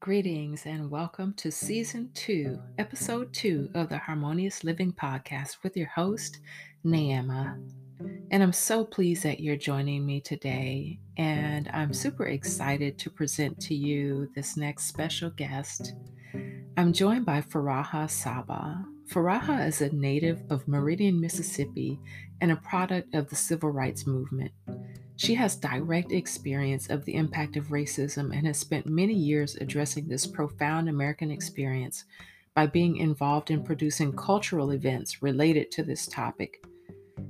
Greetings 0.00 0.64
and 0.64 0.90
welcome 0.90 1.34
to 1.34 1.52
season 1.52 2.08
two, 2.14 2.58
episode 2.78 3.34
two 3.34 3.68
of 3.74 3.90
the 3.90 3.98
Harmonious 3.98 4.64
Living 4.64 4.94
Podcast 4.94 5.58
with 5.62 5.76
your 5.76 5.88
host, 5.88 6.38
Neema. 6.86 7.62
And 8.30 8.42
I'm 8.42 8.54
so 8.54 8.82
pleased 8.82 9.24
that 9.24 9.40
you're 9.40 9.56
joining 9.56 10.06
me 10.06 10.22
today. 10.22 10.98
And 11.18 11.68
I'm 11.74 11.92
super 11.92 12.28
excited 12.28 12.98
to 12.98 13.10
present 13.10 13.60
to 13.60 13.74
you 13.74 14.30
this 14.34 14.56
next 14.56 14.84
special 14.84 15.28
guest. 15.28 15.92
I'm 16.78 16.94
joined 16.94 17.26
by 17.26 17.42
Furahaa 17.42 18.08
Saba. 18.08 18.82
Furahaa 19.06 19.68
is 19.68 19.82
a 19.82 19.94
native 19.94 20.40
of 20.48 20.66
Meridian, 20.66 21.20
Mississippi, 21.20 22.00
and 22.40 22.50
a 22.50 22.56
product 22.56 23.14
of 23.14 23.28
the 23.28 23.36
civil 23.36 23.68
rights 23.68 24.06
movement. 24.06 24.52
She 25.20 25.34
has 25.34 25.54
direct 25.54 26.12
experience 26.12 26.88
of 26.88 27.04
the 27.04 27.14
impact 27.14 27.58
of 27.58 27.66
racism 27.66 28.34
and 28.34 28.46
has 28.46 28.56
spent 28.56 28.86
many 28.86 29.12
years 29.12 29.54
addressing 29.56 30.08
this 30.08 30.26
profound 30.26 30.88
American 30.88 31.30
experience 31.30 32.06
by 32.54 32.66
being 32.66 32.96
involved 32.96 33.50
in 33.50 33.62
producing 33.62 34.14
cultural 34.14 34.70
events 34.70 35.22
related 35.22 35.70
to 35.72 35.82
this 35.82 36.06
topic. 36.06 36.64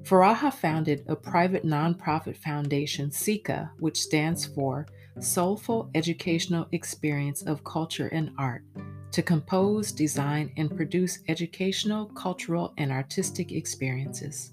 Furahaa 0.04 0.54
founded 0.54 1.02
a 1.08 1.16
private 1.16 1.66
nonprofit 1.66 2.36
foundation, 2.36 3.10
SEECA, 3.10 3.70
which 3.80 3.98
stands 3.98 4.46
for 4.46 4.86
Soulful 5.18 5.90
Educational 5.96 6.68
Experience 6.70 7.42
of 7.42 7.64
Culture 7.64 8.06
and 8.12 8.30
Art, 8.38 8.62
to 9.10 9.20
compose, 9.20 9.90
design, 9.90 10.52
and 10.56 10.76
produce 10.76 11.18
educational, 11.26 12.06
cultural, 12.06 12.72
and 12.78 12.92
artistic 12.92 13.50
experiences. 13.50 14.52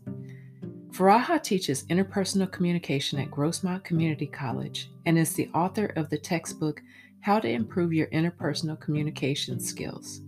Furahaa 0.97 1.43
teaches 1.43 1.83
interpersonal 1.91 2.51
communication 2.51 3.19
at 3.19 3.29
Grossmont 3.29 3.83
Community 3.83 4.25
College 4.25 4.89
and 5.05 5.15
is 5.15 5.31
the 5.33 5.47
author 5.53 5.93
of 5.95 6.09
the 6.09 6.17
textbook 6.17 6.81
How 7.21 7.39
to 7.39 7.47
Improve 7.47 7.93
Your 7.93 8.07
Interpersonal 8.07 8.79
Communication 8.79 9.59
Skills. 9.59 10.21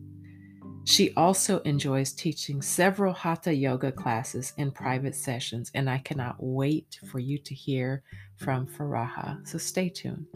She 0.84 1.12
also 1.16 1.60
enjoys 1.62 2.12
teaching 2.12 2.62
several 2.62 3.14
Hatha 3.14 3.52
yoga 3.52 3.92
classes 3.92 4.54
in 4.58 4.70
private 4.70 5.16
sessions, 5.16 5.72
and 5.74 5.90
I 5.90 5.98
cannot 5.98 6.36
wait 6.38 7.00
for 7.12 7.18
you 7.18 7.40
to 7.40 7.56
hear 7.56 8.04
from 8.38 8.68
Furahaa. 8.68 9.48
So 9.48 9.58
stay 9.58 9.90
tuned. 9.90 10.28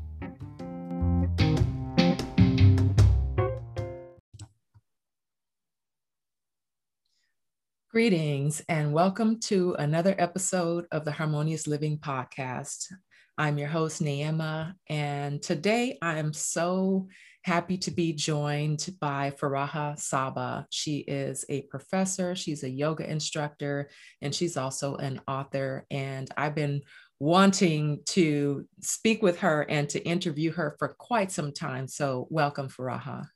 Greetings 7.96 8.62
and 8.68 8.92
welcome 8.92 9.40
to 9.40 9.74
another 9.80 10.16
episode 10.18 10.86
of 10.92 11.06
the 11.06 11.14
Harmonious 11.14 11.66
Living 11.66 11.98
Podcast. 11.98 12.92
I'm 13.38 13.58
your 13.58 13.70
host, 13.70 14.04
Neema, 14.04 14.74
and 14.90 15.42
today 15.42 15.98
I 16.02 16.18
am 16.18 16.34
so 16.34 17.08
happy 17.46 17.78
to 17.78 17.92
be 17.92 18.12
joined 18.12 18.90
by 19.00 19.32
Furahaa 19.40 19.98
Saba. 19.98 20.68
She 20.72 21.06
is 21.08 21.46
a 21.48 21.62
professor, 21.62 22.36
she's 22.36 22.64
a 22.64 22.70
yoga 22.70 23.10
instructor, 23.10 23.90
and 24.22 24.36
she's 24.36 24.58
also 24.58 24.98
an 24.98 25.22
author. 25.26 25.86
And 25.90 26.30
I've 26.36 26.54
been 26.54 26.82
wanting 27.20 28.02
to 28.08 28.68
speak 28.82 29.24
with 29.24 29.40
her 29.40 29.62
and 29.70 29.88
to 29.92 30.06
interview 30.06 30.52
her 30.52 30.76
for 30.80 30.90
quite 31.00 31.32
some 31.32 31.54
time. 31.54 31.88
So, 31.88 32.28
welcome, 32.30 32.68
Furahaa. 32.68 33.28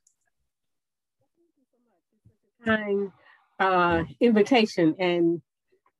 Uh, 3.60 4.04
invitation, 4.20 4.96
and 4.98 5.40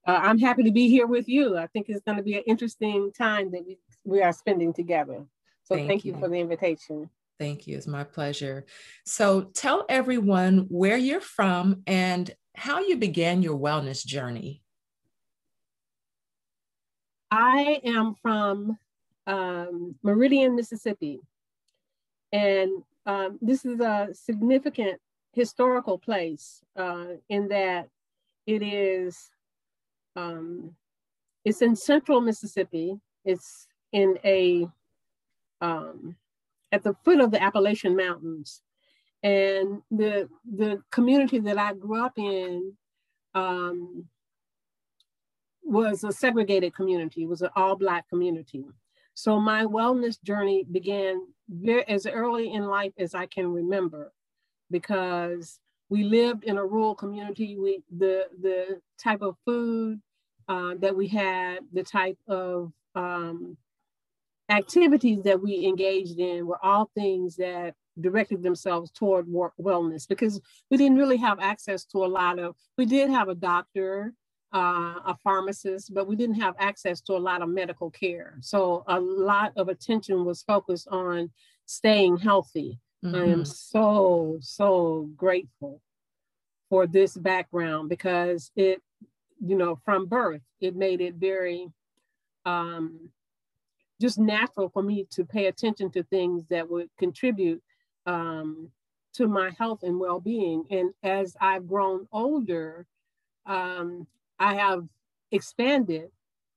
uh, 0.06 0.18
I'm 0.22 0.38
happy 0.38 0.64
to 0.64 0.72
be 0.72 0.88
here 0.88 1.06
with 1.06 1.28
you. 1.28 1.56
I 1.56 1.66
think 1.68 1.88
it's 1.88 2.00
going 2.00 2.16
to 2.16 2.24
be 2.24 2.34
an 2.36 2.42
interesting 2.46 3.12
time 3.12 3.52
that 3.52 3.64
we, 3.66 3.78
we 4.04 4.22
are 4.22 4.32
spending 4.32 4.72
together. 4.72 5.24
So 5.64 5.76
thank, 5.76 5.88
thank 5.88 6.04
you. 6.04 6.14
you 6.14 6.18
for 6.18 6.28
the 6.28 6.36
invitation. 6.36 7.10
Thank 7.38 7.66
you. 7.66 7.76
It's 7.76 7.86
my 7.86 8.04
pleasure. 8.04 8.66
So 9.04 9.42
tell 9.42 9.84
everyone 9.88 10.66
where 10.68 10.96
you're 10.96 11.20
from 11.20 11.82
and 11.86 12.30
how 12.54 12.80
you 12.80 12.96
began 12.96 13.42
your 13.42 13.58
wellness 13.58 14.04
journey. 14.04 14.62
I 17.30 17.80
am 17.84 18.14
from 18.20 18.78
um, 19.26 19.94
Meridian, 20.02 20.56
Mississippi. 20.56 21.20
And 22.32 22.82
um, 23.06 23.38
this 23.40 23.64
is 23.64 23.80
a 23.80 24.08
significant 24.12 25.00
historical 25.32 25.98
place 25.98 26.62
uh, 26.76 27.06
in 27.28 27.48
that 27.48 27.88
it 28.46 28.62
is 28.62 29.30
um, 30.16 30.74
it's 31.44 31.62
in 31.62 31.76
central 31.76 32.20
Mississippi. 32.20 32.98
It's 33.24 33.66
in 33.92 34.18
a 34.24 34.66
um, 35.60 36.16
at 36.72 36.82
the 36.82 36.94
foot 37.04 37.20
of 37.20 37.30
the 37.30 37.42
Appalachian 37.42 37.96
Mountains, 37.96 38.62
and 39.22 39.82
the 39.90 40.28
the 40.44 40.82
community 40.90 41.38
that 41.40 41.58
I 41.58 41.74
grew 41.74 42.04
up 42.04 42.18
in 42.18 42.72
um, 43.34 44.06
was 45.62 46.02
a 46.04 46.12
segregated 46.12 46.74
community. 46.74 47.22
It 47.22 47.28
was 47.28 47.42
an 47.42 47.50
all 47.54 47.76
Black 47.76 48.08
community. 48.08 48.64
So 49.14 49.38
my 49.38 49.64
wellness 49.64 50.20
journey 50.22 50.64
began 50.70 51.26
very, 51.48 51.86
as 51.88 52.06
early 52.06 52.52
in 52.52 52.64
life 52.66 52.92
as 52.98 53.14
I 53.14 53.26
can 53.26 53.52
remember 53.52 54.12
because 54.70 55.58
we 55.88 56.04
lived 56.04 56.44
in 56.44 56.56
a 56.56 56.64
rural 56.64 56.94
community. 56.94 57.56
We 57.56 57.82
the 57.90 58.26
the 58.40 58.80
type 59.02 59.22
of 59.22 59.36
food 59.44 60.00
uh, 60.48 60.74
that 60.80 60.96
we 60.96 61.08
had, 61.08 61.60
the 61.72 61.82
type 61.82 62.18
of 62.28 62.72
um, 62.94 63.56
activities 64.48 65.22
that 65.22 65.40
we 65.40 65.66
engaged 65.66 66.18
in 66.18 66.46
were 66.46 66.64
all 66.64 66.90
things 66.94 67.36
that 67.36 67.74
directed 68.00 68.42
themselves 68.42 68.90
toward 68.90 69.26
wellness 69.26 70.08
because 70.08 70.40
we 70.70 70.76
didn't 70.76 70.98
really 70.98 71.16
have 71.16 71.38
access 71.40 71.84
to 71.84 71.98
a 71.98 72.06
lot 72.06 72.38
of. 72.38 72.56
We 72.78 72.86
did 72.86 73.10
have 73.10 73.28
a 73.28 73.34
doctor, 73.34 74.14
uh, 74.52 74.94
a 75.06 75.16
pharmacist, 75.22 75.94
but 75.94 76.06
we 76.06 76.16
didn't 76.16 76.40
have 76.40 76.54
access 76.58 77.00
to 77.02 77.12
a 77.12 77.18
lot 77.18 77.42
of 77.42 77.48
medical 77.48 77.90
care. 77.90 78.38
So 78.40 78.84
a 78.86 78.98
lot 78.98 79.52
of 79.56 79.68
attention 79.68 80.24
was 80.24 80.42
focused 80.42 80.88
on 80.88 81.30
staying 81.66 82.18
healthy. 82.18 82.80
Mm-hmm. 83.04 83.14
I 83.14 83.18
am 83.18 83.28
mm-hmm. 83.28 83.44
so, 83.44 84.38
so 84.40 85.08
grateful 85.16 85.80
for 86.68 86.86
this 86.86 87.16
background 87.16 87.88
because 87.88 88.50
it, 88.56 88.82
you 89.44 89.56
know, 89.56 89.78
from 89.84 90.06
birth, 90.06 90.42
it 90.60 90.76
made 90.76 91.00
it 91.00 91.14
very 91.14 91.68
um, 92.44 93.10
just 94.00 94.18
natural 94.18 94.68
for 94.68 94.82
me 94.82 95.06
to 95.10 95.24
pay 95.24 95.46
attention 95.46 95.90
to 95.90 96.02
things 96.04 96.44
that 96.48 96.70
would 96.70 96.88
contribute 96.98 97.62
um, 98.06 98.70
to 99.14 99.26
my 99.26 99.50
health 99.58 99.82
and 99.82 99.98
well 99.98 100.20
being. 100.20 100.64
And 100.70 100.92
as 101.02 101.36
I've 101.40 101.66
grown 101.66 102.06
older, 102.12 102.86
um, 103.46 104.06
I 104.38 104.54
have 104.54 104.86
expanded, 105.32 106.10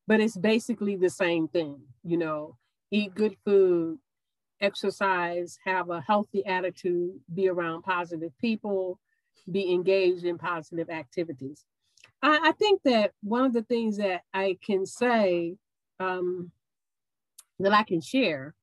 but 0.08 0.20
it's 0.20 0.38
basically 0.38 0.96
the 0.96 1.10
same 1.10 1.48
thing, 1.48 1.82
you 2.04 2.18
know, 2.18 2.58
eat 2.92 3.16
good 3.16 3.36
food, 3.44 3.98
exercise, 4.64 5.60
have 5.66 5.90
a 5.90 6.02
healthy 6.02 6.46
attitude, 6.46 7.20
be 7.34 7.50
around 7.50 7.84
positive 7.84 8.32
people, 8.40 9.00
be 9.52 9.72
engaged 9.72 10.24
in 10.24 10.38
positive 10.38 10.90
activities. 10.90 11.66
I, 12.22 12.40
I 12.50 12.52
think 12.54 12.82
that 12.86 13.12
one 13.22 13.46
of 13.46 13.54
the 13.54 13.64
things 13.64 13.98
that 13.98 14.22
I 14.34 14.58
can 14.66 14.86
say 14.86 15.56
um, 16.00 16.52
that 17.60 17.74
I 17.74 17.84
can 17.84 18.02
share 18.02 18.56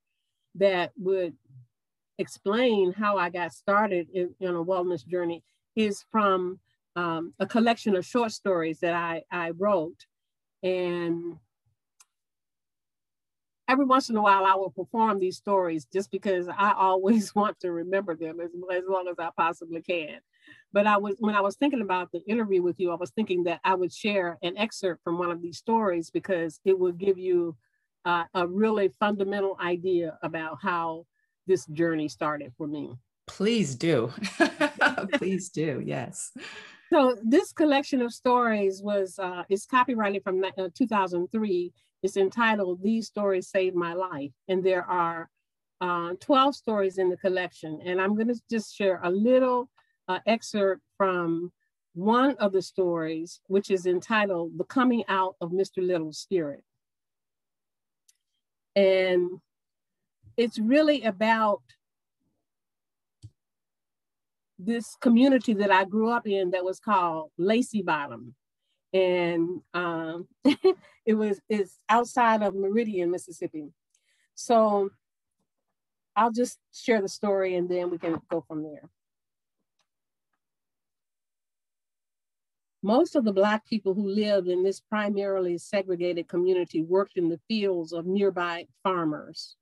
that 0.56 0.93
would 0.97 1.35
explain 2.19 2.93
how 2.93 3.17
I 3.17 3.31
got 3.31 3.52
started 3.52 4.08
in, 4.12 4.35
in 4.41 4.55
a 4.55 4.64
wellness 4.64 5.06
journey 5.06 5.43
is 5.76 6.05
from 6.11 6.58
um, 6.97 7.35
a 7.38 7.47
collection 7.47 7.94
of 7.94 8.05
short 8.05 8.32
stories 8.32 8.81
that 8.81 8.94
I, 8.94 9.23
I 9.31 9.50
wrote. 9.50 10.06
And 10.62 11.37
every 13.70 13.84
once 13.84 14.11
in 14.11 14.17
a 14.17 14.22
while 14.22 14.44
I 14.44 14.55
will 14.55 14.70
perform 14.70 15.20
these 15.20 15.37
stories 15.37 15.87
just 15.93 16.11
because 16.11 16.49
I 16.49 16.72
always 16.76 17.34
want 17.34 17.61
to 17.61 17.70
remember 17.70 18.17
them 18.17 18.40
as, 18.40 18.50
as 18.72 18.82
long 18.88 19.06
as 19.08 19.17
I 19.19 19.31
possibly 19.37 19.81
can. 19.81 20.19
But 20.72 20.87
I 20.87 20.96
was 20.96 21.17
when 21.19 21.34
I 21.34 21.40
was 21.40 21.56
thinking 21.56 21.81
about 21.81 22.11
the 22.12 22.20
interview 22.26 22.62
with 22.62 22.78
you, 22.78 22.90
I 22.90 22.96
was 22.96 23.11
thinking 23.11 23.44
that 23.44 23.61
I 23.64 23.75
would 23.75 23.93
share 23.93 24.38
an 24.43 24.56
excerpt 24.56 25.02
from 25.05 25.19
one 25.19 25.31
of 25.31 25.40
these 25.40 25.58
stories 25.58 26.11
because 26.11 26.61
it 26.64 26.78
will 26.78 26.93
give 26.93 27.19
you 27.19 27.56
uh, 28.05 28.25
a 28.34 28.46
really 28.46 28.93
fundamental 28.99 29.56
idea 29.61 30.19
about 30.23 30.58
how 30.61 31.06
this 31.46 31.66
journey 31.66 32.08
started 32.08 32.52
for 32.56 32.66
me. 32.66 32.94
Please 33.26 33.75
do. 33.75 34.12
Please 35.14 35.50
do. 35.50 35.82
Yes. 35.84 36.32
So 36.92 37.16
this 37.22 37.52
collection 37.52 38.02
of 38.02 38.12
stories 38.12 38.82
was 38.82 39.16
uh, 39.19 39.44
is 39.48 39.64
copyrighted 39.64 40.25
from 40.25 40.42
uh, 40.42 40.69
2003. 40.75 41.72
It's 42.02 42.16
entitled 42.16 42.82
"These 42.82 43.06
Stories 43.06 43.48
Saved 43.48 43.76
My 43.76 43.94
Life," 43.94 44.32
and 44.48 44.64
there 44.64 44.84
are 44.84 45.31
uh, 45.81 46.14
12 46.20 46.56
stories 46.56 46.98
in 46.98 47.08
the 47.08 47.16
collection. 47.16 47.81
And 47.84 48.00
I'm 48.00 48.16
going 48.16 48.28
to 48.28 48.40
just 48.50 48.75
share 48.75 49.00
a 49.04 49.10
little 49.10 49.70
uh, 50.08 50.19
excerpt 50.26 50.82
from 50.96 51.52
one 51.94 52.34
of 52.37 52.52
the 52.52 52.62
stories, 52.62 53.40
which 53.46 53.70
is 53.70 53.87
entitled 53.87 54.58
"The 54.58 54.64
Coming 54.64 55.04
Out 55.06 55.37
of 55.40 55.52
Mr. 55.52 55.87
Little's 55.87 56.19
Spirit." 56.19 56.64
And 58.75 59.40
it's 60.37 60.58
really 60.58 61.04
about 61.04 61.62
this 64.64 64.96
community 65.00 65.54
that 65.54 65.70
I 65.70 65.84
grew 65.84 66.10
up 66.10 66.26
in 66.26 66.50
that 66.50 66.64
was 66.64 66.80
called 66.80 67.30
Lacey 67.38 67.82
Bottom. 67.82 68.34
And 68.92 69.60
um, 69.72 70.26
it 71.06 71.14
was 71.14 71.40
it's 71.48 71.78
outside 71.88 72.42
of 72.42 72.54
Meridian, 72.54 73.10
Mississippi. 73.10 73.68
So 74.34 74.90
I'll 76.16 76.32
just 76.32 76.58
share 76.72 77.00
the 77.00 77.08
story 77.08 77.56
and 77.56 77.68
then 77.68 77.90
we 77.90 77.98
can 77.98 78.20
go 78.30 78.44
from 78.46 78.62
there. 78.62 78.88
Most 82.82 83.14
of 83.14 83.24
the 83.24 83.32
Black 83.32 83.66
people 83.66 83.92
who 83.92 84.08
lived 84.08 84.48
in 84.48 84.62
this 84.62 84.80
primarily 84.80 85.58
segregated 85.58 86.28
community 86.28 86.82
worked 86.82 87.18
in 87.18 87.28
the 87.28 87.40
fields 87.46 87.92
of 87.92 88.06
nearby 88.06 88.66
farmers. 88.82 89.56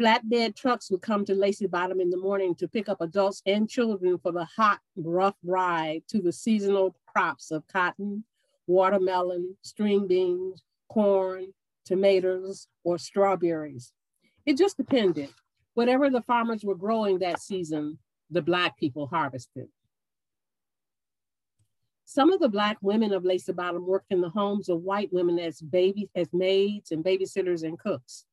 Flatbed 0.00 0.56
trucks 0.56 0.90
would 0.90 1.02
come 1.02 1.24
to 1.24 1.34
Lacey 1.34 1.68
Bottom 1.68 2.00
in 2.00 2.10
the 2.10 2.16
morning 2.16 2.54
to 2.56 2.66
pick 2.66 2.88
up 2.88 3.00
adults 3.00 3.42
and 3.46 3.68
children 3.68 4.18
for 4.18 4.32
the 4.32 4.44
hot, 4.44 4.80
rough 4.96 5.36
ride 5.44 6.02
to 6.08 6.20
the 6.20 6.32
seasonal 6.32 6.96
crops 7.06 7.52
of 7.52 7.66
cotton, 7.68 8.24
watermelon, 8.66 9.56
string 9.62 10.08
beans, 10.08 10.64
corn, 10.88 11.54
tomatoes, 11.84 12.66
or 12.82 12.98
strawberries. 12.98 13.92
It 14.44 14.58
just 14.58 14.76
depended. 14.76 15.28
Whatever 15.74 16.10
the 16.10 16.22
farmers 16.22 16.64
were 16.64 16.74
growing 16.74 17.20
that 17.20 17.40
season, 17.40 17.98
the 18.30 18.42
Black 18.42 18.76
people 18.76 19.06
harvested. 19.06 19.68
Some 22.04 22.32
of 22.32 22.40
the 22.40 22.48
Black 22.48 22.78
women 22.80 23.12
of 23.12 23.24
Lacey 23.24 23.52
Bottom 23.52 23.86
worked 23.86 24.10
in 24.10 24.20
the 24.20 24.28
homes 24.28 24.68
of 24.68 24.82
white 24.82 25.12
women 25.12 25.38
as 25.38 25.60
babies, 25.60 26.08
as 26.16 26.32
maids 26.32 26.90
and 26.90 27.04
babysitters 27.04 27.62
and 27.62 27.78
cooks. 27.78 28.24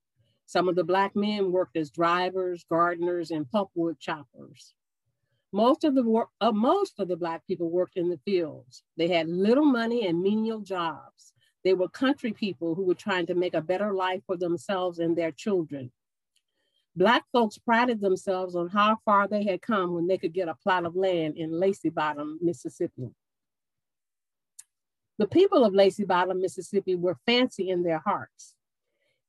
Some 0.52 0.68
of 0.68 0.76
the 0.76 0.84
Black 0.84 1.16
men 1.16 1.54
worked 1.54 1.78
as 1.78 1.92
drivers, 1.92 2.66
gardeners, 2.70 3.32
and 3.32 3.46
pulpwood 3.46 4.02
choppers. 4.02 4.74
Most 5.54 5.86
of 5.86 5.96
the 5.96 6.26
uh, 6.42 6.52
most 6.52 7.00
of 7.00 7.08
the 7.08 7.16
Black 7.16 7.48
people 7.48 7.70
worked 7.70 7.96
in 7.96 8.10
the 8.10 8.20
fields. 8.26 8.84
They 8.98 9.08
had 9.08 9.30
little 9.30 9.64
money 9.64 10.08
and 10.08 10.22
menial 10.22 10.60
jobs. 10.60 11.32
They 11.64 11.74
were 11.74 11.88
country 11.88 12.34
people 12.34 12.76
who 12.76 12.84
were 12.84 12.96
trying 12.96 13.28
to 13.28 13.34
make 13.34 13.54
a 13.54 13.62
better 13.62 13.94
life 13.94 14.24
for 14.28 14.36
themselves 14.36 15.00
and 15.00 15.18
their 15.18 15.32
children. 15.32 15.90
Black 16.98 17.24
folks 17.32 17.58
prided 17.58 18.02
themselves 18.02 18.54
on 18.54 18.68
how 18.68 18.98
far 19.06 19.30
they 19.30 19.46
had 19.46 19.62
come 19.62 19.94
when 19.94 20.06
they 20.06 20.18
could 20.18 20.34
get 20.34 20.50
a 20.50 20.56
plot 20.56 20.86
of 20.86 20.98
land 20.98 21.38
in 21.38 21.58
Lacey 21.62 21.92
Bottom, 21.92 22.40
Mississippi. 22.42 23.16
The 25.18 25.28
people 25.28 25.64
of 25.64 25.74
Lacey 25.74 26.04
Bottom, 26.04 26.42
Mississippi 26.42 26.96
were 26.96 27.16
fancy 27.26 27.70
in 27.70 27.84
their 27.84 28.00
hearts. 28.00 28.54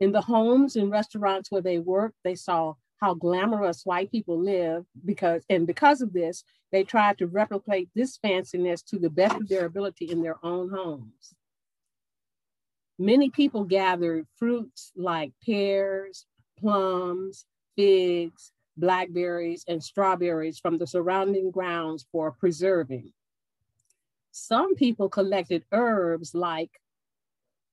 In 0.02 0.10
the 0.10 0.20
homes 0.20 0.74
and 0.74 0.90
restaurants 0.90 1.52
where 1.52 1.62
they 1.62 1.78
worked, 1.78 2.16
they 2.24 2.34
saw 2.34 2.74
how 3.00 3.14
glamorous 3.14 3.86
white 3.86 4.10
people 4.10 4.36
live 4.36 4.84
because, 5.04 5.44
and 5.48 5.64
because 5.64 6.00
of 6.00 6.12
this, 6.12 6.42
they 6.72 6.82
tried 6.82 7.18
to 7.18 7.28
replicate 7.28 7.88
this 7.94 8.18
fanciness 8.18 8.84
to 8.86 8.98
the 8.98 9.08
best 9.08 9.36
of 9.36 9.48
their 9.48 9.66
ability 9.66 10.10
in 10.10 10.20
their 10.20 10.44
own 10.44 10.70
homes. 10.70 11.34
Many 12.98 13.30
people 13.30 13.62
gathered 13.62 14.26
fruits 14.34 14.90
like 14.96 15.34
pears, 15.46 16.26
plums, 16.58 17.46
figs, 17.76 18.50
blackberries, 18.76 19.64
and 19.68 19.80
strawberries 19.80 20.58
from 20.58 20.78
the 20.78 20.86
surrounding 20.88 21.52
grounds 21.52 22.04
for 22.10 22.32
preserving. 22.32 23.12
Some 24.32 24.74
people 24.74 25.08
collected 25.08 25.64
herbs 25.70 26.34
like 26.34 26.80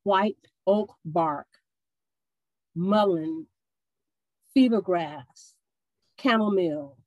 white 0.04 0.38
oak 0.68 0.94
bark, 1.04 1.48
mullein, 2.80 3.46
fever 4.54 4.82
grass, 4.82 5.56
chamomile, 6.20 6.98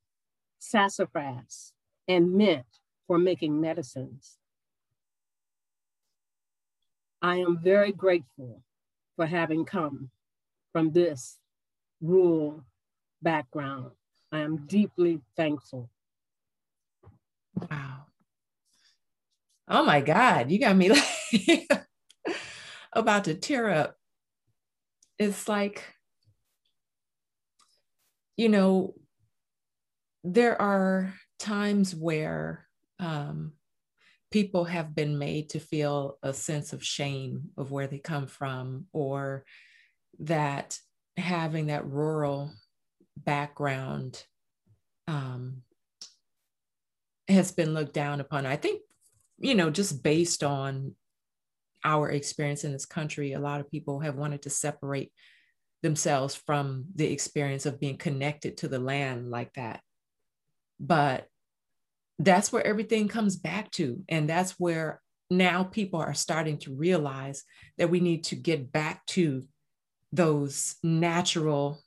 sassafras, 0.58 1.72
and 2.06 2.34
mint 2.34 2.66
for 3.06 3.19
making 3.19 3.60
medicines. 3.60 4.38
I 7.22 7.36
am 7.36 7.58
very 7.62 7.92
grateful 7.92 8.62
for 9.16 9.26
having 9.26 9.64
come 9.64 10.10
from 10.72 10.92
this 10.92 11.38
rural 12.00 12.64
background. 13.22 13.92
I 14.30 14.40
am 14.40 14.66
deeply 14.66 15.20
thankful. 15.36 15.88
Wow. 17.70 18.06
Oh 19.69 19.84
my 19.84 20.00
God, 20.00 20.50
you 20.50 20.58
got 20.58 20.76
me 20.76 20.90
like 20.90 21.86
about 22.92 23.24
to 23.24 23.34
tear 23.34 23.70
up. 23.70 23.96
It's 25.22 25.48
like, 25.48 25.84
you 28.36 28.48
know, 28.48 28.94
there 30.24 30.60
are 30.60 31.14
times 31.38 31.94
where 31.94 32.66
um, 32.98 33.52
people 34.30 34.64
have 34.64 34.94
been 34.94 35.19
made 35.19 35.50
to 35.50 35.60
feel 35.60 36.19
a 36.22 36.34
sense 36.34 36.72
of 36.72 36.84
shame 36.84 37.50
of 37.56 37.70
where 37.70 37.86
they 37.86 37.98
come 37.98 38.26
from, 38.26 38.86
or 38.92 39.44
that 40.20 40.78
having 41.16 41.66
that 41.66 41.86
rural 41.86 42.50
background 43.16 44.24
um, 45.06 45.62
has 47.29 47.52
been 47.52 47.74
looked 47.74 47.94
down 47.94 48.20
upon. 48.20 48.44
I 48.44 48.56
think 48.56 48.81
you 49.43 49.56
know, 49.56 49.70
just 49.70 50.02
based 50.02 50.44
on 50.44 50.94
our 51.84 52.10
experience 52.10 52.65
in 52.65 52.72
this 52.72 52.86
country, 52.86 53.32
a 53.32 53.41
lot 53.41 53.60
of 53.60 53.70
people 53.70 54.01
have 54.01 54.17
wanted 54.17 54.43
to 54.43 54.51
separate 54.51 55.12
themselves 55.82 56.34
from 56.34 56.84
the 56.94 57.10
experience 57.12 57.67
of 57.67 57.81
being 57.81 57.96
connected 57.96 58.56
to 58.58 58.69
the 58.69 58.79
land 58.79 59.31
like 59.31 59.53
that. 59.55 59.81
But 60.79 61.27
that's 62.19 62.53
where 62.53 62.67
everything 62.67 63.08
comes 63.08 63.36
back 63.36 63.70
to. 63.72 64.03
And 64.08 64.29
that's 64.29 64.53
where 64.53 65.01
now 65.31 65.65
people 65.65 66.01
are 66.01 66.15
starting 66.15 66.58
to 66.58 66.74
realize 66.74 67.43
that 67.79 67.91
we 67.91 68.01
need 68.01 68.24
to 68.24 68.36
get 68.36 68.70
back 68.70 69.05
to 69.06 69.44
those 70.12 70.77
natural 70.82 71.81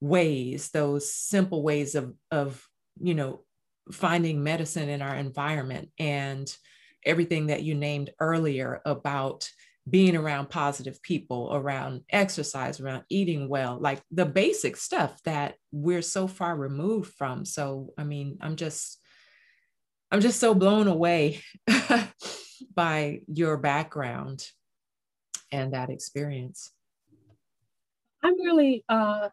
ways, 0.00 0.70
those 0.70 1.12
simple 1.12 1.62
ways 1.62 1.94
of, 1.94 2.14
of 2.30 2.66
you 3.00 3.14
know, 3.14 3.42
finding 3.92 4.42
medicine 4.42 4.88
in 4.88 5.02
our 5.02 5.14
environment 5.14 5.90
and 5.98 6.54
everything 7.06 7.46
that 7.46 7.62
you 7.62 7.74
named 7.74 8.10
earlier 8.20 8.80
about 8.84 9.48
being 9.88 10.16
around 10.16 10.50
positive 10.50 11.00
people, 11.00 11.50
around 11.52 12.02
exercise, 12.10 12.80
around 12.80 13.04
eating 13.08 13.48
well, 13.48 13.78
like 13.80 14.02
the 14.10 14.26
basic 14.26 14.76
stuff 14.76 15.22
that 15.24 15.54
we're 15.70 16.02
so 16.02 16.26
far 16.26 16.56
removed 16.56 17.12
from. 17.14 17.44
So, 17.44 17.90
I 17.96 18.02
mean, 18.02 18.38
I'm 18.40 18.56
just, 18.56 18.98
I'm 20.10 20.20
just 20.20 20.40
so 20.40 20.54
blown 20.54 20.88
away 20.88 21.40
by 22.74 23.20
your 23.28 23.56
background 23.58 24.44
and 25.52 25.72
that 25.72 25.90
experience. 25.90 26.72
I'm 28.24 28.34
really, 28.42 28.84
uh, 28.88 29.28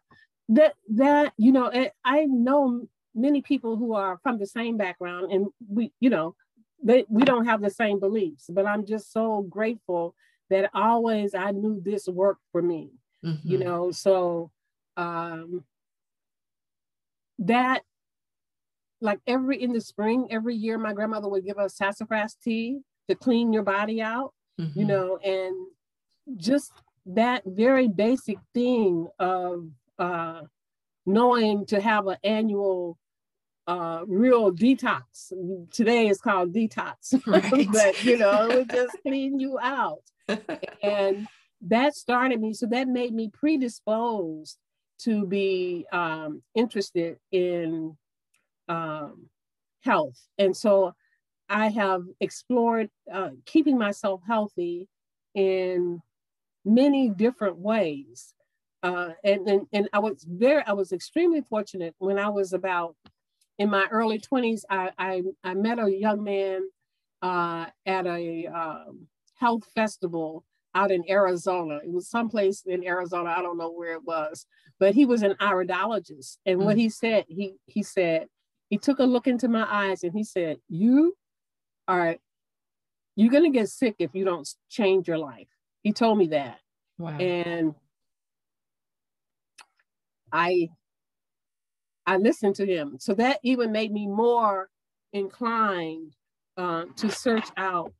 that, 0.50 0.74
that, 0.90 1.32
you 1.36 1.50
know, 1.50 1.88
I 2.04 2.26
know 2.26 2.86
many 3.12 3.42
people 3.42 3.76
who 3.76 3.94
are 3.94 4.20
from 4.22 4.38
the 4.38 4.46
same 4.46 4.76
background 4.76 5.32
and 5.32 5.46
we, 5.68 5.92
you 5.98 6.10
know, 6.10 6.36
they, 6.82 7.04
we 7.08 7.24
don't 7.24 7.46
have 7.46 7.60
the 7.60 7.70
same 7.70 8.00
beliefs, 8.00 8.46
but 8.48 8.66
I'm 8.66 8.86
just 8.86 9.12
so 9.12 9.42
grateful 9.42 10.14
that 10.50 10.70
always 10.74 11.34
I 11.34 11.50
knew 11.52 11.80
this 11.80 12.06
worked 12.06 12.42
for 12.52 12.62
me, 12.62 12.90
mm-hmm. 13.24 13.48
you 13.48 13.58
know, 13.58 13.90
so 13.90 14.50
um, 14.96 15.64
that 17.38 17.82
like 19.00 19.20
every 19.26 19.62
in 19.62 19.72
the 19.72 19.80
spring, 19.80 20.28
every 20.30 20.54
year, 20.54 20.78
my 20.78 20.92
grandmother 20.92 21.28
would 21.28 21.44
give 21.44 21.58
us 21.58 21.76
sassafras 21.76 22.36
tea 22.42 22.80
to 23.08 23.14
clean 23.14 23.52
your 23.52 23.62
body 23.62 24.00
out, 24.00 24.32
mm-hmm. 24.60 24.78
you 24.78 24.86
know, 24.86 25.18
and 25.18 25.54
just 26.36 26.72
that 27.06 27.42
very 27.44 27.88
basic 27.88 28.38
thing 28.54 29.08
of 29.18 29.68
uh, 29.98 30.42
knowing 31.06 31.66
to 31.66 31.80
have 31.80 32.06
an 32.06 32.16
annual 32.24 32.98
uh, 33.66 34.00
real 34.06 34.52
detox. 34.52 35.32
Today 35.70 36.08
is 36.08 36.20
called 36.20 36.52
detox, 36.52 37.20
right. 37.26 37.66
but 37.72 38.04
you 38.04 38.18
know, 38.18 38.48
it 38.50 38.68
just 38.70 38.96
clean 39.02 39.38
you 39.40 39.58
out. 39.60 40.02
and 40.82 41.26
that 41.62 41.94
started 41.94 42.40
me. 42.40 42.52
So 42.52 42.66
that 42.66 42.88
made 42.88 43.14
me 43.14 43.30
predisposed 43.32 44.58
to 45.00 45.26
be 45.26 45.86
um, 45.92 46.42
interested 46.54 47.18
in 47.32 47.96
um, 48.68 49.28
health. 49.82 50.20
And 50.38 50.56
so 50.56 50.94
I 51.48 51.68
have 51.68 52.02
explored 52.20 52.90
uh, 53.12 53.30
keeping 53.44 53.78
myself 53.78 54.22
healthy 54.26 54.88
in 55.34 56.00
many 56.64 57.08
different 57.08 57.58
ways. 57.58 58.34
Uh, 58.82 59.10
and, 59.22 59.48
and, 59.48 59.66
and 59.72 59.88
I 59.92 59.98
was 59.98 60.24
very, 60.28 60.62
I 60.66 60.72
was 60.72 60.92
extremely 60.92 61.40
fortunate 61.40 61.94
when 61.98 62.18
I 62.18 62.28
was 62.28 62.52
about 62.52 62.96
in 63.58 63.70
my 63.70 63.86
early 63.90 64.18
20s, 64.18 64.62
I, 64.68 64.90
I, 64.98 65.22
I 65.42 65.54
met 65.54 65.78
a 65.78 65.90
young 65.90 66.24
man 66.24 66.62
uh, 67.22 67.66
at 67.86 68.06
a 68.06 68.46
um, 68.46 69.06
health 69.38 69.64
festival 69.74 70.44
out 70.74 70.90
in 70.90 71.04
Arizona. 71.08 71.78
It 71.84 71.92
was 71.92 72.08
someplace 72.08 72.64
in 72.66 72.84
Arizona. 72.84 73.30
I 73.36 73.42
don't 73.42 73.58
know 73.58 73.70
where 73.70 73.92
it 73.92 74.04
was, 74.04 74.46
but 74.80 74.94
he 74.94 75.04
was 75.04 75.22
an 75.22 75.34
iridologist. 75.40 76.38
And 76.46 76.60
mm 76.60 76.64
what 76.64 76.76
he 76.76 76.88
said, 76.88 77.24
he 77.28 77.54
he 77.66 77.82
said, 77.82 78.26
he 78.70 78.78
took 78.78 78.98
a 78.98 79.04
look 79.04 79.26
into 79.26 79.48
my 79.48 79.66
eyes 79.70 80.02
and 80.02 80.12
he 80.12 80.24
said, 80.24 80.58
"You 80.68 81.16
are 81.86 82.16
you're 83.14 83.30
gonna 83.30 83.50
get 83.50 83.68
sick 83.68 83.96
if 83.98 84.14
you 84.14 84.24
don't 84.24 84.48
change 84.68 85.06
your 85.06 85.18
life." 85.18 85.48
He 85.82 85.92
told 85.92 86.18
me 86.18 86.28
that. 86.28 86.58
Wow. 86.98 87.18
And 87.18 87.74
I 90.32 90.70
I 92.06 92.16
listened 92.16 92.56
to 92.56 92.66
him. 92.66 92.96
So 92.98 93.14
that 93.14 93.40
even 93.42 93.72
made 93.72 93.92
me 93.92 94.06
more 94.06 94.68
inclined 95.12 96.14
uh, 96.56 96.84
to 96.96 97.10
search 97.10 97.48
out. 97.56 97.92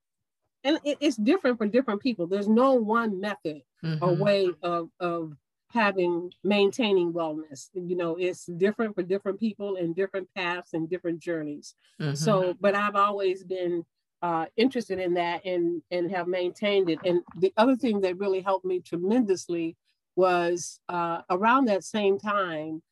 And 0.63 0.79
it, 0.85 0.99
it's 1.01 1.17
different 1.17 1.59
for 1.59 1.67
different 1.67 2.01
people. 2.01 2.27
There's 2.27 2.49
no 2.49 2.75
one 2.75 3.21
method 3.21 3.63
mm-hmm. 3.85 4.03
or 4.03 4.15
way 4.15 4.51
of, 4.63 4.89
of 5.01 5.33
having 5.69 6.33
maintaining 6.43 7.13
wellness. 7.13 7.69
You 7.75 7.97
know, 7.97 8.17
it's 8.17 8.47
different 8.47 8.95
for 8.95 9.03
different 9.03 9.41
people 9.41 9.77
and 9.77 9.95
different 9.95 10.29
paths 10.35 10.73
and 10.73 10.89
different 10.89 11.19
journeys. 11.19 11.75
Mm-hmm. 12.01 12.15
So, 12.15 12.55
but 12.61 12.75
I've 12.75 12.97
always 12.97 13.45
been 13.45 13.85
uh, 14.23 14.47
interested 14.57 14.99
in 14.99 15.13
that 15.15 15.45
and 15.45 15.83
and 15.91 16.11
have 16.11 16.29
maintained 16.29 16.89
it. 16.89 16.99
And 17.05 17.21
the 17.37 17.53
other 17.59 17.77
thing 17.77 18.01
that 18.03 18.19
really 18.19 18.41
helped 18.41 18.65
me 18.65 18.81
tremendously 18.81 19.77
was 20.17 20.81
uh, 20.89 21.23
around 21.29 21.67
that 21.67 21.85
same 21.85 22.19
time. 22.19 22.83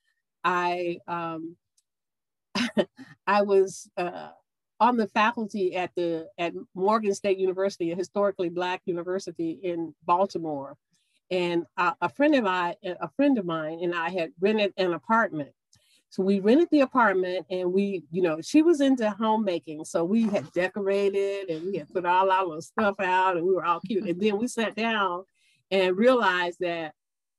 I 0.45 0.99
um, 1.07 1.57
I 3.27 3.43
was 3.43 3.91
uh, 3.97 4.31
on 4.81 4.97
the 4.97 5.07
faculty 5.07 5.77
at 5.77 5.95
the 5.95 6.29
at 6.39 6.53
Morgan 6.75 7.15
State 7.15 7.39
University, 7.39 7.93
a 7.93 7.97
historically 7.97 8.49
Black 8.49 8.83
university 8.85 9.59
in 9.63 9.95
Baltimore, 10.05 10.77
and 11.31 11.65
a, 11.77 11.95
a 12.03 12.09
friend 12.09 12.35
of 12.35 12.45
mine, 12.45 12.75
a 12.83 13.09
friend 13.17 13.39
of 13.39 13.45
mine, 13.45 13.81
and 13.83 13.95
I 13.95 14.11
had 14.11 14.33
rented 14.41 14.73
an 14.77 14.93
apartment. 14.95 15.51
So 16.11 16.23
we 16.23 16.41
rented 16.41 16.69
the 16.71 16.81
apartment, 16.81 17.47
and 17.49 17.73
we, 17.73 18.03
you 18.11 18.21
know, 18.21 18.43
she 18.43 18.61
was 18.61 18.83
into 18.83 19.09
homemaking, 19.09 19.87
so 19.87 20.05
we 20.05 20.25
had 20.25 20.53
decorated 20.53 21.49
and 21.49 21.65
we 21.65 21.79
had 21.79 21.89
put 21.91 22.05
all 22.05 22.31
our 22.31 22.45
little 22.45 22.61
stuff 22.61 23.01
out, 23.01 23.39
and 23.39 23.47
we 23.47 23.55
were 23.55 23.65
all 23.65 23.81
cute. 23.81 24.05
And 24.05 24.21
then 24.21 24.37
we 24.37 24.47
sat 24.47 24.75
down 24.75 25.25
and 25.71 25.97
realized 25.97 26.59
that 26.61 26.93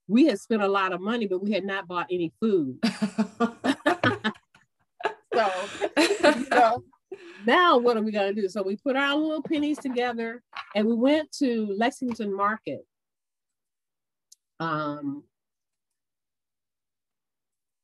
we 0.07 0.25
had 0.25 0.39
spent 0.39 0.61
a 0.61 0.67
lot 0.67 0.93
of 0.93 1.01
money, 1.01 1.27
but 1.27 1.43
we 1.43 1.51
had 1.51 1.65
not 1.65 1.87
bought 1.87 2.07
any 2.11 2.31
food. 2.39 2.77
so, 5.33 5.51
you 5.97 6.45
know, 6.49 6.83
now 7.45 7.77
what 7.77 7.97
are 7.97 8.01
we 8.01 8.11
going 8.11 8.33
to 8.33 8.41
do? 8.41 8.47
So 8.47 8.61
we 8.61 8.75
put 8.75 8.95
our 8.95 9.15
little 9.15 9.41
pennies 9.41 9.79
together 9.79 10.41
and 10.75 10.87
we 10.87 10.93
went 10.93 11.31
to 11.39 11.73
Lexington 11.77 12.35
Market. 12.35 12.85
Um, 14.59 15.23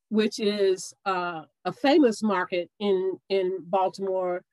which 0.10 0.40
is 0.40 0.94
uh, 1.06 1.44
a 1.66 1.72
famous 1.72 2.24
market 2.24 2.70
in 2.80 3.20
in 3.30 3.58
Baltimore, 3.62 4.44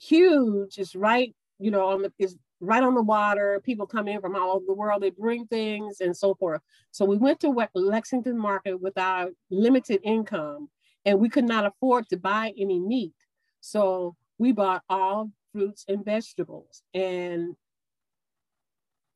huge. 0.00 0.78
It's 0.78 0.94
right, 0.94 1.34
you 1.58 1.70
know, 1.70 1.88
on 1.88 2.02
the 2.02 2.12
is 2.18 2.36
right 2.62 2.82
on 2.82 2.94
the 2.94 3.02
water. 3.02 3.60
People 3.64 3.86
come 3.86 4.08
in 4.08 4.20
from 4.20 4.36
all 4.36 4.56
over 4.56 4.64
the 4.66 4.72
world. 4.72 5.02
They 5.02 5.10
bring 5.10 5.46
things 5.46 6.00
and 6.00 6.16
so 6.16 6.34
forth. 6.36 6.62
So 6.92 7.04
we 7.04 7.16
went 7.16 7.40
to 7.40 7.68
Lexington 7.74 8.38
Market 8.38 8.80
with 8.80 8.96
our 8.96 9.30
limited 9.50 10.00
income, 10.04 10.70
and 11.04 11.18
we 11.18 11.28
could 11.28 11.44
not 11.44 11.66
afford 11.66 12.08
to 12.08 12.16
buy 12.16 12.54
any 12.56 12.78
meat. 12.78 13.14
So 13.60 14.16
we 14.38 14.52
bought 14.52 14.82
all 14.88 15.30
fruits 15.52 15.84
and 15.88 16.04
vegetables. 16.04 16.82
And 16.94 17.56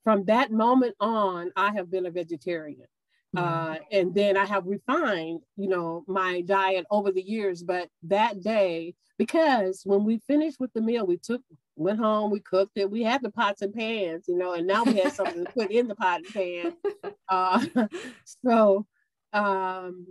from 0.05 0.25
that 0.25 0.51
moment 0.51 0.97
on, 1.01 1.53
I 1.57 1.73
have 1.73 1.91
been 1.91 2.07
a 2.07 2.11
vegetarian. 2.11 2.87
Mm-hmm. 3.35 3.39
Uh, 3.39 3.77
and 3.93 4.15
then 4.15 4.37
I 4.37 4.45
have 4.45 4.67
refined, 4.67 5.41
you 5.57 5.69
know, 5.69 6.05
my 6.07 6.41
diet 6.43 6.87
over 6.91 7.13
the 7.13 7.23
years. 7.23 7.63
But 7.63 7.89
that 8.05 8.43
day, 8.43 8.95
because 9.19 9.83
when 9.85 10.05
we 10.05 10.19
finished 10.27 10.59
with 10.59 10.73
the 10.75 10.83
meal, 10.83 11.07
we 11.07 11.17
took 11.17 11.43
went 11.77 11.99
home, 11.99 12.31
we 12.31 12.41
cooked 12.41 12.77
it. 12.77 12.91
We 12.91 13.03
had 13.03 13.23
the 13.23 13.31
pots 13.31 13.63
and 13.63 13.75
pans, 13.75 14.25
you 14.27 14.37
know, 14.37 14.55
and 14.55 14.67
now 14.67 14.85
we 14.85 14.95
had 14.95 15.13
something 15.13 15.45
to 15.45 15.53
put 15.53 15.71
in 15.71 15.89
the 15.89 15.95
pot 15.95 16.23
and 16.25 16.35
pan. 16.35 16.77
Uh, 17.29 17.61
so 18.45 18.87
um, 19.33 20.07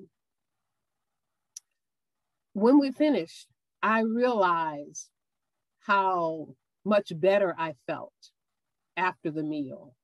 when 2.52 2.78
we 2.78 2.92
finished, 2.92 3.48
I 3.82 4.02
realized 4.02 5.08
how 5.80 6.50
much 6.84 7.14
better 7.16 7.56
I 7.58 7.76
felt 7.88 8.12
after 8.98 9.32
the 9.32 9.44
meal. 9.44 9.96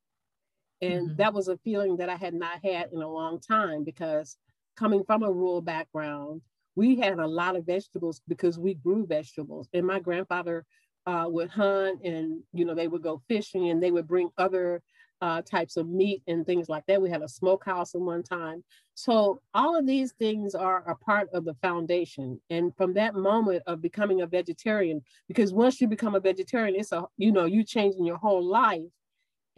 And 0.81 1.09
mm-hmm. 1.09 1.15
that 1.17 1.33
was 1.33 1.49
a 1.49 1.57
feeling 1.57 1.97
that 1.97 2.07
I 2.07 2.15
had 2.15 2.33
not 2.33 2.63
had 2.63 2.91
in 2.93 3.01
a 3.01 3.11
long 3.11 3.41
time 3.41 3.83
because 3.83 4.37
coming 4.77 5.03
from 5.03 5.23
a 5.23 5.31
rural 5.31 5.61
background, 5.61 6.41
we 6.75 6.95
had 6.95 7.19
a 7.19 7.27
lot 7.27 7.55
of 7.55 7.65
vegetables 7.65 8.21
because 8.27 8.57
we 8.57 8.75
grew 8.75 9.05
vegetables. 9.05 9.67
And 9.73 9.85
my 9.85 9.99
grandfather 9.99 10.65
uh, 11.05 11.25
would 11.27 11.49
hunt 11.49 12.01
and, 12.03 12.41
you 12.53 12.65
know, 12.65 12.75
they 12.75 12.87
would 12.87 13.03
go 13.03 13.21
fishing 13.27 13.69
and 13.69 13.81
they 13.81 13.91
would 13.91 14.07
bring 14.07 14.29
other 14.37 14.81
uh, 15.21 15.41
types 15.43 15.77
of 15.77 15.87
meat 15.87 16.23
and 16.27 16.45
things 16.45 16.67
like 16.67 16.83
that. 16.87 17.01
We 17.01 17.09
had 17.09 17.21
a 17.21 17.27
smokehouse 17.27 17.93
at 17.93 18.01
one 18.01 18.23
time. 18.23 18.63
So 18.95 19.41
all 19.53 19.77
of 19.77 19.85
these 19.85 20.13
things 20.13 20.55
are 20.55 20.83
a 20.89 20.95
part 20.95 21.29
of 21.33 21.45
the 21.45 21.53
foundation. 21.61 22.39
And 22.49 22.75
from 22.75 22.93
that 22.95 23.15
moment 23.15 23.63
of 23.67 23.81
becoming 23.81 24.21
a 24.21 24.27
vegetarian, 24.27 25.01
because 25.27 25.53
once 25.53 25.79
you 25.79 25.87
become 25.87 26.15
a 26.15 26.19
vegetarian, 26.19 26.75
it's 26.75 26.91
a, 26.91 27.05
you 27.17 27.31
know, 27.31 27.45
you 27.45 27.63
changing 27.63 28.05
your 28.05 28.17
whole 28.17 28.43
life. 28.43 28.81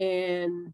And 0.00 0.72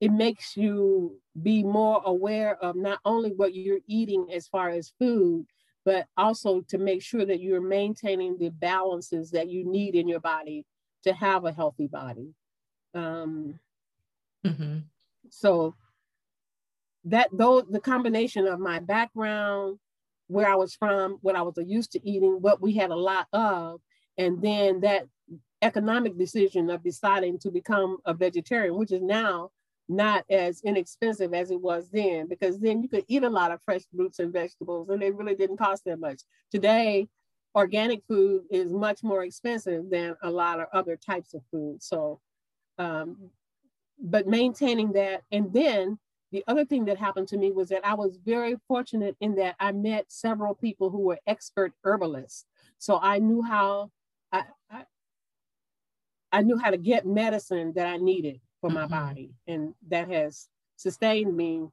it 0.00 0.12
makes 0.12 0.56
you 0.56 1.18
be 1.42 1.62
more 1.62 2.02
aware 2.04 2.56
of 2.62 2.76
not 2.76 3.00
only 3.04 3.30
what 3.30 3.54
you're 3.54 3.80
eating 3.86 4.28
as 4.32 4.46
far 4.46 4.68
as 4.68 4.92
food, 4.98 5.46
but 5.86 6.08
also 6.16 6.62
to 6.62 6.78
make 6.78 7.00
sure 7.00 7.24
that 7.24 7.40
you're 7.40 7.60
maintaining 7.60 8.36
the 8.36 8.50
balances 8.50 9.30
that 9.30 9.48
you 9.48 9.64
need 9.64 9.94
in 9.94 10.08
your 10.08 10.18
body 10.18 10.66
to 11.04 11.12
have 11.12 11.44
a 11.44 11.52
healthy 11.52 11.86
body. 11.86 12.34
Um, 12.92 13.60
mm-hmm. 14.44 14.78
So 15.30 15.76
that 17.04 17.28
though 17.32 17.60
the 17.60 17.78
combination 17.78 18.48
of 18.48 18.58
my 18.58 18.80
background, 18.80 19.78
where 20.26 20.48
I 20.48 20.56
was 20.56 20.74
from, 20.74 21.18
what 21.22 21.36
I 21.36 21.42
was 21.42 21.54
used 21.64 21.92
to 21.92 22.04
eating, 22.04 22.38
what 22.40 22.60
we 22.60 22.72
had 22.72 22.90
a 22.90 22.96
lot 22.96 23.28
of, 23.32 23.80
and 24.18 24.42
then 24.42 24.80
that 24.80 25.06
economic 25.62 26.18
decision 26.18 26.68
of 26.68 26.82
deciding 26.82 27.38
to 27.38 27.50
become 27.52 27.98
a 28.04 28.12
vegetarian, 28.12 28.74
which 28.74 28.90
is 28.90 29.02
now 29.02 29.50
not 29.88 30.24
as 30.30 30.60
inexpensive 30.62 31.32
as 31.32 31.50
it 31.50 31.60
was 31.60 31.88
then, 31.90 32.26
because 32.28 32.58
then 32.58 32.82
you 32.82 32.88
could 32.88 33.04
eat 33.08 33.22
a 33.22 33.30
lot 33.30 33.52
of 33.52 33.62
fresh 33.62 33.82
fruits 33.94 34.18
and 34.18 34.32
vegetables 34.32 34.88
and 34.88 35.00
they 35.00 35.10
really 35.10 35.34
didn't 35.34 35.58
cost 35.58 35.84
that 35.84 36.00
much. 36.00 36.22
Today, 36.50 37.08
organic 37.54 38.02
food 38.06 38.42
is 38.50 38.72
much 38.72 39.02
more 39.02 39.24
expensive 39.24 39.88
than 39.90 40.16
a 40.22 40.30
lot 40.30 40.60
of 40.60 40.66
other 40.72 40.96
types 40.96 41.34
of 41.34 41.42
food. 41.50 41.82
So, 41.82 42.20
um, 42.78 43.30
but 43.98 44.26
maintaining 44.26 44.92
that. 44.92 45.22
And 45.32 45.52
then 45.52 45.98
the 46.32 46.44
other 46.48 46.64
thing 46.64 46.84
that 46.86 46.98
happened 46.98 47.28
to 47.28 47.38
me 47.38 47.52
was 47.52 47.68
that 47.68 47.86
I 47.86 47.94
was 47.94 48.18
very 48.24 48.56
fortunate 48.68 49.16
in 49.20 49.36
that 49.36 49.54
I 49.58 49.72
met 49.72 50.06
several 50.08 50.54
people 50.54 50.90
who 50.90 51.00
were 51.00 51.18
expert 51.26 51.72
herbalists. 51.84 52.44
So 52.78 52.98
I 53.00 53.20
knew 53.20 53.40
how 53.40 53.90
I, 54.32 54.42
I, 54.70 54.82
I 56.32 56.42
knew 56.42 56.58
how 56.58 56.70
to 56.70 56.76
get 56.76 57.06
medicine 57.06 57.72
that 57.76 57.86
I 57.86 57.96
needed 57.96 58.40
for 58.66 58.72
my 58.72 58.82
mm-hmm. 58.82 58.94
body. 58.94 59.30
And 59.46 59.74
that 59.88 60.10
has 60.10 60.48
sustained 60.76 61.36
me 61.36 61.66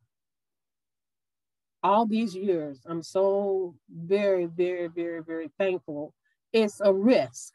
all 1.81 2.05
these 2.05 2.35
years. 2.35 2.81
I'm 2.85 3.01
so 3.01 3.75
very, 3.89 4.45
very, 4.45 4.87
very, 4.87 5.21
very 5.21 5.49
thankful. 5.57 6.13
It's 6.51 6.79
a 6.81 6.93
risk. 6.93 7.53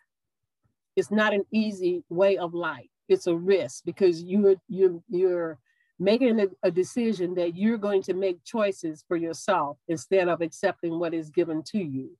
It's 0.96 1.10
not 1.10 1.32
an 1.32 1.44
easy 1.52 2.02
way 2.08 2.36
of 2.36 2.52
life. 2.52 2.90
It's 3.08 3.26
a 3.26 3.36
risk 3.36 3.84
because 3.84 4.22
you're 4.22 4.56
you're 4.68 5.00
you're 5.08 5.58
making 5.98 6.40
a, 6.40 6.46
a, 6.62 6.70
decision 6.70 7.34
that 7.34 7.56
you're 7.56 7.78
going 7.78 8.02
to 8.02 8.14
make 8.14 8.44
choices 8.44 9.02
for 9.08 9.16
yourself 9.16 9.78
instead 9.88 10.28
of 10.28 10.40
accepting 10.42 10.98
what 10.98 11.14
is 11.14 11.30
given 11.30 11.62
to 11.62 11.78
you. 11.78 12.10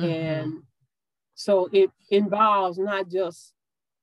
Mm-hmm. 0.00 0.10
And 0.10 0.62
so 1.34 1.68
it 1.72 1.90
involves 2.10 2.78
not 2.78 3.10
just 3.10 3.52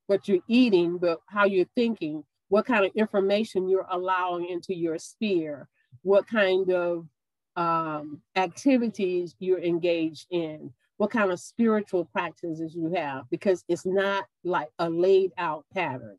what 0.07 0.27
you're 0.27 0.43
eating, 0.47 0.97
but 0.97 1.19
how 1.27 1.45
you're 1.45 1.65
thinking, 1.75 2.23
what 2.49 2.65
kind 2.65 2.85
of 2.85 2.91
information 2.95 3.67
you're 3.67 3.87
allowing 3.89 4.47
into 4.47 4.75
your 4.75 4.97
sphere, 4.97 5.67
what 6.01 6.27
kind 6.27 6.71
of 6.71 7.07
um, 7.55 8.21
activities 8.35 9.35
you're 9.39 9.61
engaged 9.61 10.27
in, 10.31 10.71
what 10.97 11.11
kind 11.11 11.31
of 11.31 11.39
spiritual 11.39 12.05
practices 12.05 12.75
you 12.75 12.93
have, 12.93 13.29
because 13.29 13.63
it's 13.67 13.85
not 13.85 14.25
like 14.43 14.69
a 14.79 14.89
laid 14.89 15.31
out 15.37 15.65
pattern 15.73 16.17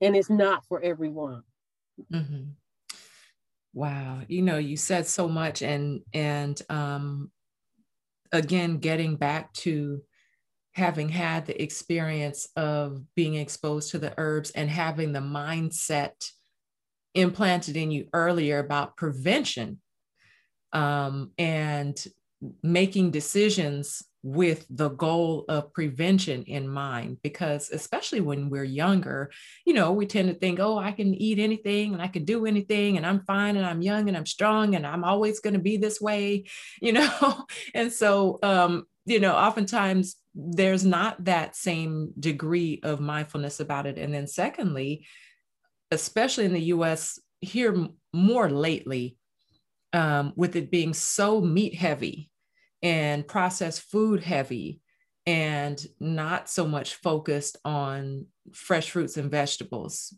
and 0.00 0.16
it's 0.16 0.30
not 0.30 0.64
for 0.66 0.80
everyone. 0.80 1.42
Mm-hmm. 2.12 2.50
Wow, 3.72 4.20
you 4.28 4.42
know, 4.42 4.56
you 4.56 4.76
said 4.76 5.06
so 5.06 5.28
much, 5.28 5.60
and 5.60 6.00
and 6.14 6.60
um, 6.70 7.30
again, 8.32 8.78
getting 8.78 9.16
back 9.16 9.52
to 9.54 10.00
having 10.76 11.08
had 11.08 11.46
the 11.46 11.62
experience 11.62 12.48
of 12.54 13.02
being 13.14 13.34
exposed 13.34 13.90
to 13.90 13.98
the 13.98 14.12
herbs 14.18 14.50
and 14.50 14.68
having 14.68 15.10
the 15.10 15.20
mindset 15.20 16.30
implanted 17.14 17.78
in 17.78 17.90
you 17.90 18.06
earlier 18.12 18.58
about 18.58 18.94
prevention 18.94 19.80
um, 20.74 21.30
and 21.38 22.06
making 22.62 23.10
decisions 23.10 24.02
with 24.22 24.66
the 24.68 24.90
goal 24.90 25.46
of 25.48 25.72
prevention 25.72 26.42
in 26.42 26.68
mind. 26.68 27.16
Because 27.22 27.70
especially 27.70 28.20
when 28.20 28.50
we're 28.50 28.62
younger 28.62 29.30
you 29.64 29.72
know 29.72 29.92
we 29.92 30.04
tend 30.04 30.28
to 30.28 30.34
think 30.34 30.58
oh 30.58 30.76
i 30.76 30.90
can 30.90 31.14
eat 31.14 31.38
anything 31.38 31.92
and 31.92 32.02
i 32.02 32.08
can 32.08 32.24
do 32.24 32.44
anything 32.44 32.96
and 32.96 33.06
i'm 33.06 33.20
fine 33.20 33.56
and 33.56 33.64
i'm 33.64 33.82
young 33.82 34.08
and 34.08 34.16
i'm 34.16 34.26
strong 34.26 34.74
and 34.74 34.84
i'm 34.84 35.04
always 35.04 35.38
going 35.38 35.54
to 35.54 35.60
be 35.60 35.76
this 35.76 36.00
way 36.00 36.44
you 36.82 36.92
know? 36.92 37.46
And 37.72 37.92
so 37.92 38.40
um 38.42 38.84
you 39.06 39.20
know 39.20 39.34
oftentimes 39.34 40.16
there's 40.38 40.84
not 40.84 41.24
that 41.24 41.56
same 41.56 42.12
degree 42.20 42.80
of 42.82 43.00
mindfulness 43.00 43.58
about 43.58 43.86
it. 43.86 43.96
And 43.96 44.12
then 44.12 44.26
secondly 44.26 45.06
especially 45.90 46.44
in 46.44 46.52
the 46.52 46.62
us 46.62 47.18
here 47.40 47.88
more 48.12 48.50
lately 48.50 49.16
um, 49.92 50.32
with 50.36 50.56
it 50.56 50.70
being 50.70 50.92
so 50.92 51.40
meat 51.40 51.74
heavy 51.74 52.30
and 52.82 53.26
processed 53.26 53.82
food 53.82 54.22
heavy 54.22 54.80
and 55.26 55.84
not 55.98 56.48
so 56.48 56.66
much 56.66 56.94
focused 56.96 57.56
on 57.64 58.26
fresh 58.52 58.90
fruits 58.90 59.16
and 59.16 59.30
vegetables. 59.30 60.16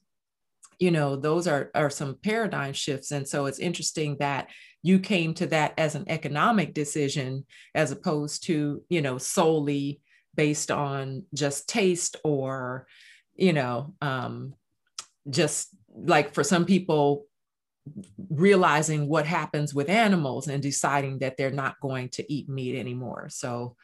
You 0.78 0.92
know 0.92 1.16
those 1.16 1.48
are 1.48 1.70
are 1.75 1.90
some 1.90 2.18
paradigm 2.22 2.72
shifts. 2.72 3.10
And 3.10 3.26
so 3.26 3.46
it's 3.46 3.58
interesting 3.58 4.16
that 4.20 4.48
you 4.82 5.00
came 5.00 5.34
to 5.34 5.46
that 5.48 5.75
as 5.76 5.96
an 5.96 6.04
economic 6.08 6.72
decision 6.72 7.46
as 7.75 7.90
opposed 7.90 8.44
to 8.44 8.82
you 8.88 9.02
know 9.02 9.18
solely 9.18 10.00
based 10.35 10.70
on 10.70 11.25
just 11.35 11.68
taste 11.68 12.16
or 12.25 12.87
you 13.35 13.52
know 13.52 13.94
um 14.00 14.54
just 15.28 15.68
like 15.94 16.35
for 16.35 16.44
some 16.44 16.64
people 16.64 17.26
realizing 18.30 19.08
what 19.08 19.26
happens 19.26 19.75
with 19.75 19.88
animals 19.88 20.49
and 20.49 20.62
deciding 20.62 21.18
that 21.18 21.37
they're 21.37 21.50
not 21.50 21.80
going 21.80 22.08
to 22.11 22.32
eat 22.32 22.49
meat 22.49 22.78
anymore. 22.78 23.28
So 23.30 23.76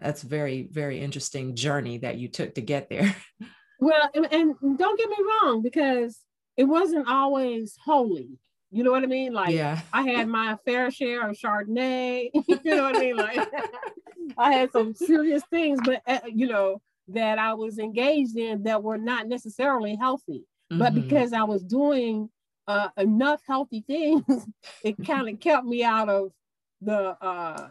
that's 0.00 0.22
very, 0.22 0.68
very 0.70 1.00
interesting 1.00 1.54
journey 1.54 1.98
that 1.98 2.18
you 2.18 2.28
took 2.28 2.54
to 2.54 2.60
get 2.60 2.88
there. 2.88 3.14
Well, 3.78 4.08
and, 4.14 4.26
and 4.32 4.78
don't 4.78 4.98
get 4.98 5.10
me 5.10 5.18
wrong, 5.20 5.60
because 5.60 6.18
it 6.56 6.64
wasn't 6.64 7.08
always 7.08 7.76
holy. 7.84 8.38
You 8.70 8.82
know 8.82 8.90
what 8.90 9.02
I 9.02 9.06
mean? 9.06 9.32
Like 9.32 9.54
yeah. 9.54 9.80
I 9.92 10.02
had 10.02 10.28
my 10.40 10.56
fair 10.64 10.90
share 10.90 11.28
of 11.28 11.36
Chardonnay. 11.36 12.30
you 12.34 12.58
know 12.64 12.82
what 12.84 12.96
I 12.96 13.00
mean? 13.00 13.16
Like 13.16 13.48
I 14.38 14.52
had 14.52 14.72
some 14.72 14.94
serious 14.94 15.42
things, 15.50 15.80
but 15.84 16.02
uh, 16.06 16.20
you 16.26 16.48
know 16.48 16.80
that 17.08 17.38
I 17.38 17.54
was 17.54 17.78
engaged 17.78 18.36
in 18.36 18.64
that 18.64 18.82
were 18.82 18.98
not 18.98 19.28
necessarily 19.28 19.96
healthy. 19.96 20.44
Mm-hmm. 20.72 20.78
But 20.78 20.94
because 20.94 21.32
I 21.32 21.44
was 21.44 21.62
doing 21.62 22.28
uh, 22.66 22.88
enough 22.96 23.40
healthy 23.46 23.84
things, 23.86 24.46
it 24.82 24.96
kind 25.06 25.28
of 25.28 25.38
kept 25.38 25.64
me 25.64 25.84
out 25.84 26.08
of 26.08 26.32
the 26.80 27.16
uh, 27.24 27.68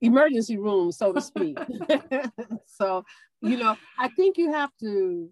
emergency 0.00 0.56
room, 0.58 0.90
so 0.92 1.12
to 1.12 1.20
speak. 1.20 1.58
so, 2.66 3.04
you 3.40 3.56
know, 3.56 3.76
I 3.98 4.08
think 4.08 4.38
you 4.38 4.52
have 4.52 4.70
to 4.80 5.30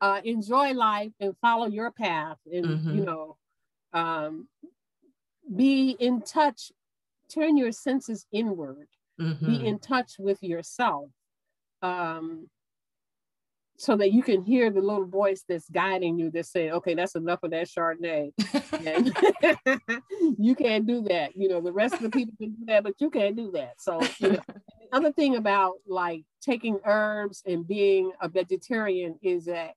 uh, 0.00 0.20
enjoy 0.24 0.72
life 0.72 1.12
and 1.20 1.36
follow 1.40 1.66
your 1.66 1.90
path 1.90 2.38
and, 2.50 2.64
mm-hmm. 2.64 2.98
you 2.98 3.04
know, 3.04 3.36
um, 3.92 4.48
be 5.54 5.90
in 5.98 6.22
touch, 6.22 6.72
turn 7.32 7.56
your 7.56 7.72
senses 7.72 8.26
inward, 8.32 8.88
mm-hmm. 9.20 9.46
be 9.46 9.66
in 9.66 9.78
touch 9.78 10.16
with 10.18 10.42
yourself. 10.42 11.10
Um, 11.82 12.48
so 13.80 13.96
that 13.96 14.12
you 14.12 14.22
can 14.22 14.44
hear 14.44 14.70
the 14.70 14.82
little 14.82 15.06
voice 15.06 15.42
that's 15.48 15.70
guiding 15.70 16.18
you 16.18 16.30
that's 16.30 16.52
saying, 16.52 16.70
okay, 16.70 16.92
that's 16.92 17.14
enough 17.14 17.42
of 17.42 17.50
that 17.52 17.66
Chardonnay. 17.66 18.30
you 20.38 20.54
can't 20.54 20.86
do 20.86 21.00
that. 21.04 21.34
You 21.34 21.48
know, 21.48 21.62
the 21.62 21.72
rest 21.72 21.94
of 21.94 22.02
the 22.02 22.10
people 22.18 22.34
can 22.38 22.50
do 22.50 22.66
that, 22.66 22.84
but 22.84 22.92
you 22.98 23.08
can't 23.08 23.36
do 23.36 23.50
that. 23.52 23.80
So 23.80 23.98
you 24.18 24.32
know, 24.32 24.42
the 24.46 24.62
other 24.92 25.12
thing 25.12 25.36
about 25.36 25.76
like 25.86 26.24
taking 26.42 26.78
herbs 26.84 27.42
and 27.46 27.66
being 27.66 28.12
a 28.20 28.28
vegetarian 28.28 29.18
is 29.22 29.46
that 29.46 29.70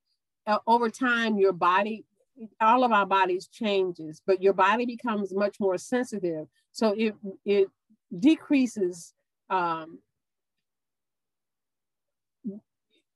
uh, 0.47 0.59
over 0.67 0.89
time, 0.89 1.37
your 1.37 1.53
body, 1.53 2.05
all 2.59 2.83
of 2.83 2.91
our 2.91 3.05
bodies 3.05 3.47
changes, 3.47 4.21
but 4.25 4.41
your 4.41 4.53
body 4.53 4.85
becomes 4.85 5.33
much 5.33 5.59
more 5.59 5.77
sensitive. 5.77 6.47
So 6.71 6.93
it, 6.97 7.15
it 7.45 7.67
decreases 8.19 9.13
um, 9.49 9.99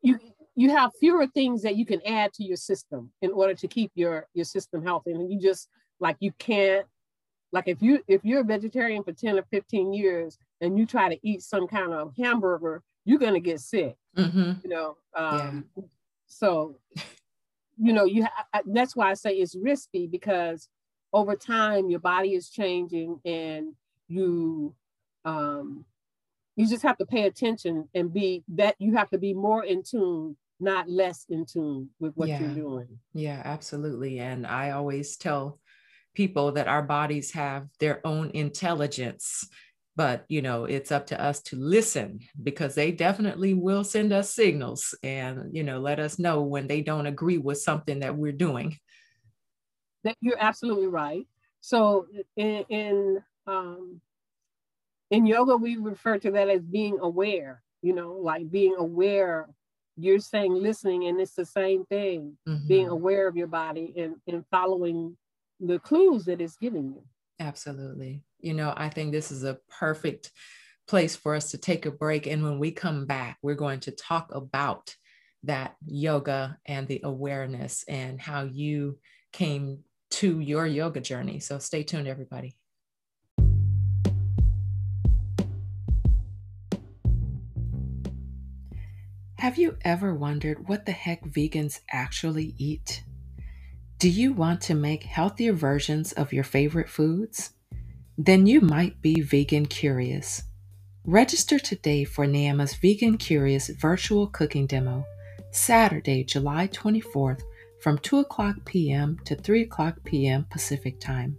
you 0.02 0.20
you 0.56 0.72
have 0.72 0.92
fewer 1.00 1.28
things 1.28 1.62
that 1.62 1.76
you 1.76 1.86
can 1.86 2.02
add 2.06 2.34
to 2.34 2.44
your 2.44 2.58
system 2.58 3.12
in 3.22 3.32
order 3.32 3.54
to 3.54 3.68
keep 3.68 3.92
your 3.96 4.28
your 4.34 4.46
system 4.46 4.84
healthy 4.84 5.12
and 5.12 5.32
you 5.32 5.40
just 5.40 5.70
like 6.00 6.18
you 6.20 6.32
can't 6.40 6.86
like 7.52 7.68
if 7.68 7.82
you 7.82 8.04
if 8.08 8.24
you're 8.24 8.42
a 8.42 8.44
vegetarian 8.44 9.04
for 9.04 9.13
10 9.13 9.40
or 9.40 9.44
15 9.52 9.94
years 9.94 10.38
and 10.62 10.78
you 10.78 10.86
try 10.86 11.10
to 11.10 11.28
eat 11.28 11.42
some 11.42 11.68
kind 11.68 11.94
of 11.94 12.12
hamburger 12.18 12.82
you're 13.06 13.20
going 13.20 13.34
to 13.34 13.40
get 13.40 13.60
sick 13.60 13.96
mm-hmm. 14.18 14.54
you 14.63 14.70
know 14.70 14.98
um, 15.16 15.66
yeah. 15.76 15.84
so 16.26 16.76
you 17.80 17.94
know 17.94 18.06
you 18.06 18.26
ha- 18.26 18.62
that's 18.66 18.96
why 18.96 19.12
i 19.12 19.13
say 19.13 19.34
it's 19.34 19.56
risky 19.56 20.08
because 20.08 20.70
over 21.13 21.36
time 21.36 21.90
your 21.90 22.00
body 22.00 22.34
is 22.34 22.50
changing 22.50 23.20
and 23.26 23.74
you 24.08 24.74
um 25.26 25.86
you 26.56 26.68
just 26.68 26.84
have 26.84 26.98
to 26.98 27.06
pay 27.06 27.24
attention 27.24 27.88
and 27.94 28.12
be 28.13 28.44
that 28.48 28.76
you 28.80 28.96
have 28.96 29.10
to 29.10 29.18
be 29.18 29.34
more 29.34 29.63
in 29.63 29.84
tune 29.84 30.36
not 30.60 30.90
less 30.90 31.26
in 31.30 31.46
tune 31.46 31.90
with 32.00 32.13
what 32.16 32.30
yeah. 32.30 32.42
you're 32.42 32.56
doing. 32.56 32.88
Yeah, 33.13 33.42
absolutely. 33.44 34.20
And 34.20 34.46
I 34.46 34.72
always 34.72 35.18
tell 35.18 35.60
people 36.16 36.54
that 36.54 36.68
our 36.68 36.82
bodies 36.82 37.32
have 37.34 37.68
their 37.80 38.06
own 38.06 38.32
intelligence 38.34 39.48
but 39.98 40.26
you 40.30 40.44
know 40.44 40.66
it's 40.66 40.92
up 40.92 41.08
to 41.08 41.20
us 41.20 41.42
to 41.42 41.56
listen 41.58 42.20
because 42.42 42.76
they 42.76 42.92
definitely 42.92 43.56
will 43.56 43.84
send 43.84 44.14
us 44.14 44.30
signals 44.30 44.96
and 45.02 45.50
you 45.52 45.64
know 45.64 45.80
let 45.80 46.00
us 46.00 46.20
know 46.20 46.44
when 46.44 46.68
they 46.68 46.82
don't 46.82 47.08
agree 47.08 47.40
with 47.40 47.58
something 47.58 48.00
that 48.00 48.16
we're 48.16 48.32
doing. 48.32 48.78
That 50.04 50.16
you're 50.22 50.40
absolutely 50.40 50.88
right. 50.88 51.28
So 51.60 52.06
in 52.38 52.64
in 52.70 53.24
um 53.48 54.00
in 55.10 55.26
yoga 55.26 55.58
we 55.58 55.78
refer 55.78 56.20
to 56.20 56.32
that 56.32 56.48
as 56.48 56.62
being 56.62 57.00
aware 57.02 57.64
you 57.82 57.94
know 57.94 58.14
like 58.14 58.50
being 58.50 58.76
aware. 58.78 59.50
You're 60.00 60.20
saying 60.20 60.54
listening 60.54 61.08
and 61.08 61.20
it's 61.20 61.34
the 61.34 61.44
same 61.44 61.84
thing 61.86 62.38
mm-hmm. 62.48 62.68
being 62.68 62.88
aware 62.88 63.28
of 63.28 63.36
your 63.36 63.48
body 63.48 63.96
and, 63.98 64.18
and 64.28 64.46
following 64.52 65.18
the 65.60 65.80
clues 65.80 66.26
that 66.26 66.40
it's 66.40 66.56
giving 66.56 66.94
you. 66.94 67.02
Absolutely 67.40 68.22
you 68.39 68.54
know 68.54 68.73
i 68.78 68.89
think 68.89 69.12
this 69.12 69.32
is 69.32 69.43
a 69.43 69.58
perfect 69.80 70.32
place 70.88 71.15
for 71.15 71.36
us 71.36 71.52
to 71.52 71.58
take 71.58 71.86
a 71.86 71.91
break 71.91 72.28
and 72.28 72.43
when 72.43 72.60
we 72.60 72.71
come 72.71 73.06
back 73.06 73.38
we're 73.41 73.56
going 73.56 73.80
to 73.80 73.91
talk 73.91 74.30
about 74.34 74.95
that 75.43 75.76
yoga 75.86 76.58
and 76.65 76.88
the 76.88 77.02
awareness 77.04 77.84
and 77.88 78.19
how 78.19 78.43
you 78.43 78.97
came 79.32 79.80
to 80.10 80.39
your 80.39 80.65
yoga 80.65 81.00
journey 81.00 81.39
so 81.39 81.60
stay 81.60 81.84
tuned 81.84 82.08
everybody 82.08 82.56
Have 89.39 89.60
you 89.60 89.78
ever 89.82 90.15
wondered 90.15 90.67
what 90.67 90.88
the 90.88 90.91
heck 90.91 91.23
vegans 91.23 91.82
actually 91.91 92.56
eat? 92.58 93.04
Do 94.00 94.10
you 94.10 94.34
want 94.34 94.62
to 94.62 94.73
make 94.73 95.04
healthier 95.04 95.54
versions 95.54 96.12
of 96.12 96.34
your 96.34 96.43
favorite 96.43 96.89
foods? 96.89 97.54
Then 98.19 98.47
you 98.47 98.62
might 98.62 98.99
be 98.99 99.21
vegan 99.21 99.67
curious. 99.67 100.41
Register 101.06 101.60
today 101.60 102.03
for 102.03 102.25
Neema's 102.25 102.73
Vegan 102.73 103.15
Curious 103.15 103.69
virtual 103.69 104.25
cooking 104.25 104.65
demo, 104.65 105.06
Saturday, 105.51 106.23
July 106.23 106.67
24th 106.69 107.41
from 107.80 107.99
2 107.99 108.17
o'clock 108.17 108.56
p.m. 108.65 109.19
to 109.25 109.36
3 109.36 109.62
o'clock 109.62 109.97
p.m. 110.03 110.47
Pacific 110.49 110.99
Time. 110.99 111.38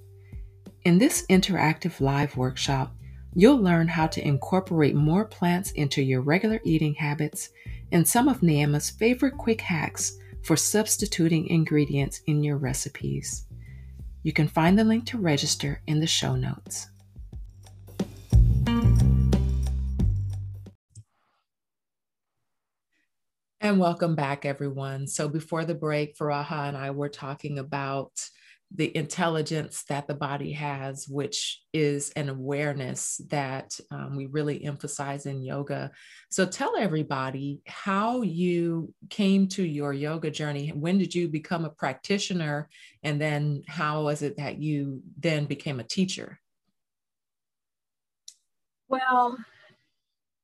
In 0.85 0.99
this 0.99 1.27
interactive 1.27 2.01
live 2.01 2.37
workshop, 2.37 2.95
you'll 3.35 3.61
learn 3.61 3.89
how 3.89 4.07
to 4.07 4.25
incorporate 4.25 4.95
more 4.95 5.25
plants 5.25 5.73
into 5.73 6.01
your 6.01 6.21
regular 6.21 6.61
eating 6.63 6.95
habits 6.95 7.51
and 7.91 8.07
some 8.07 8.29
of 8.29 8.41
Neema's 8.41 8.89
favorite 8.89 9.37
quick 9.37 9.61
hacks 9.61 10.17
for 10.45 10.57
substituting 10.57 11.49
ingredients 11.49 12.21
in 12.27 12.45
your 12.45 12.57
recipes. 12.57 13.48
You 14.23 14.33
can 14.33 14.49
find 14.49 14.79
the 14.79 14.85
link 14.85 15.07
to 15.07 15.19
register 15.19 15.81
in 15.87 16.01
the 16.01 16.07
show 16.07 16.35
notes. 16.35 16.89
And 23.61 23.79
welcome 23.79 24.15
back, 24.15 24.45
everyone. 24.45 25.07
So, 25.07 25.29
before 25.29 25.65
the 25.65 25.75
break, 25.75 26.17
Furahaa 26.17 26.69
and 26.69 26.77
I 26.77 26.91
were 26.91 27.09
talking 27.09 27.59
about 27.59 28.13
the 28.75 28.95
intelligence 28.97 29.85
that 29.89 30.07
the 30.07 30.15
body 30.15 30.53
has, 30.53 31.09
which 31.09 31.63
is 31.73 32.11
an 32.11 32.29
awareness 32.29 33.21
that 33.31 33.79
um, 33.91 34.15
we 34.15 34.27
really 34.27 34.63
emphasize 34.63 35.25
in 35.25 35.43
yoga. 35.43 35.91
So 36.31 36.45
tell 36.45 36.77
everybody 36.77 37.63
how 37.67 38.23
you 38.23 38.93
came 39.09 39.49
to 39.49 39.65
your 39.65 39.95
yoga 39.95 40.31
journey. 40.31 40.69
When 40.69 40.99
did 40.99 41.15
you 41.15 41.29
become 41.29 41.65
a 41.65 41.71
practitioner? 41.71 42.69
And 43.03 43.21
then 43.21 43.63
how 43.67 44.03
was 44.05 44.21
it 44.21 44.37
that 44.37 44.61
you 44.61 45.03
then 45.19 45.47
became 45.47 45.81
a 45.81 45.85
teacher? 45.85 46.39
Well, 48.89 49.39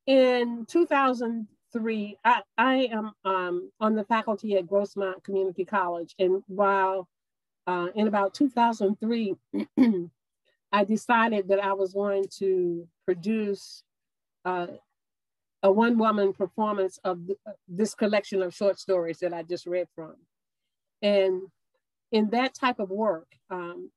in 0.07 0.65
2003, 0.67 2.19
I, 2.25 2.43
I 2.57 2.75
am 2.91 3.13
um, 3.25 3.71
on 3.81 3.95
the 3.95 4.05
faculty 4.05 4.57
at 4.57 4.67
Grossmont 4.67 5.23
Community 5.25 5.65
College. 5.67 6.15
And 6.19 6.43
while 6.47 7.09
uh, 7.67 7.89
in 7.95 8.09
about 8.09 8.35
2003, 8.35 9.35
I 10.73 10.85
decided 10.85 11.49
that 11.49 11.63
I 11.63 11.73
was 11.73 11.93
going 11.93 12.27
to 12.39 12.87
produce 13.05 13.83
uh, 14.45 14.67
a 15.63 15.73
one 15.73 15.97
woman 15.97 16.33
performance 16.33 16.99
of 17.05 17.27
th- 17.27 17.39
this 17.69 17.95
collection 17.95 18.43
of 18.43 18.55
short 18.55 18.79
stories 18.79 19.19
that 19.21 19.33
I 19.33 19.43
just 19.43 19.67
read 19.67 19.89
from. 19.95 20.15
And 21.01 21.43
in 22.13 22.31
that 22.31 22.55
type 22.55 22.81
of 22.81 22.91
work, 22.91 23.29
um, 23.51 23.91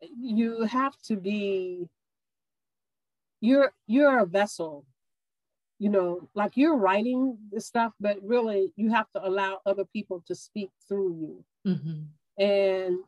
you 0.00 0.62
have 0.62 0.96
to 1.02 1.16
be 1.16 1.88
you're 3.40 3.72
you're 3.86 4.18
a 4.20 4.26
vessel 4.26 4.84
you 5.78 5.90
know, 5.90 6.28
like 6.34 6.56
you're 6.56 6.76
writing 6.76 7.38
this 7.50 7.66
stuff, 7.66 7.92
but 8.00 8.18
really 8.22 8.72
you 8.76 8.90
have 8.90 9.10
to 9.12 9.26
allow 9.26 9.60
other 9.66 9.84
people 9.84 10.22
to 10.26 10.34
speak 10.34 10.70
through 10.88 11.16
you. 11.18 11.44
Mm-hmm. 11.66 12.42
And 12.42 12.98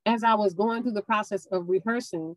as 0.06 0.24
I 0.24 0.34
was 0.34 0.54
going 0.54 0.82
through 0.82 0.92
the 0.92 1.02
process 1.02 1.46
of 1.46 1.68
rehearsing 1.68 2.36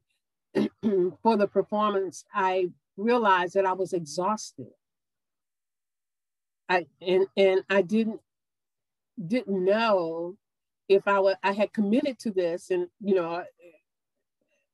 for 1.22 1.38
the 1.38 1.48
performance, 1.48 2.26
I 2.34 2.70
realized 2.96 3.54
that 3.56 3.66
I 3.66 3.74
was 3.74 3.94
exhausted. 3.94 4.68
I 6.70 6.88
and 7.02 7.28
and 7.38 7.64
I 7.70 7.82
didn't 7.82 8.20
didn't 9.26 9.64
know 9.64 10.38
if 10.90 11.08
I 11.08 11.20
was 11.20 11.36
I 11.44 11.54
had 11.54 11.74
committed 11.74 12.20
to 12.20 12.32
this 12.32 12.72
and 12.72 12.88
you 13.00 13.16
know 13.16 13.44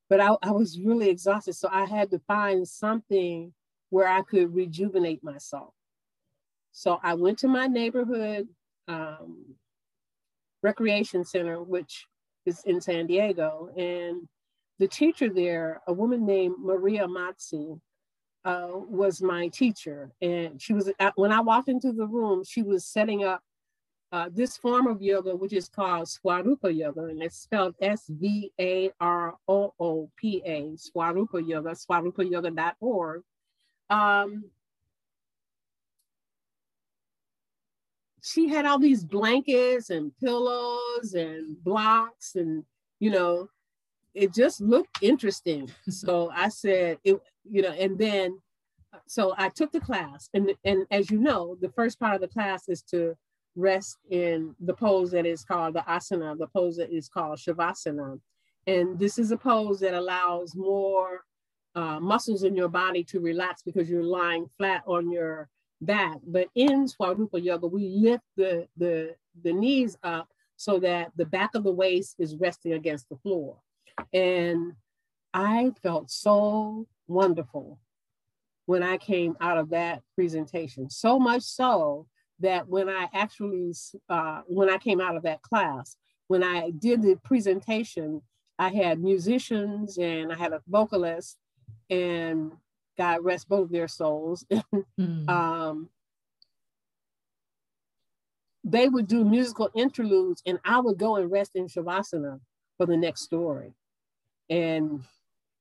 but 0.09 0.19
I, 0.19 0.35
I 0.43 0.51
was 0.51 0.79
really 0.79 1.09
exhausted. 1.09 1.53
So 1.53 1.69
I 1.71 1.85
had 1.85 2.11
to 2.11 2.19
find 2.19 2.67
something 2.67 3.51
where 3.89 4.07
I 4.07 4.21
could 4.21 4.53
rejuvenate 4.53 5.23
myself. 5.23 5.73
So 6.71 6.99
I 7.01 7.15
went 7.15 7.39
to 7.39 7.47
my 7.47 7.65
neighborhood 7.65 8.47
um, 8.87 9.55
recreation 10.61 11.25
center, 11.25 11.63
which 11.63 12.05
is 12.45 12.63
in 12.65 12.81
San 12.81 13.07
Diego. 13.07 13.69
And 13.77 14.27
the 14.79 14.87
teacher 14.87 15.29
there, 15.29 15.81
a 15.87 15.93
woman 15.93 16.25
named 16.25 16.55
Maria 16.59 17.07
Mazzi, 17.07 17.79
uh, 18.45 18.67
was 18.73 19.21
my 19.21 19.47
teacher. 19.47 20.11
And 20.21 20.61
she 20.61 20.73
was, 20.73 20.91
when 21.15 21.31
I 21.31 21.41
walked 21.41 21.69
into 21.69 21.91
the 21.91 22.07
room, 22.07 22.43
she 22.43 22.61
was 22.61 22.85
setting 22.85 23.23
up 23.23 23.41
uh, 24.13 24.29
this 24.31 24.57
form 24.57 24.85
of 24.85 25.01
yoga, 25.01 25.35
which 25.35 25.53
is 25.53 25.67
called 25.67 26.07
Svaroopa 26.07 26.75
Yoga, 26.75 27.05
and 27.05 27.23
it's 27.23 27.35
spelled 27.35 27.73
S 27.81 28.05
V 28.07 28.51
A 28.61 28.91
R 28.99 29.33
O 29.47 29.73
O 29.79 30.11
P 30.17 30.39
A, 30.45 30.75
Svaroopa 30.75 31.45
Yoga, 31.47 31.71
svaroopayoga.org. 31.71 33.23
Um, 33.89 34.43
she 38.23 38.47
had 38.47 38.65
all 38.65 38.79
these 38.79 39.03
blankets 39.03 39.89
and 39.89 40.11
pillows 40.19 41.13
and 41.13 41.61
blocks 41.63 42.35
and 42.35 42.63
you 42.99 43.11
know 43.11 43.47
it 44.13 44.33
just 44.33 44.61
looked 44.61 44.97
interesting. 45.01 45.69
So 45.89 46.31
i 46.35 46.49
said 46.49 46.97
it 47.03 47.19
you 47.43 47.61
know 47.61 47.71
and 47.71 47.97
then 47.97 48.39
so 49.07 49.33
i 49.37 49.49
took 49.49 49.71
the 49.71 49.79
class 49.79 50.29
and 50.33 50.53
and 50.63 50.85
as 50.91 51.09
you 51.09 51.19
know 51.19 51.57
the 51.61 51.69
first 51.69 51.99
part 51.99 52.15
of 52.15 52.21
the 52.21 52.27
class 52.27 52.69
is 52.69 52.81
to 52.83 53.15
rest 53.55 53.97
in 54.09 54.55
the 54.59 54.73
pose 54.73 55.11
that 55.11 55.25
is 55.25 55.43
called 55.43 55.75
the 55.75 55.81
asana. 55.81 56.37
The 56.37 56.47
pose 56.47 56.77
that 56.77 56.91
is 56.91 57.09
called 57.09 57.39
shavasana. 57.39 58.19
And 58.67 58.97
this 58.97 59.19
is 59.19 59.31
a 59.31 59.37
pose 59.37 59.79
that 59.81 59.93
allows 59.93 60.55
more 60.55 61.21
uh, 61.75 61.99
muscles 61.99 62.43
in 62.43 62.55
your 62.55 62.69
body 62.69 63.03
to 63.05 63.19
relax 63.19 63.61
because 63.61 63.89
you're 63.89 64.03
lying 64.03 64.47
flat 64.57 64.83
on 64.87 65.11
your 65.11 65.49
back. 65.83 66.17
But 66.25 66.47
in 66.55 66.85
Svaroopa 66.85 67.43
Yoga, 67.43 67.67
we 67.67 67.89
lift 67.89 68.23
the, 68.35 68.67
the, 68.77 69.15
the 69.43 69.53
knees 69.53 69.97
up 70.03 70.27
so 70.55 70.79
that 70.79 71.11
the 71.15 71.25
back 71.25 71.55
of 71.55 71.63
the 71.63 71.71
waist 71.71 72.15
is 72.19 72.35
resting 72.35 72.73
against 72.73 73.09
the 73.09 73.17
floor. 73.17 73.57
And 74.13 74.73
I 75.33 75.71
felt 75.81 76.09
so 76.11 76.87
wonderful 77.07 77.79
when 78.65 78.83
I 78.83 78.97
came 78.97 79.35
out 79.41 79.57
of 79.57 79.69
that 79.71 80.01
presentation. 80.15 80.89
So 80.89 81.19
much 81.19 81.43
so 81.43 82.07
that 82.39 82.67
when 82.67 82.89
I 82.89 83.09
actually, 83.13 83.73
uh, 84.09 84.41
when 84.47 84.69
I 84.69 84.77
came 84.77 85.01
out 85.01 85.15
of 85.15 85.23
that 85.23 85.41
class, 85.41 85.97
when 86.27 86.43
I 86.43 86.71
did 86.71 87.01
the 87.01 87.17
presentation, 87.23 88.21
I 88.57 88.69
had 88.69 88.99
musicians 88.99 89.97
and 89.97 90.31
I 90.31 90.35
had 90.35 90.53
a 90.53 90.61
vocalist 90.67 91.37
and 91.89 92.51
God 92.97 93.23
rest 93.23 93.49
both 93.49 93.69
their 93.69 93.87
souls. 93.87 94.45
mm. 94.99 95.29
um, 95.29 95.89
they 98.63 98.87
would 98.87 99.07
do 99.07 99.25
musical 99.25 99.69
interludes, 99.75 100.41
and 100.45 100.59
I 100.63 100.79
would 100.79 100.97
go 100.97 101.17
and 101.17 101.29
rest 101.29 101.51
in 101.55 101.67
Shavasana 101.67 102.39
for 102.77 102.85
the 102.85 102.97
next 102.97 103.21
story. 103.21 103.73
And 104.49 105.03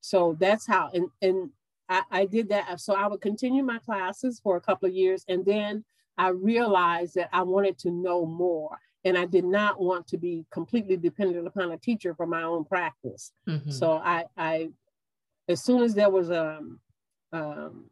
so 0.00 0.36
that's 0.38 0.66
how, 0.66 0.90
and, 0.92 1.08
and 1.20 1.50
I, 1.88 2.02
I 2.10 2.24
did 2.26 2.48
that. 2.50 2.80
So 2.80 2.94
I 2.94 3.06
would 3.06 3.20
continue 3.20 3.62
my 3.62 3.78
classes 3.78 4.40
for 4.42 4.56
a 4.56 4.60
couple 4.60 4.88
of 4.88 4.94
years, 4.94 5.24
and 5.28 5.44
then 5.44 5.84
I 6.16 6.28
realized 6.28 7.14
that 7.16 7.28
I 7.32 7.42
wanted 7.42 7.78
to 7.78 7.90
know 7.90 8.26
more. 8.26 8.78
And 9.04 9.18
I 9.18 9.24
did 9.24 9.44
not 9.44 9.80
want 9.80 10.06
to 10.08 10.16
be 10.16 10.46
completely 10.52 10.96
dependent 10.96 11.44
upon 11.44 11.72
a 11.72 11.76
teacher 11.76 12.14
for 12.14 12.24
my 12.24 12.44
own 12.44 12.64
practice. 12.64 13.32
Mm-hmm. 13.48 13.72
So 13.72 13.94
I, 13.94 14.26
I, 14.36 14.68
as 15.48 15.64
soon 15.64 15.82
as 15.82 15.92
there 15.94 16.08
was 16.08 16.30
a, 16.30 16.58
um, 16.58 16.78
um, 17.32 17.90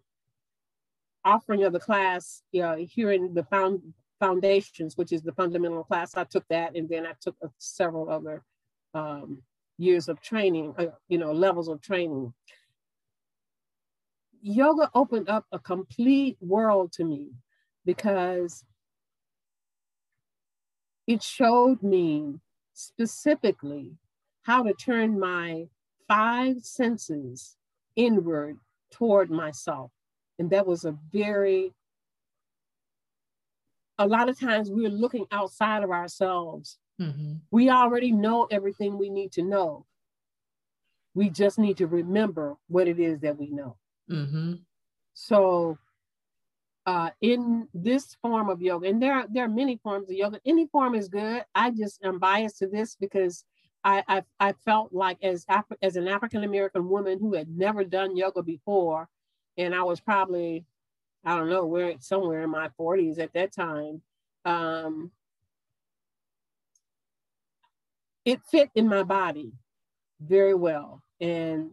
offering 1.24 1.64
of 1.64 1.72
the 1.72 1.80
class 1.80 2.42
you 2.52 2.62
know, 2.62 2.76
here 2.76 3.12
in 3.12 3.34
the 3.34 3.44
found, 3.44 3.80
foundations, 4.18 4.96
which 4.96 5.12
is 5.12 5.22
the 5.22 5.32
fundamental 5.32 5.84
class. 5.84 6.16
I 6.16 6.24
took 6.24 6.44
that, 6.48 6.76
and 6.76 6.88
then 6.88 7.06
I 7.06 7.12
took 7.20 7.36
uh, 7.42 7.48
several 7.58 8.10
other 8.10 8.42
um, 8.94 9.42
years 9.78 10.08
of 10.08 10.20
training, 10.20 10.74
uh, 10.78 10.86
you 11.08 11.18
know, 11.18 11.32
levels 11.32 11.68
of 11.68 11.80
training. 11.80 12.32
Yoga 14.42 14.90
opened 14.94 15.28
up 15.28 15.46
a 15.52 15.58
complete 15.58 16.36
world 16.40 16.92
to 16.92 17.04
me 17.04 17.30
because 17.84 18.64
it 21.06 21.22
showed 21.22 21.82
me 21.82 22.38
specifically 22.72 23.92
how 24.42 24.62
to 24.62 24.72
turn 24.74 25.18
my 25.18 25.66
five 26.08 26.62
senses 26.62 27.56
inward 27.96 28.58
toward 28.90 29.30
myself. 29.30 29.90
And 30.38 30.50
that 30.50 30.66
was 30.66 30.84
a 30.84 30.96
very, 31.12 31.72
a 33.98 34.06
lot 34.06 34.28
of 34.28 34.38
times 34.38 34.70
we're 34.70 34.88
looking 34.88 35.26
outside 35.30 35.82
of 35.82 35.90
ourselves. 35.90 36.78
Mm-hmm. 37.00 37.34
We 37.50 37.70
already 37.70 38.12
know 38.12 38.46
everything 38.50 38.98
we 38.98 39.10
need 39.10 39.32
to 39.32 39.42
know. 39.42 39.86
We 41.14 41.28
just 41.28 41.58
need 41.58 41.76
to 41.78 41.86
remember 41.86 42.56
what 42.68 42.88
it 42.88 42.98
is 42.98 43.20
that 43.20 43.38
we 43.38 43.50
know. 43.50 43.76
Mm-hmm. 44.10 44.54
So, 45.14 45.78
uh, 46.86 47.10
in 47.20 47.68
this 47.74 48.16
form 48.22 48.48
of 48.48 48.62
yoga, 48.62 48.88
and 48.88 49.02
there 49.02 49.14
are, 49.14 49.26
there 49.30 49.44
are 49.44 49.48
many 49.48 49.78
forms 49.82 50.08
of 50.08 50.16
yoga. 50.16 50.40
Any 50.46 50.66
form 50.68 50.94
is 50.94 51.08
good. 51.08 51.44
I 51.54 51.70
just 51.70 52.02
am 52.02 52.18
biased 52.18 52.58
to 52.58 52.66
this 52.66 52.96
because 52.98 53.44
I 53.84 54.02
I, 54.08 54.22
I 54.40 54.52
felt 54.52 54.92
like 54.92 55.22
as 55.22 55.44
Af- 55.48 55.64
as 55.82 55.96
an 55.96 56.08
African 56.08 56.44
American 56.44 56.88
woman 56.88 57.18
who 57.18 57.34
had 57.34 57.48
never 57.48 57.84
done 57.84 58.16
yoga 58.16 58.42
before, 58.42 59.08
and 59.56 59.74
I 59.74 59.82
was 59.82 60.00
probably 60.00 60.64
I 61.24 61.36
don't 61.36 61.50
know 61.50 61.66
where 61.66 61.94
somewhere 62.00 62.42
in 62.42 62.50
my 62.50 62.70
40s 62.78 63.18
at 63.18 63.32
that 63.34 63.52
time. 63.52 64.02
Um, 64.44 65.10
it 68.24 68.40
fit 68.50 68.70
in 68.74 68.88
my 68.88 69.02
body 69.02 69.52
very 70.20 70.54
well. 70.54 71.02
And 71.20 71.70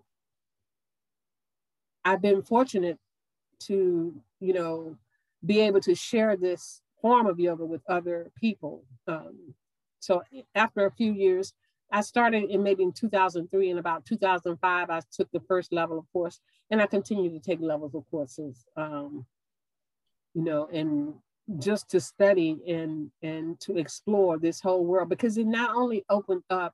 I've 2.05 2.21
been 2.21 2.41
fortunate 2.41 2.97
to, 3.61 4.13
you 4.39 4.53
know, 4.53 4.97
be 5.45 5.61
able 5.61 5.81
to 5.81 5.95
share 5.95 6.35
this 6.35 6.81
form 7.01 7.27
of 7.27 7.39
yoga 7.39 7.65
with 7.65 7.81
other 7.87 8.31
people. 8.39 8.83
Um, 9.07 9.53
so 9.99 10.23
after 10.55 10.85
a 10.85 10.91
few 10.91 11.13
years, 11.13 11.53
I 11.91 12.01
started 12.01 12.49
in 12.49 12.63
maybe 12.63 12.83
in 12.83 12.91
2003 12.91 13.69
and 13.69 13.79
about 13.79 14.05
2005, 14.05 14.89
I 14.89 15.01
took 15.11 15.29
the 15.31 15.39
first 15.41 15.71
level 15.71 15.97
of 15.97 16.05
course, 16.11 16.39
and 16.69 16.81
I 16.81 16.87
continue 16.87 17.31
to 17.31 17.39
take 17.39 17.61
levels 17.61 17.95
of 17.95 18.03
courses, 18.11 18.65
um, 18.75 19.25
you 20.33 20.43
know, 20.43 20.67
and 20.71 21.13
just 21.59 21.89
to 21.89 22.01
study 22.01 22.57
and 22.67 23.09
and 23.21 23.59
to 23.61 23.77
explore 23.77 24.37
this 24.37 24.59
whole 24.59 24.83
world 24.83 25.07
because 25.07 25.37
it 25.37 25.47
not 25.47 25.75
only 25.75 26.03
opened 26.09 26.43
up 26.49 26.73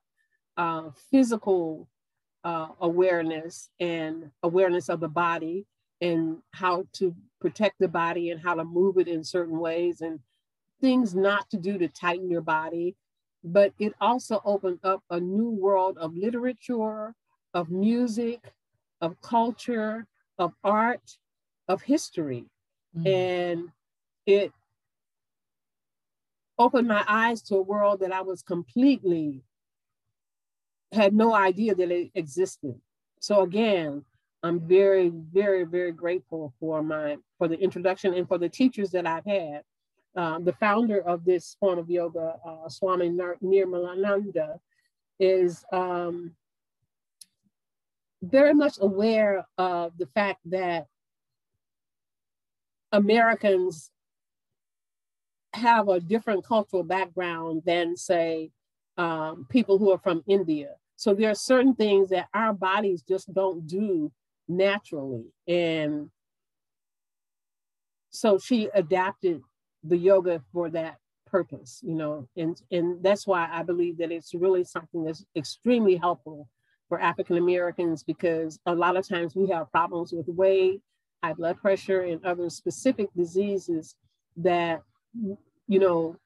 uh, 0.56 0.90
physical 1.12 1.88
uh, 2.42 2.68
awareness 2.80 3.70
and 3.80 4.30
awareness 4.42 4.88
of 4.88 5.00
the 5.00 5.08
body 5.08 5.64
and 6.00 6.38
how 6.52 6.84
to 6.92 7.14
protect 7.40 7.76
the 7.78 7.88
body 7.88 8.30
and 8.30 8.40
how 8.40 8.54
to 8.54 8.64
move 8.64 8.98
it 8.98 9.08
in 9.08 9.22
certain 9.22 9.58
ways 9.58 10.00
and 10.00 10.18
things 10.80 11.14
not 11.14 11.48
to 11.50 11.56
do 11.56 11.78
to 11.78 11.88
tighten 11.88 12.28
your 12.28 12.42
body 12.42 12.96
but 13.44 13.72
it 13.78 13.92
also 14.00 14.40
opened 14.44 14.80
up 14.82 15.02
a 15.10 15.20
new 15.20 15.50
world 15.50 15.98
of 15.98 16.16
literature 16.16 17.14
of 17.52 17.70
music 17.70 18.52
of 19.00 19.20
culture 19.20 20.06
of 20.38 20.52
art 20.64 21.18
of 21.68 21.82
history 21.82 22.46
mm-hmm. 22.96 23.06
and 23.06 23.68
it 24.26 24.52
opened 26.58 26.88
my 26.88 27.04
eyes 27.06 27.42
to 27.42 27.56
a 27.56 27.62
world 27.62 28.00
that 28.00 28.12
I 28.12 28.22
was 28.22 28.42
completely 28.42 29.42
had 30.92 31.12
no 31.14 31.34
idea 31.34 31.74
that 31.74 31.90
it 31.90 32.10
existed. 32.14 32.80
So 33.20 33.42
again, 33.42 34.04
I'm 34.42 34.60
very, 34.60 35.08
very, 35.08 35.64
very 35.64 35.92
grateful 35.92 36.52
for 36.60 36.82
my 36.82 37.16
for 37.38 37.48
the 37.48 37.58
introduction 37.58 38.14
and 38.14 38.28
for 38.28 38.38
the 38.38 38.48
teachers 38.48 38.90
that 38.90 39.06
I've 39.06 39.24
had. 39.24 39.62
Um, 40.16 40.44
the 40.44 40.52
founder 40.52 41.00
of 41.00 41.24
this 41.24 41.56
form 41.58 41.78
of 41.78 41.90
yoga, 41.90 42.36
uh, 42.46 42.68
Swami 42.68 43.10
Nirmalananda, 43.10 44.58
is 45.18 45.64
um, 45.72 46.32
very 48.22 48.54
much 48.54 48.78
aware 48.80 49.44
of 49.58 49.96
the 49.98 50.06
fact 50.06 50.40
that 50.46 50.86
Americans 52.92 53.90
have 55.52 55.88
a 55.88 56.00
different 56.00 56.44
cultural 56.44 56.84
background 56.84 57.62
than, 57.66 57.96
say, 57.96 58.50
um, 58.96 59.46
people 59.50 59.78
who 59.78 59.90
are 59.90 59.98
from 59.98 60.22
India. 60.28 60.70
So 60.96 61.12
there 61.12 61.30
are 61.30 61.34
certain 61.34 61.74
things 61.74 62.10
that 62.10 62.28
our 62.32 62.52
bodies 62.52 63.02
just 63.02 63.32
don't 63.32 63.66
do 63.66 64.12
naturally. 64.46 65.32
And 65.48 66.10
so 68.10 68.38
she 68.38 68.68
adapted 68.72 69.42
the 69.84 69.96
yoga 69.96 70.42
for 70.52 70.70
that 70.70 70.96
purpose, 71.26 71.80
you 71.82 71.94
know, 71.94 72.28
and, 72.36 72.60
and 72.70 73.02
that's 73.02 73.26
why 73.26 73.48
I 73.50 73.62
believe 73.62 73.98
that 73.98 74.12
it's 74.12 74.34
really 74.34 74.64
something 74.64 75.04
that's 75.04 75.24
extremely 75.36 75.96
helpful 75.96 76.48
for 76.88 77.00
African 77.00 77.36
Americans 77.36 78.02
because 78.02 78.58
a 78.66 78.74
lot 78.74 78.96
of 78.96 79.06
times 79.06 79.34
we 79.34 79.48
have 79.48 79.70
problems 79.70 80.12
with 80.12 80.28
weight, 80.28 80.80
high 81.22 81.32
blood 81.32 81.58
pressure, 81.58 82.02
and 82.02 82.24
other 82.24 82.50
specific 82.50 83.08
diseases 83.16 83.94
that 84.36 84.82
you 85.66 85.78
know, 85.78 86.16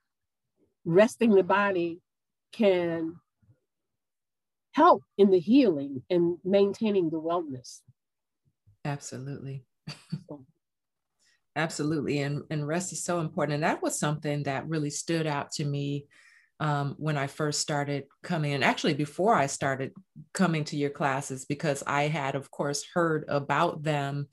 resting 0.85 1.35
the 1.35 1.43
body 1.43 2.01
can 2.53 3.17
help 4.73 5.03
in 5.17 5.31
the 5.31 5.41
healing 5.41 6.03
and 6.11 6.39
maintaining 6.45 7.11
the 7.11 7.21
wellness. 7.21 7.81
Absolutely. 8.85 9.65
Absolutely. 11.59 12.21
And, 12.21 12.45
and 12.51 12.67
rest 12.67 12.93
is 12.93 13.03
so 13.03 13.19
important. 13.19 13.55
And 13.57 13.65
that 13.65 13.83
was 13.83 13.99
something 13.99 14.45
that 14.45 14.69
really 14.69 14.91
stood 14.91 15.27
out 15.27 15.51
to 15.53 15.65
me 15.65 16.07
um, 16.61 16.95
when 16.99 17.17
I 17.17 17.27
first 17.27 17.61
started 17.61 18.05
coming 18.23 18.53
and 18.53 18.65
actually 18.65 18.95
before 18.95 19.35
I 19.35 19.47
started 19.47 19.93
coming 20.33 20.65
to 20.65 20.77
your 20.77 20.91
classes, 20.91 21.45
because 21.45 21.83
I 21.87 22.05
had, 22.05 22.37
of 22.37 22.51
course, 22.51 22.85
heard 22.95 23.25
about 23.29 23.83
them 23.83 24.29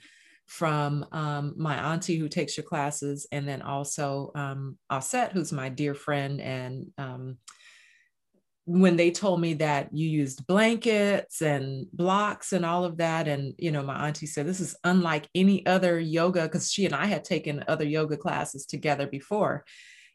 from 0.46 1.06
um, 1.12 1.56
my 1.58 1.94
auntie 1.94 2.18
who 2.18 2.30
takes 2.30 2.56
your 2.56 2.64
classes, 2.64 3.26
and 3.32 3.48
then 3.48 3.64
also 3.64 4.32
um, 4.36 4.78
Osset, 4.92 5.32
who's 5.32 5.52
my 5.52 5.70
dear 5.70 5.96
friend. 5.96 6.40
And 6.40 6.92
um, 7.00 7.38
when 8.66 8.98
they 8.98 9.12
told 9.12 9.40
me 9.40 9.54
that 9.56 9.94
you 9.94 10.10
used 10.10 10.48
blankets 10.48 11.42
and 11.42 11.86
blocks 11.94 12.52
and 12.52 12.66
all 12.66 12.84
of 12.84 12.98
that, 12.98 13.28
and 13.28 13.54
you 13.58 13.72
know, 13.72 13.84
my 13.84 14.08
auntie 14.08 14.26
said 14.26 14.48
this 14.48 14.60
is 14.60 14.76
unlike 14.84 15.30
any 15.36 15.66
other 15.66 16.00
yoga 16.00 16.44
because 16.44 16.72
she 16.72 16.86
and 16.86 16.96
I 16.96 17.06
had 17.06 17.24
taken 17.24 17.64
other 17.68 17.86
yoga 17.86 18.18
classes 18.18 18.66
together 18.66 19.06
before. 19.06 19.64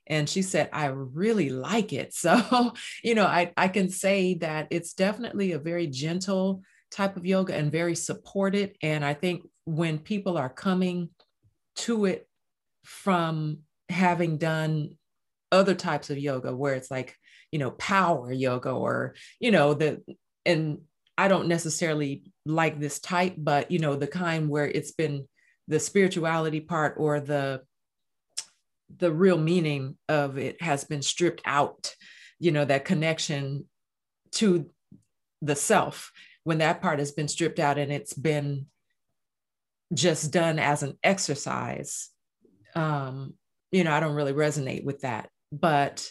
And 0.08 0.28
she 0.28 0.42
said, 0.42 0.68
I 0.72 0.86
really 0.86 1.50
like 1.50 1.92
it. 1.92 2.12
So, 2.20 2.72
you 3.04 3.14
know, 3.14 3.26
I, 3.26 3.52
I 3.56 3.68
can 3.68 3.88
say 3.88 4.34
that 4.34 4.66
it's 4.70 4.94
definitely 4.94 5.52
a 5.52 5.58
very 5.58 5.86
gentle 5.86 6.62
type 6.90 7.16
of 7.16 7.24
yoga 7.24 7.54
and 7.54 7.70
very 7.70 7.94
supported. 7.94 8.76
And 8.82 9.04
I 9.04 9.14
think 9.14 9.42
when 9.64 9.98
people 10.00 10.36
are 10.36 10.50
coming 10.50 11.10
to 11.76 12.06
it 12.06 12.28
from 12.84 13.58
having 13.88 14.38
done 14.38 14.96
other 15.52 15.74
types 15.74 16.10
of 16.10 16.18
yoga 16.18 16.54
where 16.54 16.74
it's 16.74 16.90
like 16.90 17.16
you 17.52 17.58
know 17.58 17.70
power 17.72 18.32
yoga 18.32 18.70
or 18.70 19.14
you 19.38 19.50
know 19.50 19.74
the 19.74 20.02
and 20.46 20.78
i 21.18 21.28
don't 21.28 21.48
necessarily 21.48 22.22
like 22.46 22.78
this 22.80 22.98
type 22.98 23.34
but 23.36 23.70
you 23.70 23.78
know 23.78 23.94
the 23.94 24.06
kind 24.06 24.48
where 24.48 24.66
it's 24.66 24.92
been 24.92 25.26
the 25.68 25.80
spirituality 25.80 26.60
part 26.60 26.94
or 26.96 27.20
the 27.20 27.60
the 28.98 29.12
real 29.12 29.38
meaning 29.38 29.96
of 30.08 30.38
it 30.38 30.60
has 30.60 30.84
been 30.84 31.02
stripped 31.02 31.42
out 31.44 31.94
you 32.38 32.50
know 32.50 32.64
that 32.64 32.84
connection 32.84 33.64
to 34.32 34.68
the 35.42 35.56
self 35.56 36.12
when 36.44 36.58
that 36.58 36.80
part 36.80 36.98
has 36.98 37.12
been 37.12 37.28
stripped 37.28 37.58
out 37.58 37.78
and 37.78 37.92
it's 37.92 38.14
been 38.14 38.66
just 39.92 40.30
done 40.30 40.58
as 40.58 40.82
an 40.82 40.96
exercise, 41.02 42.10
um, 42.74 43.34
you 43.72 43.84
know, 43.84 43.92
I 43.92 44.00
don't 44.00 44.14
really 44.14 44.32
resonate 44.32 44.84
with 44.84 45.00
that. 45.00 45.28
But 45.52 46.08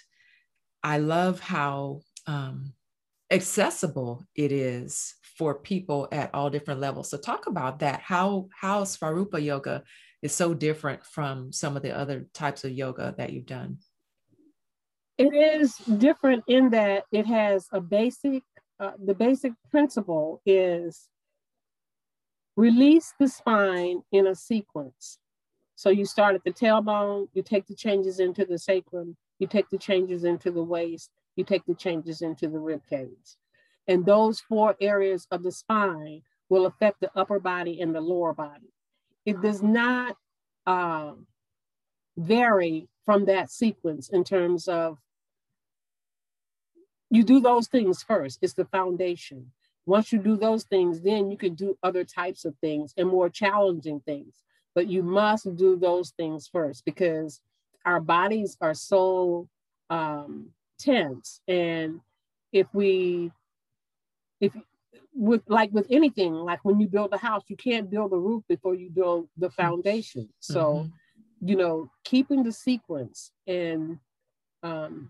I 0.83 0.99
love 0.99 1.39
how 1.39 2.01
um, 2.27 2.73
accessible 3.31 4.25
it 4.35 4.51
is 4.51 5.15
for 5.37 5.55
people 5.55 6.07
at 6.11 6.33
all 6.33 6.49
different 6.49 6.79
levels. 6.79 7.09
So 7.09 7.17
talk 7.17 7.47
about 7.47 7.79
that. 7.79 8.01
How 8.01 8.47
how 8.59 8.83
Svaroopa 8.83 9.43
yoga 9.43 9.83
is 10.21 10.33
so 10.33 10.53
different 10.53 11.05
from 11.05 11.51
some 11.53 11.77
of 11.77 11.83
the 11.83 11.95
other 11.95 12.27
types 12.33 12.63
of 12.63 12.71
yoga 12.71 13.15
that 13.17 13.31
you've 13.31 13.45
done. 13.45 13.77
It 15.17 15.33
is 15.33 15.75
different 15.77 16.43
in 16.47 16.69
that 16.71 17.03
it 17.11 17.25
has 17.25 17.67
a 17.71 17.81
basic. 17.81 18.43
Uh, 18.79 18.91
the 19.03 19.13
basic 19.13 19.51
principle 19.69 20.41
is 20.45 21.09
Release 22.59 23.13
the 23.17 23.29
spine 23.29 24.01
in 24.11 24.27
a 24.27 24.35
sequence. 24.35 25.17
So 25.75 25.89
you 25.89 26.03
start 26.03 26.35
at 26.35 26.43
the 26.43 26.51
tailbone, 26.51 27.29
you 27.31 27.41
take 27.41 27.67
the 27.67 27.73
changes 27.73 28.19
into 28.19 28.43
the 28.43 28.59
sacrum, 28.59 29.15
you 29.39 29.47
take 29.47 29.69
the 29.69 29.78
changes 29.78 30.23
into 30.23 30.52
the 30.52 30.63
waist, 30.63 31.10
you 31.36 31.43
take 31.43 31.65
the 31.65 31.73
changes 31.75 32.21
into 32.21 32.47
the 32.47 32.60
rib 32.60 32.82
cage. 32.89 33.38
And 33.88 34.06
those 34.06 34.39
four 34.39 34.75
areas 34.80 35.25
of 35.32 35.41
the 35.41 35.52
spine 35.52 36.21
will 36.49 36.65
affect 36.65 36.99
the 36.99 37.12
upper 37.15 37.39
body 37.39 37.82
and 37.82 37.95
the 37.95 38.02
lower 38.02 38.34
body. 38.34 38.73
It 39.25 39.41
does 39.41 39.63
not 39.63 40.15
uh, 40.67 41.13
vary 42.17 42.88
from 43.06 43.25
that 43.25 43.49
sequence 43.49 44.10
in 44.10 44.23
terms 44.23 44.67
of 44.67 44.97
you 47.10 47.23
do 47.23 47.39
those 47.39 47.67
things 47.67 48.04
first. 48.04 48.39
It's 48.41 48.54
the 48.54 48.65
foundation. 48.65 49.52
Once 49.86 50.12
you 50.12 50.19
do 50.19 50.38
those 50.38 50.63
things, 50.65 51.02
then 51.02 51.32
you 51.32 51.38
can 51.38 51.56
do 51.56 51.75
other 51.82 52.04
types 52.04 52.45
of 52.45 52.56
things 52.62 52.93
and 52.97 53.08
more 53.10 53.30
challenging 53.30 53.99
things. 54.02 54.43
But 54.75 54.88
you 54.88 55.02
must 55.02 55.56
do 55.56 55.75
those 55.75 56.12
things 56.12 56.47
first 56.47 56.86
because 56.86 57.41
our 57.89 57.99
bodies 57.99 58.56
are 58.62 58.75
so 58.75 59.47
um, 59.89 60.52
tense. 60.78 61.41
And 61.47 62.02
if 62.54 62.67
we, 62.71 63.32
if 64.39 64.54
with 65.15 65.41
like 65.47 65.71
with 65.71 65.88
anything, 65.89 66.34
like 66.34 66.63
when 66.63 66.80
you 66.80 66.88
build 66.88 67.12
a 67.13 67.17
house, 67.17 67.43
you 67.47 67.58
can't 67.58 67.89
build 67.89 68.13
a 68.13 68.17
roof 68.17 68.43
before 68.47 68.75
you 68.75 68.91
build 68.91 69.28
the 69.38 69.49
foundation. 69.49 70.30
So, 70.39 70.62
mm-hmm. 70.62 71.47
you 71.49 71.56
know, 71.56 71.89
keeping 72.04 72.43
the 72.43 72.52
sequence 72.52 73.32
and 73.47 73.97
um, 74.62 75.10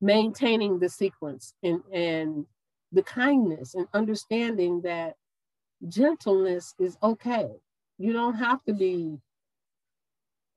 maintaining 0.00 0.78
the 0.78 0.88
sequence 0.88 1.54
and 1.62 1.82
and 1.92 2.46
the 2.92 3.02
kindness 3.02 3.74
and 3.74 3.88
understanding 3.92 4.82
that 4.82 5.16
gentleness 5.88 6.72
is 6.78 6.96
okay. 7.02 7.48
You 7.98 8.12
don't 8.12 8.36
have 8.36 8.62
to 8.66 8.72
be 8.72 9.18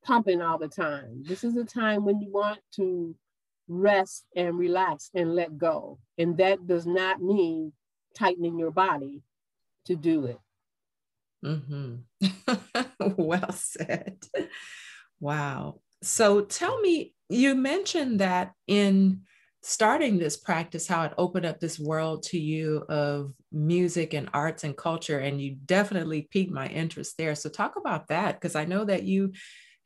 pumping 0.04 0.42
all 0.42 0.58
the 0.58 0.68
time. 0.68 1.24
This 1.26 1.44
is 1.44 1.56
a 1.56 1.64
time 1.64 2.06
when 2.06 2.20
you 2.20 2.32
want 2.32 2.60
to 2.76 3.16
rest 3.68 4.26
and 4.36 4.58
relax 4.58 5.10
and 5.14 5.36
let 5.36 5.58
go. 5.58 6.00
And 6.18 6.38
that 6.38 6.66
does 6.68 6.86
not 6.86 7.22
mean 7.22 7.74
tightening 8.16 8.58
your 8.58 8.72
body 8.72 9.22
to 9.86 9.96
do 9.96 10.26
it. 10.26 10.40
Mm-hmm. 11.46 11.96
well 13.18 13.52
said. 13.52 14.18
Wow. 15.20 15.80
So 16.02 16.42
tell 16.42 16.80
me, 16.80 17.14
you 17.30 17.56
mentioned 17.56 18.20
that 18.20 18.54
in 18.68 19.22
starting 19.62 20.18
this 20.18 20.38
practice, 20.38 20.88
how 20.88 21.04
it 21.04 21.14
opened 21.18 21.46
up 21.46 21.60
this 21.60 21.78
world 21.78 22.24
to 22.24 22.40
you 22.40 22.86
of 22.90 23.34
music 23.52 24.14
and 24.14 24.30
arts 24.34 24.64
and 24.64 24.76
culture, 24.76 25.20
and 25.20 25.42
you 25.42 25.58
definitely 25.66 26.28
piqued 26.32 26.52
my 26.52 26.68
interest 26.68 27.18
there. 27.18 27.36
So 27.36 27.50
talk 27.50 27.76
about 27.76 28.08
that, 28.08 28.36
because 28.36 28.56
I 28.56 28.66
know 28.66 28.86
that 28.86 29.04
you 29.04 29.34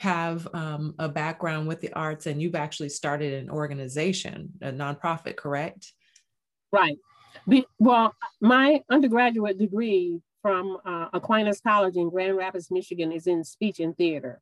have 0.04 0.46
um, 0.54 0.94
a 1.00 1.08
background 1.08 1.66
with 1.66 1.80
the 1.80 1.92
arts 1.94 2.26
and 2.26 2.42
you've 2.42 2.56
actually 2.56 2.90
started 2.90 3.34
an 3.34 3.50
organization, 3.50 4.52
a 4.62 4.70
nonprofit, 4.70 5.38
correct? 5.38 5.94
Right. 6.74 6.98
Be, 7.48 7.66
well, 7.80 8.14
my 8.42 8.82
undergraduate 8.90 9.58
degree 9.58 10.20
from 10.42 10.78
uh, 10.86 11.08
Aquinas 11.14 11.62
College 11.62 11.96
in 11.96 12.10
Grand 12.10 12.36
Rapids, 12.36 12.70
Michigan 12.70 13.14
is 13.14 13.28
in 13.28 13.46
speech 13.46 13.80
and 13.80 13.96
theater. 13.96 14.42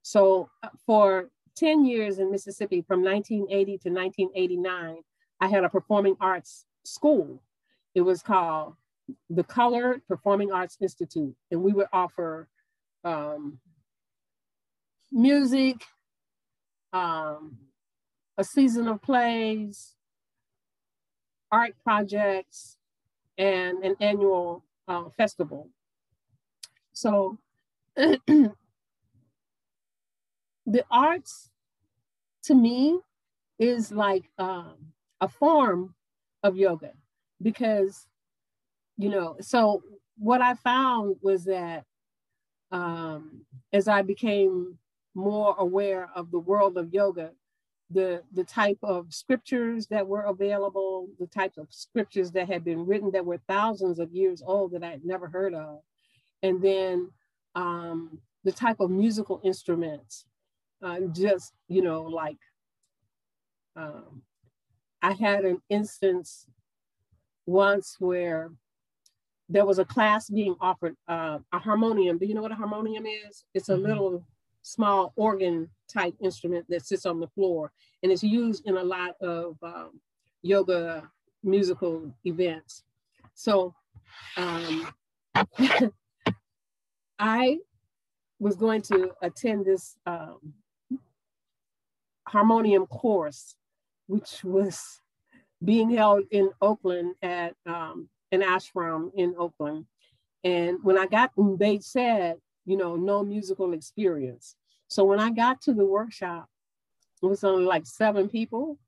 So 0.00 0.48
uh, 0.62 0.70
for 0.86 1.28
10 1.56 1.84
years 1.84 2.18
in 2.18 2.30
Mississippi, 2.30 2.80
from 2.80 3.04
1980 3.04 3.64
to 3.64 3.90
1989, 3.90 4.96
I 5.40 5.46
had 5.46 5.62
a 5.62 5.68
performing 5.68 6.16
arts 6.22 6.64
school. 6.84 7.42
It 7.94 8.00
was 8.00 8.22
called 8.22 8.76
the 9.28 9.44
Colored 9.44 10.00
Performing 10.08 10.52
Arts 10.52 10.78
Institute, 10.80 11.36
and 11.50 11.62
we 11.62 11.74
would 11.74 11.88
offer 11.92 12.48
um, 13.04 13.58
music, 15.12 15.84
um, 16.92 17.58
a 18.38 18.44
season 18.44 18.88
of 18.88 19.02
plays, 19.02 19.94
art 21.50 21.74
projects, 21.84 22.76
and 23.38 23.84
an 23.84 23.96
annual 24.00 24.64
uh, 24.88 25.08
festival. 25.10 25.68
So 26.92 27.38
the 27.96 28.52
arts 30.90 31.50
to 32.44 32.54
me 32.54 33.00
is 33.58 33.92
like 33.92 34.24
um, 34.38 34.92
a 35.20 35.28
form 35.28 35.94
of 36.42 36.56
yoga 36.56 36.92
because, 37.40 38.06
you 38.96 39.08
know, 39.08 39.36
so 39.40 39.82
what 40.18 40.40
I 40.40 40.54
found 40.54 41.16
was 41.22 41.44
that 41.44 41.84
um, 42.70 43.42
as 43.72 43.88
I 43.88 44.02
became 44.02 44.78
more 45.14 45.54
aware 45.58 46.08
of 46.14 46.30
the 46.30 46.38
world 46.38 46.76
of 46.76 46.92
yoga, 46.92 47.30
the, 47.90 48.22
the 48.32 48.44
type 48.44 48.78
of 48.82 49.12
scriptures 49.12 49.86
that 49.88 50.06
were 50.06 50.22
available, 50.22 51.08
the 51.18 51.26
types 51.26 51.58
of 51.58 51.66
scriptures 51.70 52.30
that 52.32 52.48
had 52.48 52.64
been 52.64 52.86
written 52.86 53.10
that 53.12 53.26
were 53.26 53.40
thousands 53.48 53.98
of 53.98 54.12
years 54.12 54.42
old 54.44 54.72
that 54.72 54.82
I 54.82 54.90
had 54.90 55.04
never 55.04 55.28
heard 55.28 55.54
of. 55.54 55.80
And 56.42 56.62
then 56.62 57.10
um, 57.54 58.18
the 58.44 58.52
type 58.52 58.80
of 58.80 58.90
musical 58.90 59.40
instruments, 59.44 60.24
uh, 60.82 61.00
just, 61.12 61.52
you 61.68 61.82
know, 61.82 62.02
like 62.02 62.38
um, 63.76 64.22
I 65.02 65.12
had 65.12 65.44
an 65.44 65.60
instance 65.68 66.46
once 67.46 67.96
where 67.98 68.50
there 69.48 69.66
was 69.66 69.78
a 69.78 69.84
class 69.84 70.30
being 70.30 70.56
offered 70.60 70.96
uh, 71.08 71.38
a 71.52 71.58
harmonium. 71.58 72.18
Do 72.18 72.26
you 72.26 72.34
know 72.34 72.42
what 72.42 72.52
a 72.52 72.56
harmonium 72.56 73.04
is? 73.06 73.44
It's 73.54 73.68
a 73.68 73.74
mm-hmm. 73.74 73.86
little 73.86 74.26
small 74.62 75.12
organ 75.16 75.68
type 75.92 76.14
instrument 76.20 76.64
that 76.68 76.86
sits 76.86 77.06
on 77.06 77.20
the 77.20 77.28
floor 77.28 77.72
and 78.02 78.10
it's 78.10 78.22
used 78.22 78.66
in 78.66 78.76
a 78.76 78.82
lot 78.82 79.14
of 79.20 79.56
um, 79.62 80.00
yoga 80.42 81.08
musical 81.42 82.14
events. 82.24 82.84
So 83.34 83.74
um, 84.36 84.92
I 87.18 87.58
was 88.38 88.56
going 88.56 88.82
to 88.82 89.12
attend 89.22 89.66
this 89.66 89.96
um, 90.06 90.54
harmonium 92.26 92.86
course, 92.86 93.54
which 94.06 94.42
was 94.42 95.00
being 95.64 95.90
held 95.90 96.24
in 96.30 96.50
Oakland 96.60 97.14
at 97.22 97.54
um, 97.66 98.08
an 98.32 98.42
ashram 98.42 99.10
in 99.14 99.34
Oakland. 99.38 99.86
And 100.42 100.78
when 100.82 100.98
I 100.98 101.06
got, 101.06 101.30
they 101.58 101.78
said, 101.78 102.36
you 102.64 102.76
know, 102.76 102.96
no 102.96 103.22
musical 103.22 103.72
experience. 103.72 104.56
So 104.88 105.04
when 105.04 105.20
I 105.20 105.30
got 105.30 105.60
to 105.62 105.74
the 105.74 105.84
workshop, 105.84 106.48
it 107.22 107.26
was 107.26 107.44
only 107.44 107.64
like 107.64 107.86
seven 107.86 108.28
people, 108.28 108.78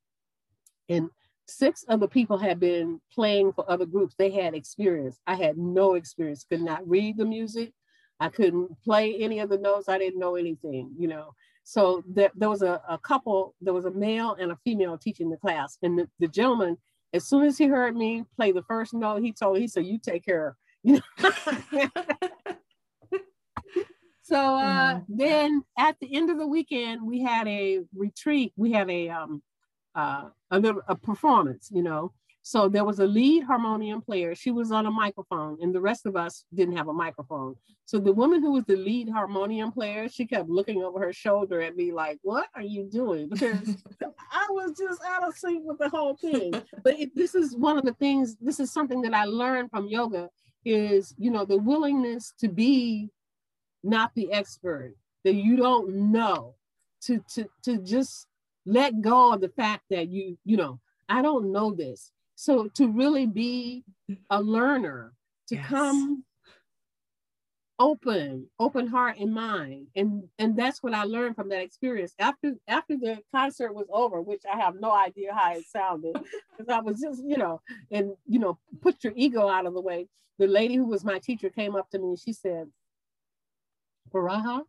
and 0.89 1.09
six 1.47 1.85
of 1.89 2.01
the 2.01 2.09
people 2.09 2.39
had 2.39 2.59
been 2.59 3.01
playing 3.13 3.53
for 3.53 3.71
other 3.71 3.87
groups. 3.87 4.15
They 4.17 4.31
had 4.31 4.55
experience. 4.55 5.19
I 5.27 5.35
had 5.35 5.57
no 5.57 5.95
experience, 5.95 6.45
could 6.45 6.61
not 6.61 6.89
read 6.89 7.17
the 7.17 7.25
music. 7.25 7.73
I 8.21 8.29
couldn't 8.29 8.71
play 8.83 9.17
any 9.17 9.41
of 9.41 9.51
the 9.51 9.59
notes. 9.59 9.89
I 9.89 9.99
didn't 9.99 10.21
know 10.21 10.37
anything, 10.37 10.93
you 10.99 11.09
know. 11.09 11.35
So 11.65 12.05
there, 12.07 12.31
there 12.35 12.51
was 12.51 12.63
a, 12.63 12.81
a 12.89 12.99
couple, 12.99 13.55
there 13.61 13.75
was 13.75 13.87
a 13.87 13.91
male 13.91 14.37
and 14.39 14.53
a 14.53 14.59
female 14.65 14.99
teaching 14.99 15.31
the 15.31 15.37
class. 15.37 15.79
And 15.83 15.99
the, 15.99 16.09
the 16.21 16.29
gentleman, 16.29 16.77
as 17.13 17.27
soon 17.27 17.45
as 17.45 17.59
he 17.59 17.67
heard 17.67 17.97
me 17.97 18.25
play 18.37 18.53
the 18.53 18.63
first 18.63 18.95
note, 18.95 19.23
he 19.23 19.33
told, 19.33 19.59
he 19.59 19.69
said, 19.69 19.87
you 19.87 19.99
take 19.99 20.25
care. 20.25 20.57
You 20.87 21.01
know? 21.73 21.89
So 24.25 24.37
uh, 24.37 24.95
mm-hmm. 24.95 25.17
then 25.17 25.63
at 25.79 25.97
the 26.01 26.17
end 26.17 26.31
of 26.31 26.39
the 26.39 26.47
weekend, 26.47 27.03
we 27.03 27.21
had 27.21 27.47
a 27.47 27.81
retreat. 27.95 28.55
We 28.57 28.73
had 28.73 28.89
a 28.89 29.11
um, 29.11 29.43
uh, 29.95 30.31
a 30.51 30.59
little 30.59 30.81
a 30.89 30.97
performance, 30.97 31.69
you 31.71 31.83
know. 31.83 32.13
So 32.41 32.69
there 32.69 32.85
was 32.85 33.01
a 33.01 33.07
lead 33.07 33.45
harmonium 33.45 34.01
player. 34.01 34.35
She 34.35 34.51
was 34.51 34.73
on 34.73 34.87
a 34.87 34.91
microphone, 34.91 35.59
and 35.61 35.75
the 35.75 35.81
rest 35.81 36.07
of 36.07 36.17
us 36.17 36.47
didn't 36.55 36.77
have 36.77 36.89
a 36.89 36.93
microphone. 36.93 37.55
So 37.85 37.99
the 37.99 38.15
woman 38.15 38.41
who 38.41 38.53
was 38.53 38.65
the 38.65 38.77
lead 38.77 39.11
harmonium 39.11 39.73
player, 39.73 40.09
she 40.09 40.27
kept 40.27 40.49
looking 40.49 40.83
over 40.83 40.99
her 41.01 41.13
shoulder 41.13 41.61
at 41.61 41.77
me 41.77 41.93
like, 41.93 42.19
"What 42.23 42.47
are 42.55 42.63
you 42.63 42.85
doing?" 42.85 43.29
Because 43.35 43.85
I 44.33 44.47
was 44.49 44.73
just 44.79 45.03
out 45.05 45.29
of 45.29 45.37
sync 45.37 45.67
with 45.67 45.79
the 45.79 45.91
whole 45.91 46.17
thing. 46.17 46.55
But 46.83 46.99
it, 46.99 47.15
this 47.15 47.35
is 47.35 47.55
one 47.55 47.77
of 47.77 47.85
the 47.85 47.95
things. 47.95 48.37
This 48.41 48.59
is 48.59 48.73
something 48.73 49.03
that 49.03 49.13
I 49.13 49.27
learned 49.27 49.71
from 49.71 49.87
yoga. 49.87 50.31
Is 50.65 51.15
you 51.19 51.31
know 51.31 51.45
the 51.45 51.59
willingness 51.59 52.33
to 52.39 52.49
be 52.49 53.11
not 53.85 54.13
the 54.15 54.33
expert, 54.33 54.95
that 55.25 55.35
you 55.35 55.57
don't 55.57 56.13
know, 56.13 56.55
to, 57.03 57.23
to, 57.35 57.49
to 57.63 57.79
just 57.79 58.27
let 58.67 59.01
go 59.01 59.33
of 59.33 59.41
the 59.41 59.51
fact 59.51 59.85
that 59.91 60.09
you, 60.09 60.39
you 60.45 60.57
know, 60.57 60.81
I 61.09 61.23
don't 61.23 61.53
know 61.53 61.73
this. 61.73 62.11
So 62.35 62.69
to 62.75 62.89
really 62.89 63.27
be 63.27 63.85
a 64.31 64.41
learner, 64.41 65.13
to 65.49 65.55
yes. 65.55 65.67
come 65.67 66.25
open, 67.79 68.47
open 68.59 68.87
heart 68.87 69.19
and 69.19 69.33
mind. 69.33 69.89
And 69.97 70.25
and 70.39 70.57
that's 70.57 70.83
what 70.83 70.95
I 70.95 71.05
learned 71.05 71.37
from 71.37 71.49
that 71.51 71.63
experience. 71.63 72.15
After 72.19 72.55
after 72.69 72.97
the 72.97 73.19
concert 73.33 73.75
was 73.75 73.87
over, 73.93 74.21
which 74.21 74.43
I 74.51 74.57
have 74.59 74.81
no 74.81 74.93
idea 74.93 75.35
how 75.35 75.55
it 75.55 75.65
sounded, 75.67 76.15
because 76.15 76.69
I 76.73 76.81
was 76.81 77.01
just, 77.01 77.23
you 77.25 77.37
know, 77.37 77.61
and 77.91 78.13
you 78.27 78.39
know, 78.39 78.59
put 78.81 79.05
your 79.05 79.13
ego 79.17 79.49
out 79.49 79.67
of 79.67 79.75
the 79.75 79.81
way. 79.81 80.09
The 80.39 80.47
lady 80.47 80.75
who 80.75 80.87
was 80.87 81.05
my 81.05 81.19
teacher 81.19 81.51
came 81.51 81.77
up 81.77 81.91
to 81.91 81.99
me 81.99 82.09
and 82.09 82.19
she 82.19 82.33
said, 82.33 82.67
Furahaa, 84.15 84.63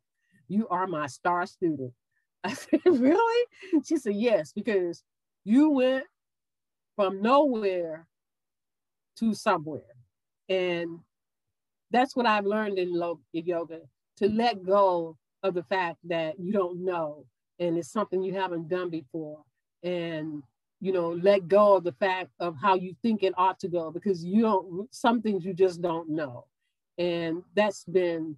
you 0.47 0.67
are 0.69 0.87
my 0.87 1.07
star 1.07 1.45
student. 1.45 1.93
I 2.43 2.53
said, 2.53 2.81
Really? 2.85 3.45
She 3.85 3.97
said, 3.97 4.15
Yes, 4.15 4.51
because 4.53 5.03
you 5.43 5.69
went 5.69 6.05
from 6.95 7.21
nowhere 7.21 8.07
to 9.17 9.33
somewhere. 9.33 9.81
And 10.49 10.99
that's 11.91 12.15
what 12.15 12.25
I've 12.25 12.45
learned 12.45 12.77
in 12.77 12.93
yoga 13.33 13.79
to 14.17 14.29
let 14.29 14.63
go 14.63 15.17
of 15.43 15.53
the 15.53 15.63
fact 15.63 15.97
that 16.05 16.39
you 16.39 16.51
don't 16.51 16.83
know 16.83 17.25
and 17.59 17.77
it's 17.77 17.91
something 17.91 18.21
you 18.21 18.33
haven't 18.33 18.67
done 18.67 18.89
before. 18.89 19.39
And 19.83 20.43
you 20.81 20.91
know, 20.91 21.11
let 21.21 21.47
go 21.47 21.77
of 21.77 21.83
the 21.83 21.93
fact 21.93 22.29
of 22.39 22.55
how 22.61 22.75
you 22.75 22.95
think 23.01 23.23
it 23.23 23.33
ought 23.37 23.59
to 23.59 23.67
go 23.67 23.91
because 23.91 24.23
you 24.23 24.41
don't, 24.41 24.93
some 24.93 25.21
things 25.21 25.45
you 25.45 25.53
just 25.53 25.81
don't 25.81 26.09
know. 26.09 26.45
And 26.97 27.43
that's 27.55 27.85
been 27.85 28.37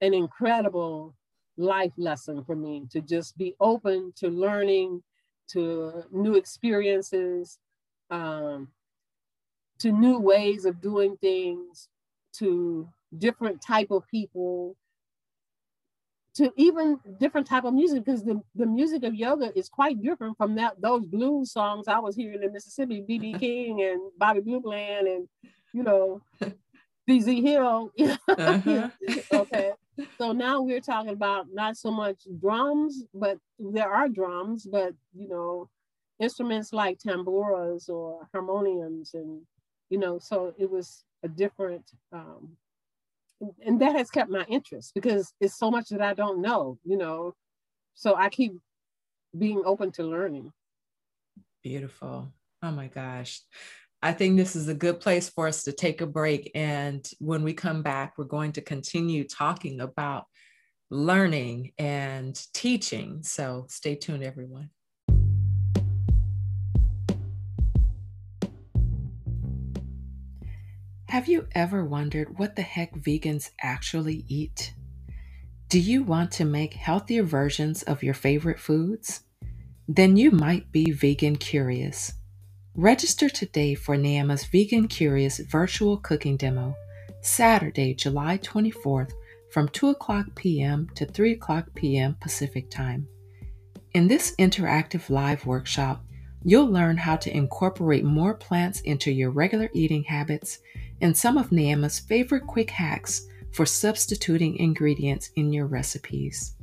an 0.00 0.14
incredible 0.14 1.14
life 1.56 1.92
lesson 1.96 2.42
for 2.44 2.56
me 2.56 2.86
to 2.90 3.00
just 3.00 3.36
be 3.36 3.54
open 3.60 4.12
to 4.16 4.28
learning, 4.28 5.02
to 5.48 6.04
new 6.10 6.34
experiences, 6.36 7.58
um, 8.10 8.68
to 9.78 9.92
new 9.92 10.18
ways 10.18 10.64
of 10.64 10.80
doing 10.80 11.16
things, 11.20 11.88
to 12.32 12.88
different 13.18 13.60
type 13.60 13.90
of 13.90 14.06
people, 14.08 14.76
to 16.34 16.52
even 16.56 16.98
different 17.18 17.46
type 17.46 17.64
of 17.64 17.74
music 17.74 18.04
because 18.04 18.22
the, 18.22 18.40
the 18.54 18.66
music 18.66 19.02
of 19.02 19.14
yoga 19.14 19.56
is 19.58 19.68
quite 19.68 20.00
different 20.00 20.36
from 20.36 20.54
that 20.54 20.80
those 20.80 21.04
blues 21.04 21.52
songs 21.52 21.88
I 21.88 21.98
was 21.98 22.14
hearing 22.14 22.42
in 22.42 22.52
Mississippi, 22.52 23.04
BB 23.08 23.40
King 23.40 23.82
and 23.82 24.00
Bobby 24.16 24.40
Blue 24.40 24.60
Bland 24.60 25.06
and 25.08 25.28
you 25.72 25.82
know 25.82 26.22
ZZ 27.10 27.26
Hill. 27.26 27.92
uh-huh. 28.28 28.88
okay. 29.32 29.72
So 30.18 30.32
now 30.32 30.62
we're 30.62 30.80
talking 30.80 31.12
about 31.12 31.46
not 31.52 31.76
so 31.76 31.90
much 31.90 32.26
drums, 32.40 33.04
but 33.12 33.38
there 33.58 33.90
are 33.92 34.08
drums, 34.08 34.66
but 34.66 34.94
you 35.14 35.28
know, 35.28 35.68
instruments 36.18 36.72
like 36.72 36.98
tamburas 36.98 37.88
or 37.88 38.28
harmoniums 38.32 39.14
and 39.14 39.42
you 39.88 39.98
know, 39.98 40.18
so 40.18 40.54
it 40.56 40.70
was 40.70 41.04
a 41.22 41.28
different 41.28 41.90
um, 42.12 42.56
and 43.64 43.80
that 43.80 43.96
has 43.96 44.10
kept 44.10 44.30
my 44.30 44.44
interest 44.44 44.92
because 44.94 45.32
it's 45.40 45.58
so 45.58 45.70
much 45.70 45.88
that 45.88 46.02
I 46.02 46.14
don't 46.14 46.40
know, 46.40 46.78
you 46.84 46.96
know. 46.96 47.34
So 47.94 48.14
I 48.14 48.28
keep 48.28 48.52
being 49.36 49.62
open 49.64 49.90
to 49.92 50.02
learning. 50.04 50.52
Beautiful. 51.62 52.32
Oh 52.62 52.70
my 52.70 52.88
gosh. 52.88 53.40
I 54.02 54.14
think 54.14 54.38
this 54.38 54.56
is 54.56 54.68
a 54.68 54.74
good 54.74 54.98
place 54.98 55.28
for 55.28 55.46
us 55.46 55.62
to 55.64 55.72
take 55.72 56.00
a 56.00 56.06
break. 56.06 56.50
And 56.54 57.06
when 57.18 57.42
we 57.42 57.52
come 57.52 57.82
back, 57.82 58.14
we're 58.16 58.24
going 58.24 58.52
to 58.52 58.62
continue 58.62 59.24
talking 59.24 59.80
about 59.82 60.24
learning 60.90 61.72
and 61.76 62.34
teaching. 62.54 63.22
So 63.22 63.66
stay 63.68 63.96
tuned, 63.96 64.24
everyone. 64.24 64.70
Have 71.10 71.28
you 71.28 71.46
ever 71.54 71.84
wondered 71.84 72.38
what 72.38 72.56
the 72.56 72.62
heck 72.62 72.94
vegans 72.94 73.50
actually 73.60 74.24
eat? 74.28 74.72
Do 75.68 75.78
you 75.78 76.04
want 76.04 76.32
to 76.32 76.46
make 76.46 76.72
healthier 76.72 77.22
versions 77.22 77.82
of 77.82 78.02
your 78.02 78.14
favorite 78.14 78.60
foods? 78.60 79.24
Then 79.86 80.16
you 80.16 80.30
might 80.30 80.72
be 80.72 80.90
vegan 80.90 81.36
curious. 81.36 82.14
Register 82.76 83.28
today 83.28 83.74
for 83.74 83.96
Neema's 83.96 84.44
Vegan 84.44 84.86
Curious 84.86 85.40
virtual 85.40 85.96
cooking 85.96 86.36
demo, 86.36 86.76
Saturday, 87.20 87.94
July 87.94 88.38
24th 88.38 89.10
from 89.50 89.68
2 89.70 89.88
o'clock 89.88 90.26
p.m. 90.36 90.88
to 90.94 91.04
3 91.04 91.32
o'clock 91.32 91.66
p.m. 91.74 92.16
Pacific 92.20 92.70
Time. 92.70 93.08
In 93.92 94.06
this 94.06 94.36
interactive 94.36 95.10
live 95.10 95.44
workshop, 95.46 96.04
you'll 96.44 96.70
learn 96.70 96.96
how 96.96 97.16
to 97.16 97.36
incorporate 97.36 98.04
more 98.04 98.34
plants 98.34 98.80
into 98.82 99.10
your 99.10 99.30
regular 99.30 99.68
eating 99.74 100.04
habits 100.04 100.60
and 101.00 101.16
some 101.16 101.36
of 101.36 101.50
Neema's 101.50 101.98
favorite 101.98 102.46
quick 102.46 102.70
hacks 102.70 103.26
for 103.52 103.66
substituting 103.66 104.56
ingredients 104.56 105.30
in 105.34 105.52
your 105.52 105.66
recipes. 105.66 106.54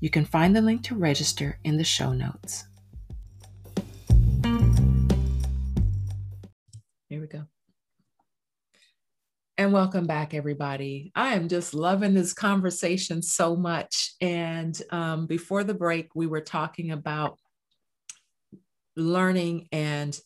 You 0.00 0.10
can 0.10 0.24
find 0.24 0.54
the 0.54 0.62
link 0.62 0.82
to 0.84 0.96
register 0.96 1.60
in 1.62 1.76
the 1.76 1.84
show 1.84 2.12
notes. 2.12 2.64
And 9.58 9.72
welcome 9.72 10.06
back, 10.06 10.34
everybody. 10.34 11.10
I 11.16 11.34
am 11.34 11.48
just 11.48 11.74
loving 11.74 12.14
this 12.14 12.32
conversation 12.32 13.22
so 13.22 13.56
much. 13.56 14.12
And 14.20 14.80
um, 14.90 15.26
before 15.26 15.64
the 15.64 15.74
break, 15.74 16.14
we 16.14 16.28
were 16.28 16.40
talking 16.40 16.92
about 16.92 17.40
learning 18.94 19.66
and 19.72 20.16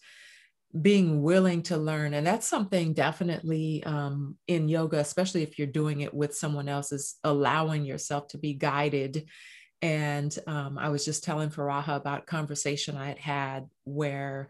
being 0.83 1.23
willing 1.23 1.63
to 1.63 1.77
learn 1.77 2.15
and 2.15 2.27
that's 2.27 2.49
something 2.49 2.95
definitely 2.95 3.85
um, 3.85 4.39
in 4.49 4.71
yoga 4.71 4.99
especially 4.99 5.43
if 5.43 5.59
you're 5.59 5.67
doing 5.67 6.01
it 6.01 6.15
with 6.15 6.35
someone 6.35 6.67
else 6.67 6.93
is 6.93 7.17
allowing 7.25 7.85
yourself 7.85 8.27
to 8.27 8.39
be 8.39 8.55
guided 8.55 9.29
and 9.83 10.39
um, 10.47 10.79
i 10.79 10.89
was 10.89 11.05
just 11.05 11.23
telling 11.25 11.51
Furahaa 11.51 11.97
about 11.97 12.27
conversation 12.27 12.97
i 12.97 13.09
had 13.09 13.19
had 13.19 13.67
where 13.85 14.49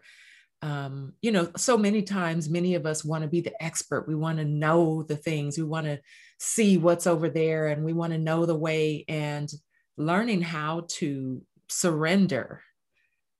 um, 0.63 1.13
you 1.21 1.31
know 1.31 1.51
so 1.57 1.77
many 1.77 2.01
times 2.01 2.49
many 2.49 2.73
of 2.75 2.85
us 2.85 3.03
want 3.03 3.21
to 3.21 3.27
be 3.27 3.41
the 3.41 3.63
expert 3.63 4.07
we 4.07 4.15
want 4.15 4.37
to 4.37 4.45
know 4.45 5.03
the 5.03 5.17
things 5.17 5.57
we 5.57 5.63
want 5.63 5.85
to 5.85 5.99
see 6.39 6.77
what's 6.77 7.05
over 7.05 7.29
there 7.29 7.67
and 7.67 7.83
we 7.83 7.93
want 7.93 8.13
to 8.13 8.19
know 8.19 8.45
the 8.45 8.55
way 8.55 9.03
and 9.07 9.51
learning 9.97 10.41
how 10.41 10.85
to 10.87 11.41
surrender 11.69 12.61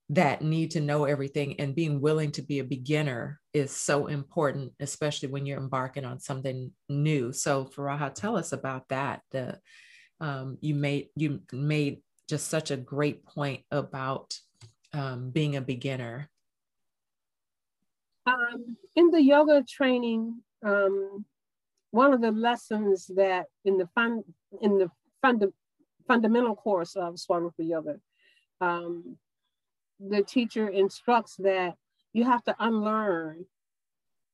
that 0.09 0.41
need 0.41 0.71
to 0.71 0.82
know 0.82 1.05
everything 1.05 1.59
and 1.59 1.76
being 1.76 2.01
willing 2.01 2.32
to 2.32 2.41
be 2.41 2.59
a 2.59 2.63
beginner 2.63 3.39
is 3.53 3.71
so 3.71 4.07
important, 4.07 4.71
especially 4.80 5.30
when 5.30 5.45
you're 5.45 5.57
embarking 5.57 6.05
on 6.05 6.19
something 6.19 6.71
new. 6.89 7.32
So 7.32 7.65
Furahaa, 7.65 8.13
tell 8.13 8.38
us 8.38 8.51
about 8.51 8.89
that. 8.89 9.21
The, 9.32 9.57
um, 10.19 10.57
you 10.61 10.76
made 10.76 11.07
you 11.15 11.41
made 11.51 12.01
just 12.30 12.47
such 12.47 12.69
a 12.69 12.78
great 12.78 13.26
point 13.26 13.61
about 13.71 14.38
um, 14.93 15.32
being 15.32 15.55
a 15.55 15.61
beginner. 15.61 16.30
Um, 18.26 18.78
in 18.95 19.11
the 19.11 19.21
yoga 19.21 19.63
training, 19.63 20.41
um, 20.65 21.26
one 21.91 22.13
of 22.13 22.21
the 22.21 22.32
lessons 22.32 23.07
that 23.15 23.47
in 23.65 23.78
the 23.78 23.88
fun 23.88 24.24
in 24.61 24.78
the 24.78 24.89
funda- 25.21 25.53
fundamental 26.07 26.55
course 26.55 26.95
of 26.95 27.15
Svaroopa 27.15 27.53
Yoga, 27.59 27.99
um, 28.61 29.17
the 29.99 30.24
teacher 30.24 30.69
instructs 30.69 31.36
that 31.38 31.76
you 32.13 32.24
have 32.24 32.43
to 32.45 32.55
unlearn 32.59 33.45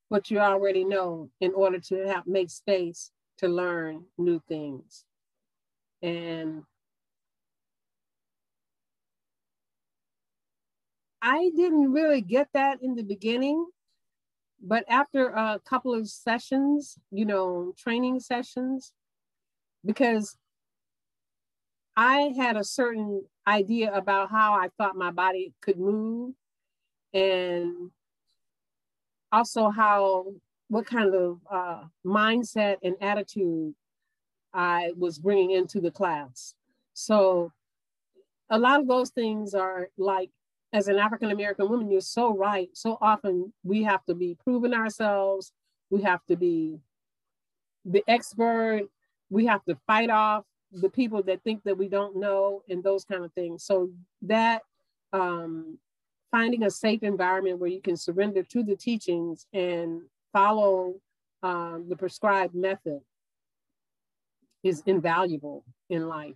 what 0.10 0.32
you 0.32 0.40
already 0.40 0.84
know 0.84 1.30
in 1.42 1.54
order 1.54 1.80
to 1.80 2.08
have 2.08 2.28
make 2.28 2.50
space 2.50 3.12
to 3.38 3.48
learn 3.48 4.04
new 4.18 4.42
things. 4.48 5.06
And 6.02 6.64
I 11.22 11.52
didn't 11.56 11.92
really 11.92 12.22
get 12.22 12.50
that 12.54 12.82
in 12.82 12.96
the 12.96 13.04
beginning, 13.04 13.66
but 14.62 14.84
after 14.90 15.30
a 15.30 15.60
couple 15.66 15.94
of 15.94 16.10
sessions, 16.10 16.98
you 17.12 17.26
know, 17.26 17.74
training 17.78 18.20
sessions, 18.20 18.94
because 19.86 20.38
I 21.96 22.34
had 22.38 22.58
a 22.58 22.64
certain 22.64 23.24
idea 23.48 23.94
about 23.94 24.30
how 24.32 24.54
I 24.54 24.70
thought 24.78 24.96
my 24.96 25.12
body 25.12 25.54
could 25.62 25.78
move 25.78 26.34
and 27.14 27.92
also 29.32 29.70
how 29.70 30.34
what 30.68 30.86
kind 30.86 31.16
of 31.16 31.40
uh, 31.52 31.84
mindset 32.06 32.78
and 32.84 32.96
attitude 33.02 33.74
I 34.54 34.92
was 34.96 35.20
bringing 35.20 35.52
into 35.52 35.82
the 35.82 35.92
class. 35.92 36.54
So 36.94 37.52
a 38.50 38.60
lot 38.60 38.80
of 38.80 38.88
those 38.88 39.10
things 39.10 39.54
are 39.54 39.90
like, 39.98 40.30
as 40.72 40.88
an 40.88 40.98
African 40.98 41.32
American 41.32 41.70
woman, 41.70 41.90
you're 41.90 42.02
so 42.02 42.36
right. 42.36 42.70
So 42.74 42.98
often 43.02 43.54
we 43.64 43.84
have 43.84 44.04
to 44.06 44.14
be 44.14 44.38
proving 44.44 44.74
ourselves. 44.74 45.52
We 45.90 46.02
have 46.04 46.24
to 46.28 46.36
be 46.36 46.80
the 47.86 48.04
expert. 48.08 48.84
We 49.30 49.46
have 49.48 49.64
to 49.66 49.78
fight 49.88 50.10
off 50.10 50.46
the 50.72 50.90
people 50.90 51.24
that 51.24 51.44
think 51.44 51.64
that 51.64 51.78
we 51.78 51.88
don't 51.88 52.16
know 52.16 52.64
and 52.70 52.84
those 52.84 53.04
kind 53.04 53.26
of 53.26 53.34
things. 53.34 53.64
So 53.64 53.90
that 54.24 54.62
um, 55.14 55.80
finding 56.30 56.64
a 56.64 56.70
safe 56.70 57.02
environment 57.02 57.60
where 57.60 57.70
you 57.70 57.82
can 57.82 57.98
surrender 57.98 58.44
to 58.44 58.64
the 58.64 58.76
teachings 58.76 59.48
and 59.54 60.02
follow 60.32 60.96
um, 61.42 61.86
the 61.90 61.96
prescribed 61.96 62.54
method 62.54 63.02
is 64.64 64.84
invaluable 64.86 65.64
in 65.90 66.08
life. 66.08 66.36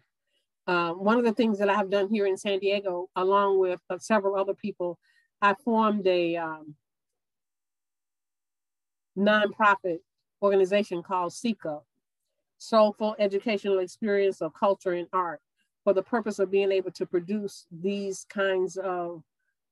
Um, 0.65 1.03
one 1.03 1.17
of 1.17 1.25
the 1.25 1.33
things 1.33 1.59
that 1.59 1.69
I 1.69 1.75
have 1.75 1.89
done 1.89 2.09
here 2.09 2.25
in 2.25 2.37
San 2.37 2.59
Diego, 2.59 3.09
along 3.15 3.59
with 3.59 3.81
uh, 3.89 3.97
several 3.99 4.35
other 4.35 4.53
people, 4.53 4.97
I 5.41 5.55
formed 5.55 6.07
a 6.07 6.37
um, 6.37 6.75
nonprofit 9.17 9.99
organization 10.41 11.03
called 11.03 11.33
SEECA, 11.33 11.81
soulful 12.57 13.15
educational 13.19 13.79
experience 13.79 14.41
of 14.41 14.53
culture 14.53 14.93
and 14.93 15.07
art 15.11 15.41
for 15.83 15.93
the 15.93 16.03
purpose 16.03 16.39
of 16.39 16.49
being 16.49 16.71
able 16.71 16.91
to 16.91 17.05
produce 17.05 17.65
these 17.71 18.25
kinds 18.29 18.77
of 18.77 19.21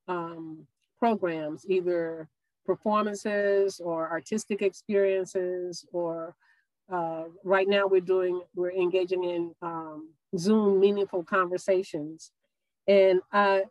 um, 0.09 0.67
programs, 0.99 1.65
either 1.69 2.27
performances 2.65 3.79
or 3.79 4.09
artistic 4.09 4.61
experiences, 4.61 5.85
or 5.93 6.35
uh, 6.91 7.23
right 7.45 7.69
now 7.69 7.87
we're 7.87 8.01
doing, 8.01 8.41
we're 8.55 8.71
engaging 8.71 9.23
in 9.23 9.55
um, 9.61 10.09
Zoom 10.37 10.79
meaningful 10.79 11.23
conversations. 11.23 12.31
And 12.87 13.21
I, 13.31 13.63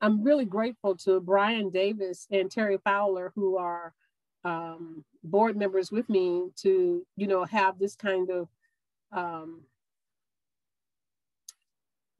I'm 0.00 0.22
really 0.22 0.44
grateful 0.44 0.96
to 0.98 1.20
Brian 1.20 1.70
Davis 1.70 2.26
and 2.30 2.50
Terry 2.50 2.78
Fowler, 2.84 3.32
who 3.34 3.56
are 3.56 3.94
um, 4.44 5.04
board 5.24 5.56
members 5.56 5.90
with 5.90 6.08
me 6.08 6.50
to, 6.56 7.04
you 7.16 7.26
know, 7.26 7.44
have 7.44 7.78
this 7.78 7.96
kind 7.96 8.30
of 8.30 8.48
um, 9.12 9.62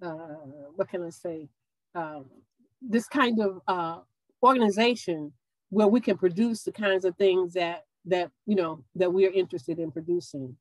uh, 0.03 0.37
what 0.75 0.89
can 0.89 1.03
I 1.03 1.11
say? 1.11 1.49
Um, 1.95 2.27
this 2.83 3.09
kind 3.09 3.41
of 3.41 3.61
uh, 3.67 4.01
organization 4.43 5.33
where 5.71 5.89
we 5.89 6.01
can 6.01 6.17
produce 6.17 6.63
the 6.63 6.73
kinds 6.73 7.05
of 7.05 7.17
things 7.17 7.55
that 7.55 7.85
that 8.05 8.31
you 8.47 8.55
know 8.55 8.85
that 8.95 9.13
we 9.13 9.27
are 9.27 9.33
interested 9.33 9.79
in 9.79 9.91
producing. 9.91 10.57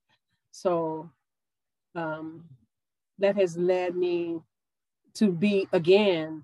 So 0.51 1.09
um, 1.95 2.45
that 3.19 3.35
has 3.35 3.57
led 3.57 3.95
me 3.95 4.39
to 5.15 5.31
be 5.31 5.67
again 5.71 6.43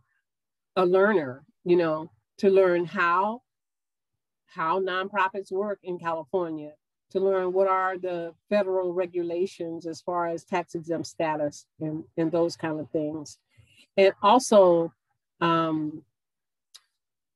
a 0.76 0.86
learner. 0.86 1.44
You 1.64 1.76
know, 1.76 2.10
to 2.38 2.50
learn 2.50 2.86
how 2.86 3.42
how 4.48 4.80
nonprofits 4.82 5.52
work 5.52 5.80
in 5.84 5.98
California, 5.98 6.74
to 7.12 7.20
learn 7.20 7.54
what 7.54 7.68
are 7.68 7.98
the 7.98 8.34
federal 8.50 8.94
regulations 8.94 9.86
as 9.86 10.02
far 10.02 10.28
as 10.28 10.44
tax 10.44 10.76
exempt 10.76 11.08
status 11.08 11.66
and, 11.80 12.04
and 12.18 12.32
those 12.32 12.56
kind 12.58 12.80
of 12.80 12.90
things. 12.90 13.38
And 13.96 14.14
also, 14.22 14.94
um, 15.40 16.04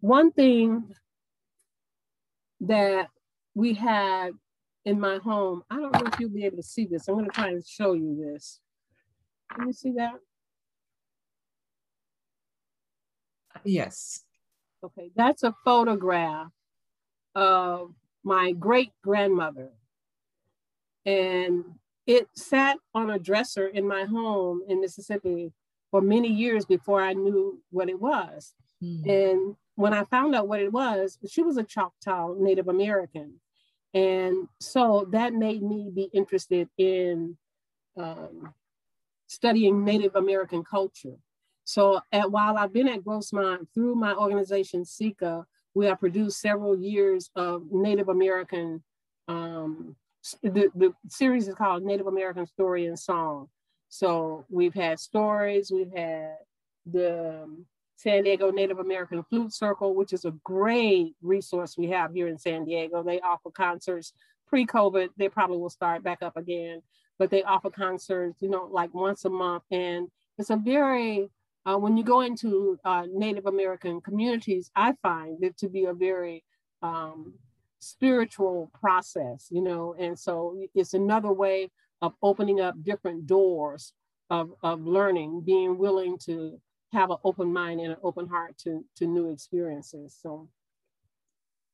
one 0.02 0.32
thing 0.32 0.94
that 2.62 3.08
we 3.54 3.74
had 3.74 4.32
in 4.86 5.00
my 5.00 5.18
home, 5.18 5.64
I 5.70 5.78
don't 5.78 5.94
know 5.94 6.12
if 6.12 6.20
you'll 6.20 6.30
be 6.30 6.46
able 6.46 6.58
to 6.58 6.64
see 6.64 6.86
this. 6.86 7.08
I'm 7.08 7.16
going 7.16 7.26
to 7.26 7.32
try 7.32 7.50
and 7.50 7.66
show 7.66 7.94
you 7.94 8.16
this. 8.16 8.60
Can 9.56 9.68
you 9.68 9.74
see 9.74 9.91
that? 9.91 10.16
Yes. 13.64 14.24
Okay, 14.84 15.12
that's 15.16 15.43
a 15.43 15.56
photograph 15.64 16.51
of 17.34 17.93
my 18.24 18.51
great 18.51 18.91
grandmother. 19.03 19.72
And 21.06 21.64
it 22.06 22.28
sat 22.36 22.78
on 22.93 23.10
a 23.10 23.20
dresser 23.20 23.68
in 23.68 23.88
my 23.88 24.03
home 24.03 24.62
in 24.68 24.82
Mississippi 24.82 25.51
for 25.91 26.01
many 26.01 26.28
years 26.28 26.66
before 26.66 27.01
I 27.01 27.14
knew 27.14 27.62
what 27.72 27.89
it 27.89 27.99
was. 27.99 28.53
Mm. 28.84 29.08
And 29.10 29.56
when 29.76 29.93
I 29.93 30.03
found 30.06 30.36
out 30.36 30.47
what 30.47 30.62
it 30.62 30.72
was, 30.72 31.18
she 31.28 31.41
was 31.41 31.58
a 31.58 31.64
Choctaw 31.64 32.34
Native 32.38 32.68
American. 32.68 33.39
And 33.93 34.47
so 34.60 35.08
that 35.12 35.34
made 35.34 35.64
me 35.64 35.89
be 35.93 36.10
interested 36.14 36.70
in 36.78 37.38
um, 37.97 38.53
studying 39.28 39.84
Native 39.84 40.15
American 40.15 40.63
culture. 40.63 41.15
So 41.63 41.99
at, 42.11 42.32
while 42.32 42.57
I've 42.57 42.73
been 42.73 42.88
at 42.88 43.03
Grossmont 43.03 43.67
through 43.73 43.95
my 43.95 44.13
organization, 44.13 44.84
SEECA, 44.84 45.45
we 45.73 45.88
have 45.88 45.99
produced 45.99 46.39
several 46.39 46.78
years 46.78 47.30
of 47.36 47.63
Native 47.71 48.09
American, 48.09 48.84
um, 49.28 49.95
the, 50.41 50.69
the 50.76 50.93
series 51.09 51.47
is 51.47 51.55
called 51.55 51.84
Native 51.84 52.07
American 52.07 52.45
Story 52.45 52.86
and 52.86 52.97
Song. 52.97 53.49
So 53.89 54.45
we've 54.49 54.73
had 54.73 54.99
stories, 54.99 55.71
we've 55.71 55.91
had 55.95 56.38
the 56.86 57.43
um, 57.43 57.65
San 57.97 58.23
Diego 58.23 58.51
Native 58.51 58.80
American 58.80 59.23
Flute 59.23 59.53
Circle, 59.53 59.95
which 59.95 60.13
is 60.13 60.26
a 60.26 60.34
great 60.43 61.15
resource 61.21 61.78
we 61.78 61.88
have 61.88 62.13
here 62.13 62.28
in 62.28 62.38
San 62.38 62.65
Diego. 62.65 63.03
They 63.03 63.19
offer 63.21 63.49
concerts 63.49 64.13
pre-COVID. 64.47 65.09
They 65.17 65.30
probably 65.30 65.57
will 65.57 65.69
start 65.69 66.03
back 66.03 66.21
up 66.21 66.38
again, 66.38 66.82
but 67.18 67.30
they 67.30 67.43
offer 67.43 67.70
concerts, 67.70 68.41
you 68.41 68.49
know, 68.49 68.68
like 68.72 68.93
once 68.93 69.26
a 69.26 69.30
month. 69.30 69.63
And 69.72 70.09
it's 70.38 70.49
a 70.49 70.57
very 70.57 71.30
uh, 71.66 71.78
when 71.78 71.97
you 71.97 72.03
go 72.03 72.22
into 72.22 72.80
uh, 72.86 73.07
Native 73.11 73.47
American 73.47 73.99
communities, 73.99 74.70
I 74.76 74.93
find 75.01 75.43
it 75.43 75.57
to 75.57 75.68
be 75.68 75.86
a 75.86 75.93
very 75.93 76.43
um, 76.84 77.34
spiritual 77.80 78.70
process, 78.80 79.47
you 79.49 79.61
know, 79.61 79.95
and 79.97 80.18
so 80.18 80.59
it's 80.76 80.93
another 80.93 81.32
way 81.32 81.72
of 82.01 82.13
opening 82.22 82.61
up 82.61 82.76
different 82.84 83.26
doors 83.26 83.93
of, 84.30 84.51
of 84.61 84.86
learning, 84.86 85.41
being 85.41 85.78
willing 85.78 86.18
to 86.20 86.59
have 86.93 87.09
an 87.09 87.18
open 87.24 87.51
mind 87.51 87.80
and 87.80 87.91
an 87.91 87.97
open 88.03 88.28
heart 88.28 88.57
to, 88.59 88.86
to 88.97 89.07
new 89.07 89.32
experiences. 89.32 90.16
So 90.22 90.47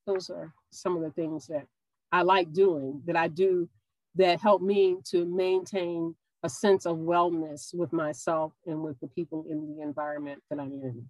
those 0.06 0.30
are 0.30 0.54
some 0.70 0.96
of 0.96 1.02
the 1.02 1.12
things 1.12 1.48
that 1.48 1.66
I 2.12 2.22
like 2.22 2.52
doing, 2.54 3.02
that 3.06 3.16
I 3.16 3.28
do 3.28 3.70
that 4.16 4.42
help 4.42 4.62
me 4.62 4.98
to 5.06 5.26
maintain 5.26 6.16
a 6.44 6.50
sense 6.50 6.86
of 6.86 6.98
wellness 6.98 7.74
with 7.74 7.94
myself 7.94 8.54
and 8.66 8.82
with 8.82 9.00
the 9.00 9.08
people 9.08 9.46
in 9.50 9.76
the 9.76 9.82
environment 9.82 10.42
that 10.50 10.60
I'm 10.60 10.72
in. 10.72 11.06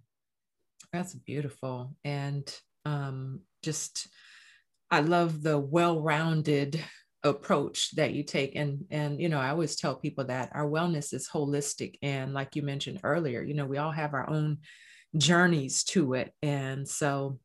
That's 0.92 1.14
beautiful. 1.14 1.96
And 2.04 2.54
um, 2.84 3.40
just, 3.62 4.08
I 4.90 5.00
love 5.00 5.42
the 5.42 5.58
well 5.58 6.00
rounded 6.00 6.82
approach 7.24 7.94
that 7.94 8.12
you 8.12 8.24
take 8.24 8.56
and 8.56 8.84
and 8.90 9.20
you 9.20 9.28
know 9.28 9.38
i 9.38 9.48
always 9.48 9.76
tell 9.76 9.94
people 9.94 10.24
that 10.24 10.50
our 10.54 10.68
wellness 10.68 11.14
is 11.14 11.28
holistic 11.28 11.94
and 12.02 12.34
like 12.34 12.56
you 12.56 12.62
mentioned 12.62 12.98
earlier 13.04 13.42
you 13.42 13.54
know 13.54 13.64
we 13.64 13.78
all 13.78 13.92
have 13.92 14.12
our 14.12 14.28
own 14.28 14.58
journeys 15.16 15.84
to 15.84 16.14
it 16.14 16.32
and 16.42 16.88
so 16.88 17.38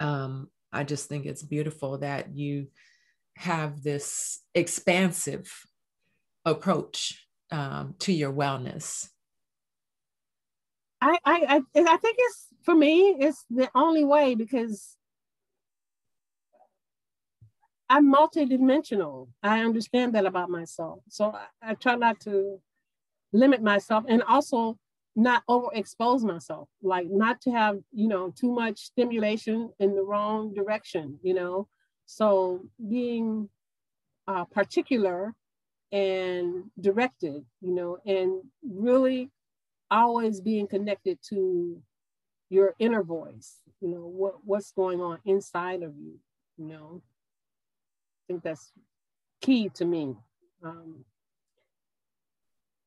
um 0.00 0.48
i 0.72 0.82
just 0.82 1.08
think 1.08 1.26
it's 1.26 1.44
beautiful 1.44 1.98
that 1.98 2.34
you 2.36 2.66
have 3.36 3.82
this 3.82 4.40
expansive 4.54 5.50
approach 6.44 7.26
um, 7.50 7.94
to 8.00 8.12
your 8.12 8.32
wellness? 8.32 9.08
I, 11.00 11.18
I 11.24 11.62
I 11.74 11.96
think 11.96 12.16
it's 12.18 12.46
for 12.62 12.74
me 12.76 13.16
it's 13.18 13.44
the 13.50 13.68
only 13.74 14.04
way 14.04 14.36
because 14.36 14.96
I'm 17.88 18.10
multidimensional. 18.10 19.28
I 19.42 19.60
understand 19.60 20.14
that 20.14 20.24
about 20.24 20.48
myself. 20.48 21.00
So 21.08 21.32
I, 21.32 21.70
I 21.70 21.74
try 21.74 21.96
not 21.96 22.20
to 22.20 22.58
limit 23.34 23.62
myself 23.62 24.04
and 24.08 24.22
also 24.22 24.78
not 25.14 25.42
overexpose 25.46 26.22
myself, 26.22 26.68
like 26.82 27.08
not 27.10 27.42
to 27.42 27.50
have, 27.50 27.78
you 27.92 28.08
know, 28.08 28.30
too 28.30 28.50
much 28.50 28.78
stimulation 28.78 29.70
in 29.78 29.94
the 29.94 30.02
wrong 30.02 30.54
direction, 30.54 31.18
you 31.22 31.34
know. 31.34 31.68
So 32.06 32.64
being 32.88 33.48
uh, 34.28 34.44
particular 34.44 35.34
and 35.92 36.70
directed, 36.80 37.44
you 37.60 37.74
know, 37.74 37.98
and 38.06 38.42
really 38.62 39.30
always 39.90 40.40
being 40.40 40.66
connected 40.66 41.18
to 41.30 41.82
your 42.50 42.74
inner 42.78 43.02
voice, 43.02 43.58
you 43.80 43.88
know, 43.88 44.06
what, 44.06 44.36
what's 44.44 44.72
going 44.72 45.00
on 45.00 45.18
inside 45.24 45.82
of 45.82 45.96
you, 45.96 46.18
you 46.58 46.66
know. 46.66 47.02
I 47.04 48.20
think 48.28 48.42
that's 48.42 48.72
key 49.40 49.68
to 49.70 49.84
me. 49.84 50.16
Um, 50.62 51.04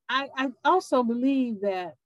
I, 0.08 0.28
I 0.36 0.52
also 0.64 1.02
believe 1.02 1.60
that 1.62 1.96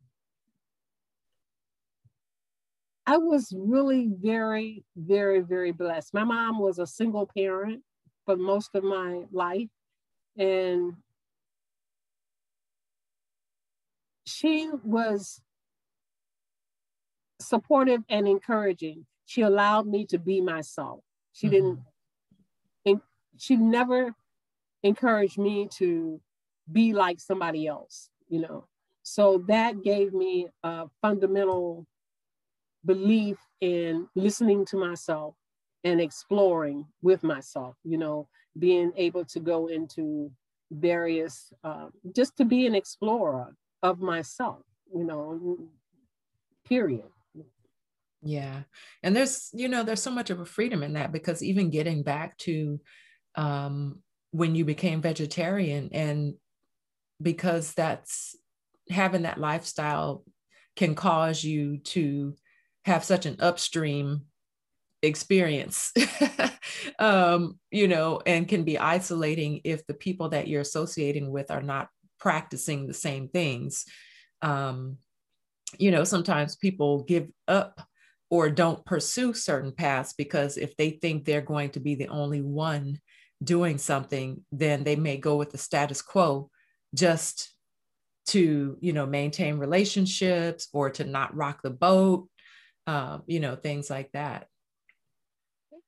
I 3.11 3.17
was 3.17 3.53
really 3.57 4.09
very, 4.09 4.85
very, 4.97 5.41
very 5.41 5.73
blessed. 5.73 6.15
My 6.15 6.23
mom 6.23 6.61
was 6.61 6.79
a 6.79 6.87
single 6.87 7.29
parent 7.37 7.83
for 8.25 8.37
most 8.37 8.71
of 8.77 8.85
my 8.85 9.25
life. 9.33 9.67
And 10.39 10.93
she 14.25 14.71
was 14.85 15.41
supportive 17.41 18.03
and 18.09 18.29
encouraging. 18.29 19.07
She 19.27 19.43
allowed 19.43 19.89
me 19.89 20.07
to 20.07 20.19
be 20.19 20.41
myself. 20.41 21.01
She 21.33 21.49
mm-hmm. 21.49 21.81
didn't, 22.85 23.03
she 23.39 23.57
never 23.57 24.15
encouraged 24.85 25.37
me 25.37 25.67
to 25.79 26.21
be 26.71 26.93
like 26.93 27.19
somebody 27.19 27.67
else, 27.67 28.09
you 28.29 28.41
know. 28.41 28.67
So 29.03 29.43
that 29.49 29.83
gave 29.83 30.13
me 30.13 30.47
a 30.63 30.87
fundamental 31.03 31.89
belief 32.85 33.39
in 33.61 34.09
listening 34.15 34.65
to 34.67 34.77
myself 34.77 35.35
and 35.85 36.01
exploring 36.01 36.87
with 37.03 37.23
myself, 37.23 37.77
you 37.85 37.99
know, 37.99 38.29
being 38.59 38.93
able 38.97 39.25
to 39.25 39.41
go 39.41 39.69
into 39.69 40.31
various, 40.71 41.53
uh, 41.65 41.87
just 42.15 42.37
to 42.37 42.45
be 42.45 42.67
an 42.67 42.75
explorer 42.75 43.55
of 43.83 44.01
myself, 44.01 44.63
you 44.95 45.05
know, 45.05 45.59
period. 46.67 47.05
Yeah. 48.23 48.63
And 49.03 49.17
there's, 49.17 49.51
you 49.55 49.69
know, 49.69 49.83
there's 49.83 50.03
so 50.03 50.11
much 50.11 50.31
of 50.31 50.41
a 50.41 50.45
freedom 50.45 50.83
in 50.83 50.93
that 50.95 51.13
because 51.13 51.43
even 51.43 51.71
getting 51.71 52.03
back 52.03 52.37
to 52.39 52.81
um, 53.35 54.03
when 54.33 54.55
you 54.55 54.65
became 54.65 55.01
vegetarian 55.01 55.91
and 55.93 56.35
because 57.23 57.73
that's 57.73 58.37
having 58.91 59.23
that 59.23 59.41
lifestyle 59.41 60.25
can 60.77 60.95
cause 60.95 61.43
you 61.43 61.79
to 61.79 62.35
have 62.85 63.05
such 63.05 63.27
an 63.27 63.37
upstream 63.41 64.23
experience 65.03 65.93
um, 66.99 67.59
you 67.71 67.89
know 67.89 68.21
and 68.27 68.49
can 68.49 68.65
be 68.65 68.79
isolating 68.79 69.61
if 69.65 69.87
the 69.87 69.95
people 69.95 70.29
that 70.29 70.47
you're 70.47 70.61
associating 70.61 71.31
with 71.31 71.51
are 71.51 71.63
not 71.63 71.89
practicing 72.19 72.87
the 72.87 72.95
same 72.95 73.29
things. 73.29 73.87
Um, 74.43 74.99
you 75.79 75.91
know 75.91 76.05
sometimes 76.05 76.57
people 76.57 77.05
give 77.05 77.29
up 77.49 77.81
or 78.31 78.49
don't 78.49 78.85
pursue 78.85 79.33
certain 79.33 79.73
paths 79.73 80.15
because 80.17 80.57
if 80.57 80.77
they 80.77 80.91
think 80.91 81.25
they're 81.25 81.41
going 81.41 81.71
to 81.71 81.81
be 81.81 81.95
the 81.95 82.09
only 82.09 82.41
one 82.41 82.99
doing 83.43 83.79
something 83.79 84.45
then 84.53 84.85
they 84.85 84.97
may 84.97 85.17
go 85.17 85.37
with 85.37 85.51
the 85.51 85.59
status 85.59 86.03
quo 86.03 86.51
just 86.95 87.55
to 88.27 88.77
you 88.81 88.93
know 88.93 89.07
maintain 89.07 89.59
relationships 89.59 90.69
or 90.73 90.91
to 90.91 91.05
not 91.05 91.35
rock 91.35 91.61
the 91.63 91.71
boat 91.71 92.29
uh, 92.91 93.19
you 93.27 93.41
know 93.41 93.55
things 93.57 93.89
like 93.91 94.11
that 94.13 94.49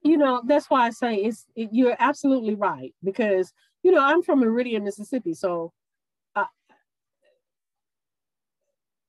you 0.02 0.16
know, 0.16 0.42
that's 0.44 0.68
why 0.68 0.86
I 0.86 0.90
say 0.90 1.16
it's 1.16 1.46
it, 1.54 1.68
you're 1.72 1.96
absolutely 1.98 2.54
right 2.54 2.94
because 3.02 3.52
you 3.82 3.92
know 3.92 4.00
I'm 4.00 4.22
from 4.22 4.40
Meridian, 4.40 4.84
Mississippi, 4.84 5.34
so 5.34 5.72
uh, 6.34 6.44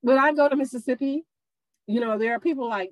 when 0.01 0.17
I 0.17 0.33
go 0.33 0.47
to 0.47 0.55
Mississippi, 0.55 1.25
you 1.87 1.99
know, 1.99 2.17
there 2.17 2.33
are 2.33 2.39
people 2.39 2.69
like 2.69 2.91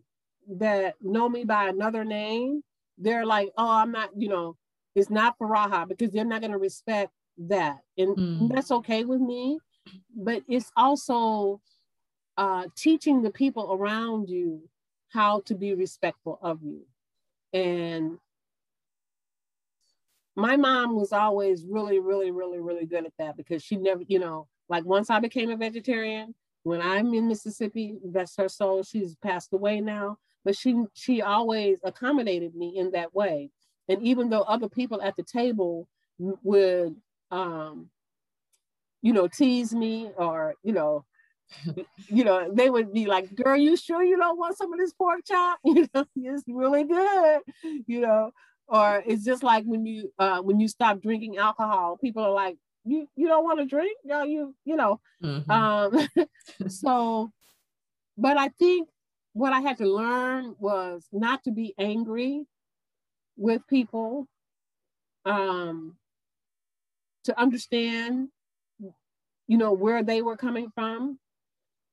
that 0.58 0.96
know 1.02 1.30
me 1.30 1.44
by 1.44 1.70
another 1.70 2.04
name. 2.04 2.64
They're 2.98 3.26
like, 3.26 3.52
oh, 3.58 3.70
I'm 3.70 3.92
not, 3.92 4.10
you 4.16 4.30
know, 4.30 4.58
it's 4.96 5.10
not 5.10 5.38
Furahaa 5.40 5.88
because 5.88 6.12
they're 6.12 6.26
not 6.26 6.42
going 6.42 6.52
to 6.52 6.58
respect 6.58 7.12
that, 7.38 7.78
and 7.98 8.18
mm. 8.18 8.54
that's 8.54 8.72
okay 8.72 9.06
with 9.06 9.22
me. 9.22 9.60
But 10.16 10.44
it's 10.48 10.72
also 10.76 11.62
uh, 12.38 12.66
teaching 12.76 13.22
the 13.22 13.32
people 13.32 13.74
around 13.74 14.30
you 14.30 14.70
how 15.12 15.42
to 15.42 15.56
be 15.56 15.74
respectful 15.76 16.40
of 16.42 16.62
you 16.64 16.86
and 17.54 18.18
my 20.36 20.56
mom 20.56 20.96
was 20.96 21.12
always 21.12 21.66
really, 21.66 22.00
really, 22.00 22.32
really, 22.32 22.60
really 22.60 22.86
good 22.86 23.06
at 23.06 23.14
that 23.20 23.36
because 23.36 23.64
she 23.64 23.76
never, 23.76 24.04
you 24.08 24.20
know, 24.20 24.48
like 24.70 24.86
once 24.86 25.10
I 25.10 25.20
became 25.20 25.50
a 25.52 25.58
vegetarian, 25.58 26.34
when 26.64 26.82
I'm 26.82 27.14
in 27.14 27.28
Mississippi, 27.28 27.98
that's 28.06 28.38
her 28.38 28.48
soul, 28.48 28.84
she's 28.84 29.16
passed 29.18 29.52
away 29.54 29.82
now, 29.82 30.18
but 30.46 30.56
she 30.56 30.84
she 30.94 31.22
always 31.22 31.80
accommodated 31.84 32.56
me 32.56 32.78
in 32.78 32.92
that 32.92 33.14
way. 33.14 33.50
And 33.90 34.02
even 34.04 34.30
though 34.30 34.42
other 34.44 34.70
people 34.70 35.02
at 35.02 35.16
the 35.18 35.24
table 35.24 35.88
would 36.20 36.96
um, 37.32 37.90
you 39.02 39.14
know, 39.14 39.28
tease 39.28 39.74
me 39.74 40.12
or, 40.16 40.56
you 40.64 40.74
know, 40.74 41.06
you 42.08 42.24
know, 42.24 42.52
they 42.54 42.70
would 42.70 42.94
be 42.94 43.06
like, 43.06 43.34
girl, 43.36 43.58
you 43.58 43.76
sure 43.78 44.04
you 44.04 44.18
don't 44.18 44.38
want 44.38 44.58
some 44.58 44.72
of 44.74 44.80
this 44.80 44.94
pork 44.94 45.22
chop? 45.26 45.60
You 45.66 45.88
know, 45.94 46.06
it's 46.16 46.44
really 46.48 46.84
good, 46.84 47.42
you 47.88 48.02
know. 48.02 48.32
Or 48.68 49.04
it's 49.06 49.26
just 49.26 49.44
like 49.44 49.66
when 49.66 49.86
you 49.86 50.12
uh 50.18 50.42
when 50.42 50.60
you 50.60 50.68
stop 50.68 51.02
drinking 51.02 51.38
alcohol, 51.38 51.98
people 51.98 52.24
are 52.24 52.32
like, 52.32 52.58
you 52.86 53.08
you 53.16 53.28
don't 53.28 53.44
want 53.44 53.60
to 53.60 53.66
drink? 53.66 53.98
No, 54.06 54.24
you, 54.24 54.56
you 54.66 54.76
know. 54.76 55.00
Mm-hmm. 55.24 55.52
Um 55.52 56.08
so 56.68 57.32
but 58.18 58.38
I 58.38 58.50
think 58.50 58.88
what 59.34 59.54
I 59.54 59.62
had 59.62 59.78
to 59.78 59.86
learn 59.86 60.56
was 60.60 61.06
not 61.12 61.44
to 61.46 61.52
be 61.52 61.74
angry 61.78 62.46
with 63.38 63.66
people, 63.68 64.28
um, 65.26 65.96
to 67.24 67.40
understand, 67.40 68.30
you 69.48 69.58
know, 69.58 69.74
where 69.74 70.04
they 70.04 70.22
were 70.22 70.38
coming 70.38 70.70
from 70.76 71.18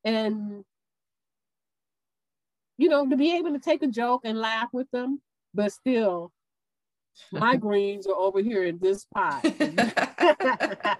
and 0.04 0.64
you 2.76 2.88
know 2.88 3.06
to 3.08 3.16
be 3.16 3.36
able 3.36 3.52
to 3.52 3.58
take 3.58 3.82
a 3.82 3.86
joke 3.86 4.22
and 4.24 4.38
laugh 4.38 4.68
with 4.72 4.90
them 4.90 5.20
but 5.54 5.72
still 5.72 6.32
my 7.32 7.56
greens 7.64 8.06
are 8.06 8.14
over 8.14 8.40
here 8.40 8.64
in 8.64 8.78
this 8.78 9.06
pot. 9.12 9.44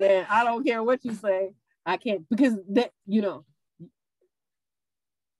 And 0.00 0.26
i 0.30 0.44
don't 0.44 0.64
care 0.64 0.82
what 0.82 1.04
you 1.04 1.14
say. 1.14 1.50
I 1.84 1.96
can't 1.96 2.26
because 2.30 2.54
that 2.70 2.92
you 3.06 3.22
know 3.22 3.44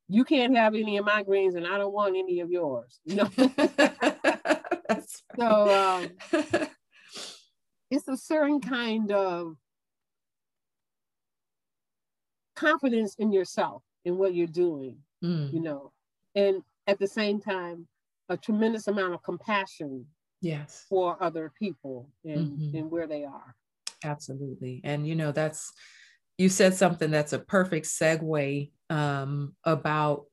you 0.09 0.24
can't 0.24 0.57
have 0.57 0.74
any 0.74 0.99
of 0.99 1.05
my 1.05 1.22
greens 1.22 1.55
and 1.55 1.66
i 1.66 1.78
don't 1.78 1.93
want 1.93 2.16
any 2.16 2.41
of 2.41 2.51
yours 2.51 3.01
you 3.05 3.16
know? 3.16 3.30
So 5.37 5.74
um, 5.74 6.11
it's 7.91 8.09
a 8.09 8.16
certain 8.16 8.61
kind 8.61 9.11
of 9.11 9.57
confidence 12.55 13.14
in 13.18 13.32
yourself 13.32 13.82
in 14.05 14.18
what 14.18 14.34
you're 14.34 14.46
doing, 14.46 14.98
mm. 15.22 15.52
you 15.52 15.61
know, 15.61 15.92
and 16.34 16.62
at 16.86 16.98
the 16.98 17.07
same 17.07 17.40
time, 17.40 17.86
a 18.28 18.36
tremendous 18.36 18.88
amount 18.88 19.14
of 19.14 19.22
compassion 19.22 20.07
yes 20.44 20.84
for 20.88 21.16
other 21.22 21.50
people 21.59 22.09
and, 22.24 22.50
mm-hmm. 22.50 22.76
and 22.76 22.90
where 22.90 23.07
they 23.07 23.24
are 23.24 23.55
absolutely 24.05 24.80
and 24.84 25.07
you 25.07 25.14
know 25.14 25.32
that's 25.32 25.72
you 26.36 26.48
said 26.48 26.74
something 26.74 27.11
that's 27.11 27.32
a 27.32 27.38
perfect 27.38 27.86
segue 27.86 28.70
um, 28.90 29.55
about 29.64 30.24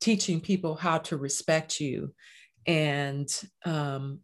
teaching 0.00 0.40
people 0.40 0.74
how 0.74 0.98
to 0.98 1.16
respect 1.16 1.80
you 1.80 2.12
and 2.66 3.42
um, 3.64 4.18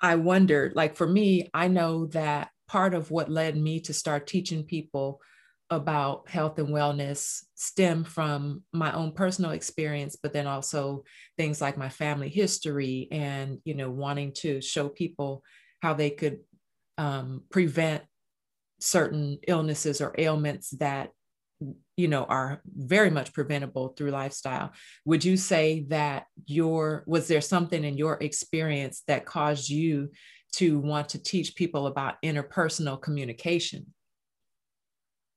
i 0.00 0.14
wondered 0.14 0.74
like 0.76 0.96
for 0.96 1.06
me 1.06 1.48
i 1.52 1.66
know 1.66 2.06
that 2.06 2.50
part 2.68 2.94
of 2.94 3.10
what 3.10 3.30
led 3.30 3.56
me 3.56 3.80
to 3.80 3.92
start 3.92 4.26
teaching 4.26 4.62
people 4.62 5.20
about 5.70 6.28
health 6.28 6.58
and 6.58 6.68
wellness 6.68 7.44
stem 7.54 8.02
from 8.04 8.62
my 8.72 8.92
own 8.92 9.12
personal 9.12 9.50
experience 9.50 10.16
but 10.22 10.32
then 10.32 10.46
also 10.46 11.04
things 11.36 11.60
like 11.60 11.76
my 11.76 11.90
family 11.90 12.30
history 12.30 13.06
and 13.10 13.58
you 13.64 13.74
know 13.74 13.90
wanting 13.90 14.32
to 14.32 14.62
show 14.62 14.88
people 14.88 15.42
how 15.82 15.92
they 15.92 16.10
could 16.10 16.38
um, 16.96 17.42
prevent 17.50 18.02
certain 18.80 19.38
illnesses 19.46 20.00
or 20.00 20.14
ailments 20.18 20.70
that 20.70 21.10
you 21.96 22.08
know 22.08 22.24
are 22.24 22.60
very 22.64 23.10
much 23.10 23.32
preventable 23.32 23.88
through 23.88 24.10
lifestyle. 24.10 24.72
Would 25.04 25.24
you 25.24 25.36
say 25.36 25.86
that 25.88 26.26
your 26.46 27.04
was 27.06 27.28
there 27.28 27.40
something 27.40 27.82
in 27.84 27.96
your 27.96 28.18
experience 28.20 29.02
that 29.08 29.26
caused 29.26 29.68
you 29.68 30.10
to 30.52 30.78
want 30.78 31.10
to 31.10 31.22
teach 31.22 31.56
people 31.56 31.86
about 31.86 32.22
interpersonal 32.24 33.00
communication 33.00 33.86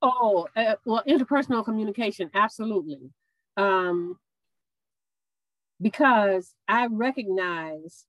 Oh, 0.01 0.47
uh, 0.55 0.75
well, 0.85 1.03
interpersonal 1.07 1.63
communication, 1.63 2.31
absolutely. 2.33 3.11
Um, 3.57 4.17
because 5.79 6.53
I 6.67 6.87
recognize 6.87 8.05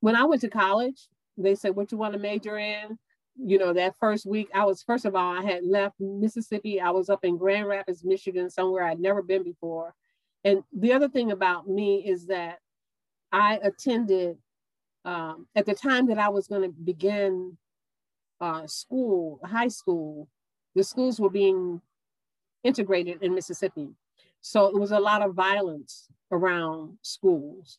when 0.00 0.16
I 0.16 0.24
went 0.24 0.42
to 0.42 0.50
college, 0.50 1.08
they 1.36 1.54
said, 1.54 1.74
What 1.74 1.90
you 1.92 1.98
want 1.98 2.14
to 2.14 2.18
major 2.18 2.58
in? 2.58 2.98
You 3.36 3.58
know, 3.58 3.72
that 3.72 3.96
first 3.98 4.26
week, 4.26 4.48
I 4.54 4.64
was, 4.64 4.82
first 4.82 5.04
of 5.04 5.14
all, 5.14 5.36
I 5.36 5.42
had 5.42 5.64
left 5.64 6.00
Mississippi. 6.00 6.80
I 6.80 6.90
was 6.90 7.08
up 7.08 7.24
in 7.24 7.36
Grand 7.36 7.68
Rapids, 7.68 8.04
Michigan, 8.04 8.50
somewhere 8.50 8.84
I'd 8.84 9.00
never 9.00 9.22
been 9.22 9.44
before. 9.44 9.94
And 10.44 10.62
the 10.72 10.92
other 10.92 11.08
thing 11.08 11.30
about 11.30 11.68
me 11.68 12.04
is 12.06 12.26
that 12.26 12.58
I 13.30 13.58
attended, 13.62 14.38
um, 15.04 15.46
at 15.54 15.66
the 15.66 15.74
time 15.74 16.08
that 16.08 16.18
I 16.18 16.28
was 16.30 16.48
going 16.48 16.62
to 16.62 16.68
begin 16.68 17.56
uh, 18.40 18.66
school, 18.66 19.40
high 19.44 19.68
school, 19.68 20.28
the 20.74 20.84
schools 20.84 21.20
were 21.20 21.30
being 21.30 21.80
integrated 22.64 23.22
in 23.22 23.34
Mississippi. 23.34 23.88
So 24.40 24.66
it 24.66 24.74
was 24.74 24.92
a 24.92 25.00
lot 25.00 25.22
of 25.22 25.34
violence 25.34 26.08
around 26.30 26.98
schools. 27.02 27.78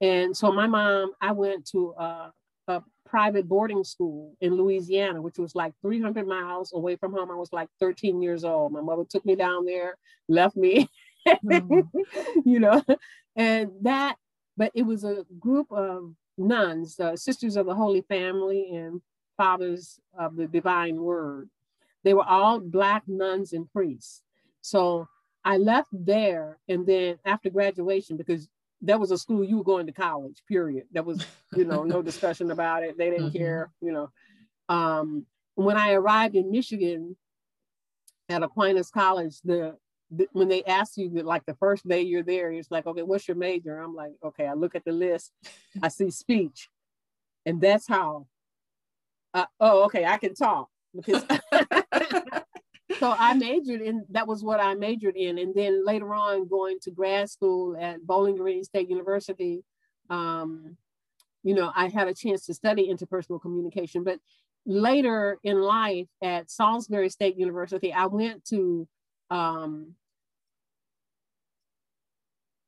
And 0.00 0.36
so 0.36 0.52
my 0.52 0.66
mom, 0.66 1.12
I 1.20 1.32
went 1.32 1.66
to 1.68 1.94
a, 1.98 2.32
a 2.68 2.82
private 3.06 3.48
boarding 3.48 3.84
school 3.84 4.36
in 4.40 4.56
Louisiana, 4.56 5.22
which 5.22 5.38
was 5.38 5.54
like 5.54 5.72
300 5.82 6.26
miles 6.26 6.72
away 6.74 6.96
from 6.96 7.12
home. 7.12 7.30
I 7.30 7.36
was 7.36 7.52
like 7.52 7.68
13 7.80 8.20
years 8.20 8.44
old. 8.44 8.72
My 8.72 8.80
mother 8.80 9.04
took 9.08 9.24
me 9.24 9.36
down 9.36 9.64
there, 9.64 9.96
left 10.28 10.56
me, 10.56 10.88
mm-hmm. 11.28 11.98
you 12.44 12.60
know, 12.60 12.82
and 13.36 13.70
that, 13.82 14.16
but 14.56 14.72
it 14.74 14.82
was 14.82 15.04
a 15.04 15.24
group 15.38 15.70
of 15.70 16.12
nuns, 16.36 16.98
uh, 17.00 17.16
sisters 17.16 17.56
of 17.56 17.66
the 17.66 17.74
Holy 17.74 18.02
Family 18.02 18.74
and 18.74 19.00
fathers 19.36 20.00
of 20.18 20.36
the 20.36 20.46
divine 20.46 20.96
word. 20.96 21.48
They 22.04 22.14
were 22.14 22.24
all 22.24 22.60
Black 22.60 23.02
nuns 23.08 23.52
and 23.52 23.70
priests. 23.72 24.22
So 24.60 25.08
I 25.44 25.56
left 25.56 25.88
there. 25.92 26.58
And 26.68 26.86
then 26.86 27.18
after 27.24 27.50
graduation, 27.50 28.16
because 28.16 28.48
that 28.82 29.00
was 29.00 29.10
a 29.10 29.18
school 29.18 29.44
you 29.44 29.58
were 29.58 29.64
going 29.64 29.86
to 29.86 29.92
college, 29.92 30.42
period. 30.48 30.84
There 30.92 31.02
was, 31.02 31.24
you 31.54 31.64
know, 31.64 31.82
no 31.82 32.02
discussion 32.10 32.50
about 32.50 32.82
it. 32.82 32.96
They 32.96 33.10
didn't 33.10 33.28
mm-hmm. 33.28 33.38
care, 33.38 33.70
you 33.80 33.92
know. 33.92 34.10
Um, 34.68 35.26
when 35.54 35.76
I 35.76 35.92
arrived 35.92 36.34
in 36.34 36.50
Michigan 36.50 37.16
at 38.28 38.42
Aquinas 38.42 38.90
College, 38.90 39.40
the, 39.42 39.76
the 40.10 40.26
when 40.32 40.48
they 40.48 40.64
asked 40.64 40.96
you 40.96 41.10
like 41.10 41.44
the 41.46 41.54
first 41.54 41.86
day 41.86 42.02
you're 42.02 42.22
there, 42.22 42.50
it's 42.50 42.70
like, 42.70 42.86
okay, 42.86 43.02
what's 43.02 43.28
your 43.28 43.36
major? 43.36 43.78
I'm 43.78 43.94
like, 43.94 44.12
okay, 44.22 44.46
I 44.46 44.54
look 44.54 44.74
at 44.74 44.84
the 44.84 44.92
list, 44.92 45.32
I 45.82 45.88
see 45.88 46.10
speech. 46.10 46.68
And 47.46 47.60
that's 47.60 47.86
how, 47.86 48.26
uh, 49.34 49.46
oh, 49.60 49.84
okay, 49.84 50.04
I 50.04 50.16
can 50.16 50.34
talk 50.34 50.68
because 50.94 51.24
so 53.04 53.14
I 53.18 53.34
majored 53.34 53.82
in 53.82 54.06
that 54.12 54.26
was 54.26 54.42
what 54.42 54.60
I 54.60 54.74
majored 54.74 55.14
in, 55.14 55.36
and 55.36 55.54
then 55.54 55.84
later 55.84 56.14
on 56.14 56.48
going 56.48 56.78
to 56.84 56.90
grad 56.90 57.28
school 57.28 57.76
at 57.78 58.00
Bowling 58.06 58.34
Green 58.34 58.64
State 58.64 58.88
University. 58.88 59.62
Um, 60.08 60.78
you 61.42 61.54
know, 61.54 61.70
I 61.76 61.88
had 61.88 62.08
a 62.08 62.14
chance 62.14 62.46
to 62.46 62.54
study 62.54 62.88
interpersonal 62.88 63.42
communication, 63.42 64.04
but 64.04 64.20
later 64.64 65.38
in 65.44 65.60
life 65.60 66.06
at 66.22 66.50
Salisbury 66.50 67.10
State 67.10 67.36
University, 67.36 67.92
I 67.92 68.06
went 68.06 68.42
to 68.46 68.88
um, 69.30 69.92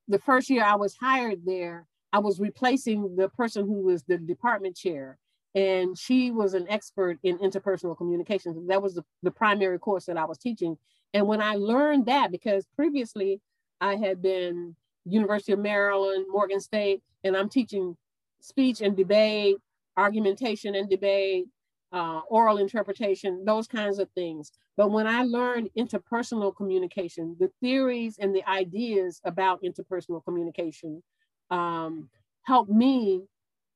the 0.07 0.19
first 0.19 0.51
year 0.51 0.65
I 0.65 0.75
was 0.75 0.97
hired 1.01 1.47
there. 1.47 1.87
I 2.13 2.19
was 2.19 2.41
replacing 2.41 3.17
the 3.17 3.31
person 3.31 3.65
who 3.65 3.81
was 3.81 4.03
the 4.03 4.19
department 4.19 4.77
chair 4.77 5.17
and 5.57 5.99
she 5.99 6.31
was 6.31 6.53
an 6.53 6.67
expert 6.69 7.19
in 7.23 7.39
interpersonal 7.39 7.97
communications. 7.97 8.69
That 8.69 8.83
was 8.83 8.95
the, 8.95 9.05
the 9.23 9.31
primary 9.31 9.79
course 9.79 10.05
that 10.05 10.19
I 10.19 10.27
was 10.27 10.37
teaching. 10.37 10.77
And 11.15 11.27
when 11.27 11.41
I 11.41 11.55
learned 11.55 12.07
that, 12.07 12.31
because 12.31 12.67
previously 12.77 13.41
I 13.81 13.97
had 13.97 14.21
been 14.21 14.77
University 15.07 15.53
of 15.53 15.59
Maryland, 15.59 16.27
Morgan 16.29 16.61
State, 16.61 17.03
and 17.25 17.35
I'm 17.35 17.49
teaching 17.49 17.97
speech 18.41 18.83
and 18.83 18.95
debate, 18.95 19.57
argumentation 19.97 20.75
and 20.75 20.91
debate, 20.91 21.47
uh, 21.91 22.21
oral 22.29 22.59
interpretation, 22.59 23.43
those 23.47 23.67
kinds 23.67 23.99
of 23.99 24.11
things. 24.11 24.53
But 24.77 24.91
when 24.91 25.07
I 25.07 25.23
learned 25.23 25.71
interpersonal 25.79 26.55
communication, 26.55 27.35
the 27.41 27.51
theories 27.63 28.19
and 28.19 28.35
the 28.35 28.47
ideas 28.47 29.23
about 29.25 29.63
interpersonal 29.63 30.23
communication 30.23 31.03
um, 31.51 32.11
helped 32.43 32.71
me 32.71 33.23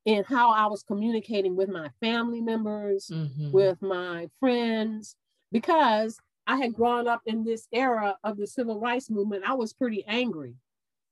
in 0.05 0.23
how 0.23 0.51
I 0.51 0.65
was 0.67 0.83
communicating 0.83 1.55
with 1.55 1.69
my 1.69 1.89
family 1.99 2.41
members, 2.41 3.09
mm-hmm. 3.11 3.51
with 3.51 3.81
my 3.81 4.29
friends, 4.39 5.15
because 5.51 6.17
I 6.47 6.57
had 6.57 6.73
grown 6.73 7.07
up 7.07 7.21
in 7.25 7.43
this 7.43 7.67
era 7.71 8.17
of 8.23 8.37
the 8.37 8.47
civil 8.47 8.79
rights 8.79 9.09
movement. 9.09 9.43
I 9.45 9.53
was 9.53 9.73
pretty 9.73 10.03
angry, 10.07 10.55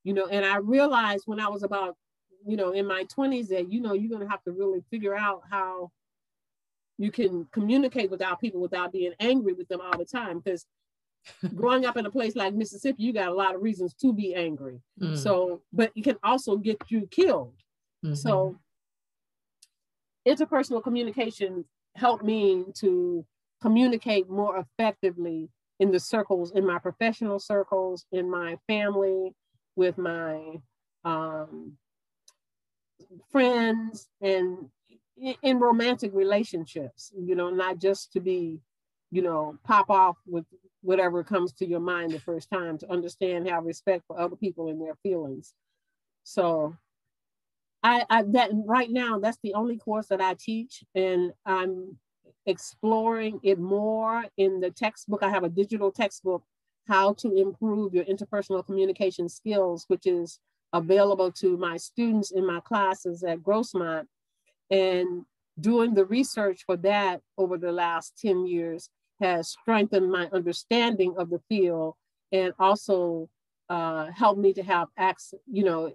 you 0.04 0.14
know, 0.14 0.28
and 0.28 0.44
I 0.44 0.58
realized 0.58 1.24
when 1.26 1.40
I 1.40 1.50
was 1.50 1.64
about, 1.64 1.96
you 2.46 2.58
know, 2.58 2.72
in 2.72 2.88
my 2.88 3.06
20s 3.06 3.50
that, 3.50 3.72
you 3.72 3.80
know, 3.80 3.94
you're 3.94 4.10
going 4.10 4.26
to 4.26 4.32
have 4.32 4.44
to 4.44 4.52
really 4.52 4.84
figure 4.90 5.16
out 5.16 5.44
how 5.50 5.92
you 6.98 7.12
can 7.12 7.48
communicate 7.52 8.10
with 8.10 8.22
our 8.22 8.38
people 8.38 8.60
without 8.60 8.92
being 8.92 9.14
angry 9.20 9.54
with 9.54 9.68
them 9.68 9.82
all 9.82 9.98
the 9.98 10.06
time. 10.06 10.40
Because 10.40 10.66
growing 11.56 11.86
up 11.86 11.96
in 11.96 12.06
a 12.06 12.12
place 12.12 12.36
like 12.36 12.54
Mississippi, 12.54 13.04
you 13.04 13.14
got 13.14 13.30
a 13.30 13.34
lot 13.34 13.56
of 13.56 13.62
reasons 13.62 13.94
to 14.02 14.12
be 14.12 14.34
angry. 14.34 14.82
Mm. 15.00 15.18
So, 15.18 15.62
but 15.72 15.92
it 15.96 16.04
can 16.04 16.18
also 16.24 16.58
get 16.58 16.78
you 16.90 17.08
killed. 17.12 17.54
Mm-hmm. 18.04 18.16
So, 18.16 18.58
interpersonal 20.30 20.84
communication 20.84 21.66
helped 21.96 22.24
me 22.24 22.66
to 22.76 23.26
communicate 23.62 24.30
more 24.30 24.58
effectively 24.58 25.50
in 25.80 25.92
the 25.92 26.00
circles, 26.00 26.52
in 26.52 26.66
my 26.66 26.78
professional 26.80 27.40
circles, 27.40 28.06
in 28.12 28.30
my 28.30 28.58
family, 28.68 29.34
with 29.76 29.98
my 29.98 30.60
um, 31.06 31.78
friends, 33.32 34.10
and 34.22 34.70
in, 35.18 35.36
in 35.42 35.60
romantic 35.60 36.12
relationships, 36.14 37.12
you 37.18 37.36
know, 37.36 37.50
not 37.50 37.80
just 37.80 38.12
to 38.14 38.20
be, 38.20 38.60
you 39.12 39.22
know, 39.22 39.58
pop 39.64 39.90
off 39.90 40.18
with 40.26 40.46
whatever 40.82 41.24
comes 41.24 41.54
to 41.54 41.66
your 41.66 41.80
mind 41.80 42.12
the 42.12 42.20
first 42.20 42.50
time, 42.50 42.78
to 42.78 42.92
understand, 42.92 43.48
have 43.48 43.66
respect 43.66 44.04
for 44.08 44.20
other 44.20 44.36
people 44.36 44.70
and 44.70 44.82
their 44.82 44.96
feelings. 45.04 45.54
So 46.24 46.76
I, 47.84 48.06
I 48.10 48.24
that 48.24 48.52
right 48.54 48.90
now 48.90 49.20
that's 49.20 49.40
the 49.44 49.54
only 49.54 49.78
course 49.78 50.08
that 50.08 50.22
I 50.22 50.36
teach, 50.38 50.84
and 50.96 51.32
I'm 51.46 51.98
exploring 52.46 53.40
it 53.44 53.60
more 53.60 54.26
in 54.38 54.60
the 54.60 54.72
textbook. 54.72 55.24
I 55.24 55.30
have 55.30 55.44
a 55.44 55.50
digital 55.50 55.92
textbook, 55.92 56.44
How 56.88 57.14
to 57.14 57.36
Improve 57.36 57.94
Your 57.94 58.06
Interpersonal 58.06 58.66
Communication 58.66 59.30
Skills, 59.30 59.86
which 59.88 60.06
is 60.06 60.40
available 60.74 61.32
to 61.32 61.58
my 61.58 61.78
students 61.78 62.32
in 62.32 62.46
my 62.46 62.60
classes 62.60 63.24
at 63.24 63.40
Grossmont. 63.40 64.06
And 64.70 65.26
doing 65.60 65.94
the 65.94 66.06
research 66.06 66.64
for 66.66 66.78
that 66.78 67.22
over 67.38 67.58
the 67.58 67.72
last 67.72 68.18
10 68.22 68.46
years 68.46 68.90
has 69.22 69.50
strengthened 69.50 70.12
my 70.12 70.30
understanding 70.32 71.16
of 71.18 71.30
the 71.30 71.42
field 71.50 71.96
and 72.32 72.54
also 72.60 73.30
uh, 73.70 74.08
helped 74.12 74.40
me 74.40 74.54
to 74.54 74.64
have 74.64 74.88
access, 74.98 75.40
you 75.52 75.64
know, 75.64 75.92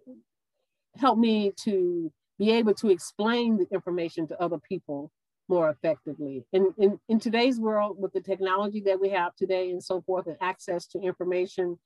helped 0.98 1.20
me 1.20 1.52
to 1.64 2.12
be 2.38 2.50
able 2.52 2.74
to 2.74 2.90
explain 2.90 3.56
the 3.56 3.66
information 3.72 4.26
to 4.28 4.42
other 4.42 4.58
people 4.58 5.10
more 5.48 5.68
effectively. 5.70 6.44
And 6.52 6.68
in, 6.78 6.98
in 7.08 7.20
today's 7.20 7.60
world, 7.60 7.96
with 7.98 8.12
the 8.12 8.20
technology 8.20 8.80
that 8.86 9.00
we 9.00 9.10
have 9.10 9.36
today 9.36 9.70
and 9.70 9.82
so 9.82 10.00
forth, 10.02 10.26
and 10.26 10.36
access 10.40 10.86
to 10.88 11.00
information, 11.00 11.78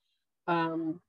um, 0.46 1.00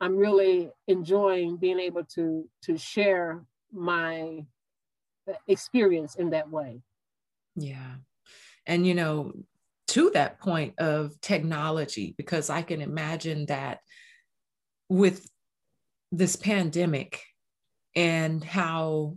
I'm 0.00 0.16
really 0.16 0.70
enjoying 0.88 1.56
being 1.56 1.78
able 1.78 2.04
to, 2.14 2.48
to 2.64 2.76
share 2.76 3.44
my 3.72 4.44
experience 5.46 6.16
in 6.16 6.30
that 6.30 6.50
way. 6.50 6.80
Yeah. 7.54 7.96
And, 8.66 8.86
you 8.86 8.94
know, 8.94 9.32
to 9.88 10.10
that 10.14 10.40
point 10.40 10.78
of 10.78 11.20
technology, 11.20 12.14
because 12.16 12.50
I 12.50 12.62
can 12.62 12.80
imagine 12.80 13.46
that 13.46 13.80
with 14.88 15.28
this 16.12 16.36
pandemic 16.36 17.22
and 17.94 18.42
how 18.42 19.16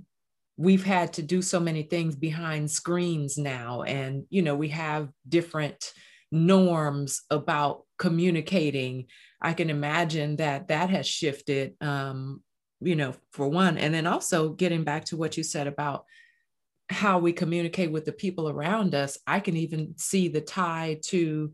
we've 0.57 0.83
had 0.83 1.13
to 1.13 1.21
do 1.23 1.41
so 1.41 1.59
many 1.59 1.83
things 1.83 2.15
behind 2.15 2.69
screens 2.69 3.37
now. 3.37 3.81
And 3.83 4.25
you 4.29 4.41
know 4.41 4.55
we 4.55 4.69
have 4.69 5.09
different 5.27 5.93
norms 6.31 7.21
about 7.29 7.83
communicating. 7.97 9.07
I 9.41 9.53
can 9.53 9.69
imagine 9.69 10.37
that 10.37 10.67
that 10.67 10.89
has 10.89 11.07
shifted 11.07 11.75
um 11.81 12.41
you 12.81 12.95
know 12.95 13.13
for 13.31 13.47
one. 13.47 13.77
And 13.77 13.93
then 13.93 14.07
also 14.07 14.49
getting 14.49 14.83
back 14.83 15.05
to 15.05 15.17
what 15.17 15.37
you 15.37 15.43
said 15.43 15.67
about 15.67 16.05
how 16.89 17.17
we 17.17 17.33
communicate 17.33 17.91
with 17.91 18.05
the 18.05 18.11
people 18.11 18.49
around 18.49 18.93
us 18.93 19.17
i 19.25 19.39
can 19.39 19.55
even 19.55 19.93
see 19.97 20.27
the 20.27 20.41
tie 20.41 20.99
to 21.01 21.53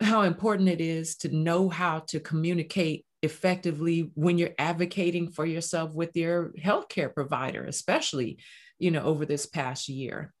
how 0.00 0.22
important 0.22 0.68
it 0.68 0.80
is 0.80 1.16
to 1.16 1.34
know 1.34 1.68
how 1.68 2.00
to 2.00 2.20
communicate 2.20 3.05
effectively 3.22 4.10
when 4.14 4.38
you're 4.38 4.54
advocating 4.58 5.30
for 5.30 5.44
yourself 5.44 5.92
with 5.92 6.16
your 6.16 6.52
healthcare 6.58 7.12
provider, 7.12 7.64
especially, 7.64 8.38
you 8.78 8.90
know, 8.90 9.02
over 9.02 9.24
this 9.26 9.46
past 9.46 9.88
year? 9.88 10.32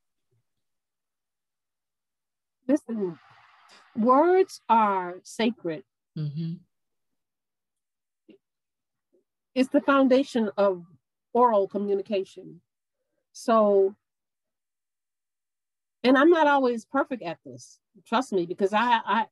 Listen, 2.68 3.18
words 3.96 4.60
are 4.68 5.20
sacred. 5.22 5.84
Mm-hmm. 6.18 6.54
It's 9.54 9.70
the 9.70 9.80
foundation 9.80 10.50
of 10.56 10.84
oral 11.32 11.66
communication. 11.68 12.60
So, 13.32 13.94
and 16.04 16.16
I'm 16.16 16.30
not 16.30 16.46
always 16.46 16.84
perfect 16.84 17.22
at 17.22 17.38
this. 17.44 17.78
Trust 18.06 18.32
me, 18.32 18.46
because 18.46 18.72
I, 18.72 19.00
I 19.04 19.26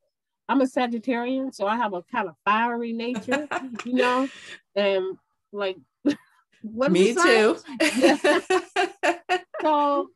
I'm 0.48 0.60
a 0.60 0.64
Sagittarian, 0.64 1.54
so 1.54 1.66
I 1.66 1.76
have 1.76 1.94
a 1.94 2.02
kind 2.02 2.28
of 2.28 2.34
fiery 2.44 2.92
nature, 2.92 3.48
you 3.84 3.94
know, 3.94 4.28
and 4.76 5.16
like 5.52 5.76
what 6.62 6.92
me 6.92 7.14
too. 7.14 7.58
so 9.62 10.10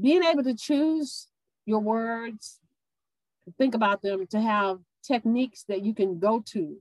being 0.00 0.24
able 0.24 0.42
to 0.42 0.54
choose 0.54 1.28
your 1.66 1.80
words, 1.80 2.58
think 3.58 3.74
about 3.74 4.02
them, 4.02 4.26
to 4.28 4.40
have 4.40 4.78
techniques 5.06 5.64
that 5.68 5.84
you 5.84 5.94
can 5.94 6.18
go 6.18 6.42
to, 6.46 6.76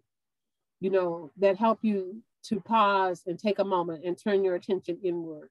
you 0.80 0.90
know, 0.90 1.32
that 1.38 1.58
help 1.58 1.80
you 1.84 2.24
to 2.44 2.60
pause 2.60 3.24
and 3.26 3.40
take 3.40 3.60
a 3.60 3.64
moment 3.64 4.04
and 4.04 4.18
turn 4.18 4.44
your 4.44 4.56
attention 4.56 4.98
inward. 5.04 5.50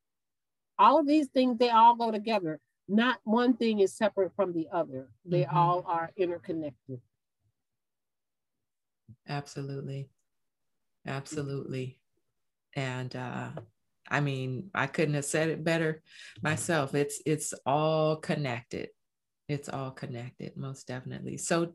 All 0.79 0.99
of 0.99 1.07
these 1.07 1.29
things, 1.29 1.59
they 1.59 1.71
all 1.71 1.95
go 1.95 2.11
together 2.11 2.61
not 2.89 3.19
one 3.25 3.57
thing 3.57 3.81
is 3.81 3.97
separate 3.97 4.33
from 4.37 4.53
the 4.53 4.69
other. 4.73 5.09
They 5.25 5.43
mm-hmm. 5.43 5.57
all 5.57 5.85
are 5.87 6.11
interconnected. 6.17 7.01
Absolutely. 9.29 10.09
Absolutely. 11.07 11.99
And 12.75 13.15
uh 13.15 13.51
I 14.11 14.21
mean, 14.21 14.71
I 14.75 14.87
couldn't 14.87 15.15
have 15.15 15.25
said 15.25 15.49
it 15.49 15.65
better 15.65 16.03
myself. 16.43 16.95
It's 16.95 17.21
it's 17.25 17.55
all 17.65 18.17
connected. 18.17 18.89
It's 19.49 19.69
all 19.69 19.91
connected, 19.91 20.57
most 20.57 20.87
definitely. 20.87 21.39
So 21.39 21.75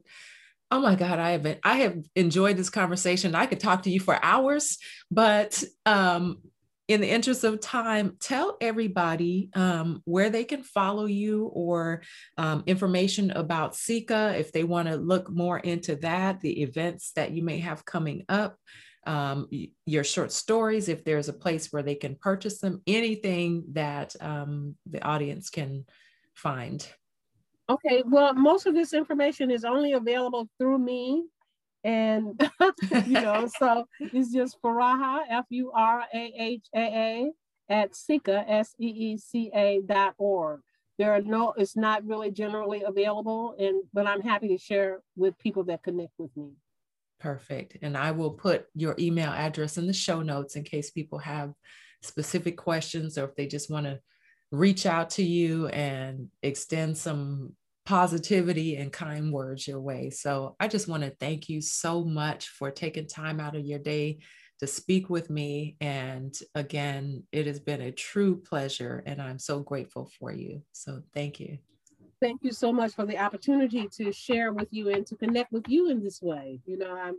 oh 0.72 0.82
my 0.82 0.93
God, 0.93 1.18
I 1.18 1.32
have 1.32 1.41
been, 1.41 1.57
I 1.64 1.78
have 1.78 1.97
enjoyed 2.16 2.55
this 2.55 2.70
conversation. 2.70 3.34
I 3.34 3.47
could 3.47 3.60
talk 3.60 3.84
to 3.84 3.89
you 3.89 3.99
for 3.99 4.24
hours, 4.24 4.78
but 5.10 5.64
um 5.86 6.41
in 6.89 7.01
the 7.01 7.09
interest 7.09 7.43
of 7.43 7.61
time, 7.61 8.17
tell 8.19 8.57
everybody 8.59 9.51
um, 9.53 10.01
where 10.05 10.31
they 10.31 10.43
can 10.43 10.63
follow 10.63 11.05
you 11.05 11.45
or 11.53 12.01
um, 12.35 12.63
information 12.65 13.29
about 13.29 13.73
SEECA 13.73 14.39
if 14.39 14.51
they 14.51 14.63
want 14.63 14.87
to 14.87 14.95
look 14.95 15.29
more 15.29 15.59
into 15.59 15.95
that, 15.97 16.41
the 16.41 16.63
events 16.63 17.11
that 17.15 17.31
you 17.31 17.43
may 17.43 17.59
have 17.59 17.85
coming 17.85 18.25
up, 18.27 18.57
um, 19.05 19.47
your 19.85 20.03
short 20.03 20.31
stories, 20.31 20.89
if 20.89 21.05
there's 21.05 21.29
a 21.29 21.33
place 21.33 21.71
where 21.71 21.83
they 21.83 21.93
can 21.93 22.15
purchase 22.15 22.59
them, 22.59 22.81
anything 22.87 23.65
that 23.73 24.15
um, 24.19 24.75
the 24.89 25.03
audience 25.03 25.51
can 25.51 25.85
find. 26.33 26.87
Okay, 27.69 28.01
well, 28.03 28.33
most 28.33 28.65
of 28.65 28.73
this 28.73 28.93
information 28.93 29.51
is 29.51 29.63
only 29.63 29.93
available 29.93 30.49
through 30.57 30.79
me 30.79 31.25
and 31.84 32.39
you 33.05 33.13
know, 33.13 33.49
so 33.57 33.86
it's 33.99 34.34
just 34.34 34.61
Furahaa, 34.61 35.21
F-U-R-A-H-A-A 35.30 35.71
at 37.69 37.93
SEECA, 37.93 38.45
S-E-E-C-A 38.47 39.82
dot 39.86 40.15
org. 40.17 40.61
There 40.97 41.13
are 41.13 41.21
no, 41.21 41.53
it's 41.55 41.77
not 41.77 42.05
really 42.05 42.32
generally 42.32 42.84
available, 42.86 43.55
and 43.57 43.84
but 43.93 44.05
I'm 44.05 44.21
happy 44.21 44.49
to 44.49 44.57
share 44.57 44.99
with 45.15 45.38
people 45.38 45.63
that 45.65 45.84
connect 45.84 46.11
with 46.17 46.36
me. 46.36 46.51
Perfect. 47.19 47.77
And 47.82 47.97
I 47.97 48.11
will 48.11 48.32
put 48.32 48.65
your 48.75 48.95
email 48.97 49.30
address 49.30 49.77
in 49.77 49.88
the 49.88 49.93
show 49.93 50.21
notes 50.21 50.55
in 50.55 50.63
case 50.63 50.91
people 50.91 51.19
have 51.19 51.53
specific 52.01 52.57
questions 52.57 53.17
or 53.17 53.25
if 53.25 53.36
they 53.36 53.45
just 53.45 53.69
want 53.69 53.86
to 53.86 53.99
reach 54.51 54.86
out 54.86 55.11
to 55.11 55.23
you 55.23 55.67
and 55.67 56.30
extend 56.41 56.97
some 56.97 57.53
positivity 57.89 58.75
and 58.75 58.93
kind 58.93 59.33
words 59.33 59.67
your 59.67 59.79
way. 59.79 60.11
So 60.11 60.55
I 60.59 60.67
just 60.67 60.87
want 60.87 61.01
to 61.01 61.09
thank 61.09 61.49
you 61.49 61.59
so 61.59 62.03
much 62.03 62.49
for 62.49 62.69
taking 62.69 63.07
time 63.07 63.39
out 63.39 63.55
of 63.55 63.65
your 63.65 63.79
day 63.79 64.19
to 64.59 64.67
speak 64.67 65.09
with 65.09 65.31
me. 65.31 65.75
And 65.81 66.37
again, 66.53 67.23
it 67.31 67.47
has 67.47 67.59
been 67.59 67.81
a 67.81 67.91
true 67.91 68.41
pleasure, 68.41 69.01
and 69.07 69.19
I'm 69.19 69.39
so 69.39 69.61
grateful 69.61 70.07
for 70.19 70.31
you. 70.31 70.61
So 70.71 71.01
thank 71.15 71.39
you. 71.39 71.57
Thank 72.21 72.43
you 72.43 72.51
so 72.51 72.71
much 72.71 72.93
for 72.93 73.07
the 73.07 73.17
opportunity 73.17 73.87
to 73.93 74.11
share 74.11 74.53
with 74.53 74.67
you 74.69 74.91
and 74.91 75.03
to 75.07 75.15
connect 75.15 75.51
with 75.51 75.67
you 75.67 75.89
in 75.89 76.03
this 76.03 76.21
way. 76.21 76.61
You 76.67 76.77
know, 76.77 76.95
I'm 76.95 77.15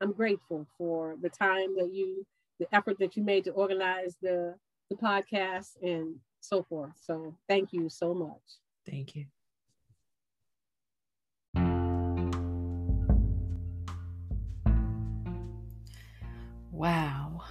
I'm 0.00 0.12
grateful 0.12 0.66
for 0.78 1.16
the 1.20 1.28
time 1.28 1.76
that 1.76 1.90
you, 1.92 2.26
the 2.58 2.74
effort 2.74 2.98
that 3.00 3.18
you 3.18 3.22
made 3.22 3.44
to 3.44 3.50
organize 3.50 4.16
the 4.22 4.54
the 4.88 4.96
podcast 4.96 5.72
and 5.82 6.14
so 6.40 6.62
forth. 6.62 6.94
So 7.02 7.36
thank 7.50 7.74
you 7.74 7.90
so 7.90 8.14
much. 8.14 8.40
Thank 8.86 9.14
you. 9.14 9.26
Wow. 16.80 17.42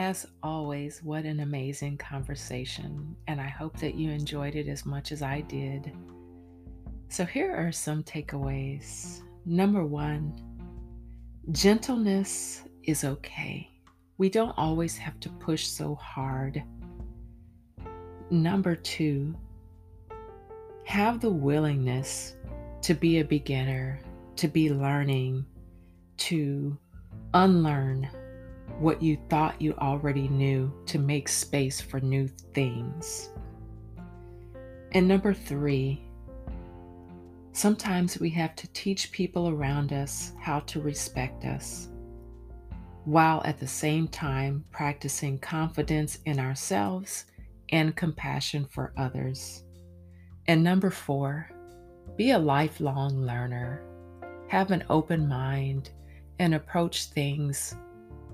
As 0.00 0.26
always, 0.42 1.00
what 1.00 1.24
an 1.24 1.38
amazing 1.38 1.96
conversation, 1.98 3.14
and 3.28 3.40
I 3.40 3.46
hope 3.46 3.78
that 3.78 3.94
you 3.94 4.10
enjoyed 4.10 4.56
it 4.56 4.66
as 4.66 4.84
much 4.84 5.12
as 5.12 5.22
I 5.22 5.42
did. 5.42 5.92
So, 7.08 7.24
here 7.24 7.54
are 7.54 7.70
some 7.70 8.02
takeaways. 8.02 9.20
Number 9.46 9.86
one, 9.86 10.34
gentleness 11.52 12.64
is 12.82 13.04
okay. 13.04 13.70
We 14.18 14.28
don't 14.28 14.58
always 14.58 14.96
have 14.96 15.20
to 15.20 15.28
push 15.28 15.68
so 15.68 15.94
hard. 15.94 16.64
Number 18.28 18.74
two, 18.74 19.36
have 20.82 21.20
the 21.20 21.30
willingness 21.30 22.34
to 22.82 22.92
be 22.92 23.20
a 23.20 23.24
beginner, 23.24 24.00
to 24.34 24.48
be 24.48 24.68
learning, 24.68 25.46
to 26.16 26.76
unlearn 27.34 28.08
what 28.78 29.02
you 29.02 29.18
thought 29.28 29.60
you 29.60 29.74
already 29.74 30.28
knew 30.28 30.72
to 30.86 30.98
make 30.98 31.28
space 31.28 31.80
for 31.80 32.00
new 32.00 32.26
things. 32.54 33.30
And 34.92 35.06
number 35.06 35.34
three, 35.34 36.02
sometimes 37.52 38.18
we 38.18 38.30
have 38.30 38.56
to 38.56 38.72
teach 38.72 39.12
people 39.12 39.48
around 39.48 39.92
us 39.92 40.32
how 40.40 40.60
to 40.60 40.80
respect 40.80 41.44
us, 41.44 41.88
while 43.04 43.42
at 43.44 43.58
the 43.58 43.66
same 43.66 44.08
time 44.08 44.64
practicing 44.70 45.38
confidence 45.38 46.18
in 46.24 46.38
ourselves 46.40 47.26
and 47.70 47.94
compassion 47.94 48.66
for 48.70 48.92
others. 48.96 49.64
And 50.48 50.64
number 50.64 50.90
four, 50.90 51.50
be 52.16 52.30
a 52.30 52.38
lifelong 52.38 53.20
learner. 53.20 53.82
Have 54.48 54.72
an 54.72 54.84
open 54.90 55.28
mind 55.28 55.90
and 56.40 56.54
approach 56.54 57.04
things 57.04 57.76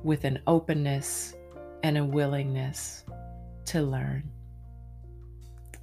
with 0.05 0.25
an 0.25 0.39
openness 0.47 1.35
and 1.83 1.99
a 1.99 2.05
willingness 2.05 3.05
to 3.67 3.83
learn. 3.83 4.23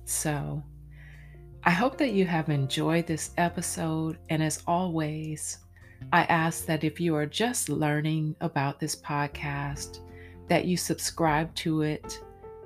So, 0.05 0.63
I 1.65 1.71
hope 1.71 1.97
that 1.97 2.13
you 2.13 2.25
have 2.25 2.49
enjoyed 2.49 3.07
this 3.07 3.31
episode. 3.37 4.17
And 4.29 4.41
as 4.41 4.63
always, 4.67 5.59
I 6.13 6.23
ask 6.23 6.65
that 6.65 6.85
if 6.85 6.99
you 6.99 7.13
are 7.15 7.25
just 7.25 7.67
learning 7.67 8.37
about 8.39 8.79
this 8.79 8.95
podcast, 8.95 9.99
that 10.47 10.63
you 10.63 10.77
subscribe 10.77 11.53
to 11.55 11.81
it. 11.81 12.21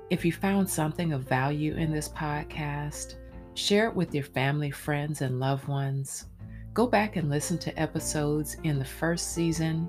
If 0.08 0.24
you 0.24 0.32
found 0.32 0.70
something 0.70 1.12
of 1.12 1.28
value 1.28 1.74
in 1.74 1.92
this 1.92 2.08
podcast, 2.08 3.16
share 3.54 3.88
it 3.88 3.94
with 3.96 4.14
your 4.14 4.24
family, 4.24 4.70
friends, 4.70 5.20
and 5.20 5.40
loved 5.40 5.66
ones. 5.66 6.26
Go 6.78 6.86
back 6.86 7.16
and 7.16 7.28
listen 7.28 7.58
to 7.58 7.76
episodes 7.76 8.56
in 8.62 8.78
the 8.78 8.84
first 8.84 9.34
season. 9.34 9.88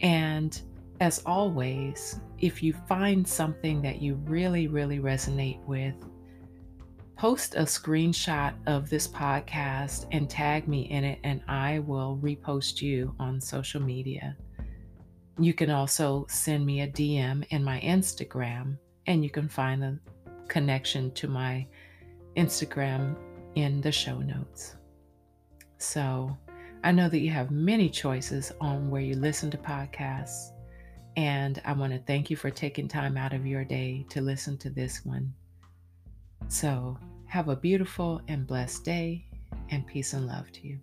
And 0.00 0.60
as 0.98 1.22
always, 1.24 2.18
if 2.40 2.64
you 2.64 2.74
find 2.88 3.24
something 3.24 3.80
that 3.82 4.02
you 4.02 4.16
really, 4.24 4.66
really 4.66 4.98
resonate 4.98 5.64
with, 5.66 5.94
post 7.16 7.54
a 7.54 7.60
screenshot 7.60 8.54
of 8.66 8.90
this 8.90 9.06
podcast 9.06 10.08
and 10.10 10.28
tag 10.28 10.66
me 10.66 10.90
in 10.90 11.04
it, 11.04 11.20
and 11.22 11.42
I 11.46 11.78
will 11.78 12.18
repost 12.20 12.82
you 12.82 13.14
on 13.20 13.40
social 13.40 13.80
media. 13.80 14.36
You 15.38 15.54
can 15.54 15.70
also 15.70 16.26
send 16.28 16.66
me 16.66 16.80
a 16.80 16.88
DM 16.88 17.46
in 17.50 17.62
my 17.62 17.78
Instagram, 17.82 18.78
and 19.06 19.22
you 19.22 19.30
can 19.30 19.48
find 19.48 19.80
the 19.80 20.00
connection 20.48 21.12
to 21.12 21.28
my 21.28 21.68
Instagram 22.36 23.14
in 23.54 23.80
the 23.80 23.92
show 23.92 24.18
notes. 24.18 24.75
So 25.78 26.36
I 26.84 26.92
know 26.92 27.08
that 27.08 27.18
you 27.18 27.30
have 27.30 27.50
many 27.50 27.88
choices 27.88 28.52
on 28.60 28.90
where 28.90 29.02
you 29.02 29.14
listen 29.16 29.50
to 29.50 29.58
podcasts. 29.58 30.52
And 31.16 31.60
I 31.64 31.72
want 31.72 31.92
to 31.92 31.98
thank 32.00 32.30
you 32.30 32.36
for 32.36 32.50
taking 32.50 32.88
time 32.88 33.16
out 33.16 33.32
of 33.32 33.46
your 33.46 33.64
day 33.64 34.04
to 34.10 34.20
listen 34.20 34.58
to 34.58 34.70
this 34.70 35.04
one. 35.04 35.32
So 36.48 36.98
have 37.26 37.48
a 37.48 37.56
beautiful 37.56 38.20
and 38.28 38.46
blessed 38.46 38.84
day, 38.84 39.24
and 39.70 39.86
peace 39.86 40.12
and 40.12 40.26
love 40.26 40.52
to 40.52 40.66
you. 40.66 40.78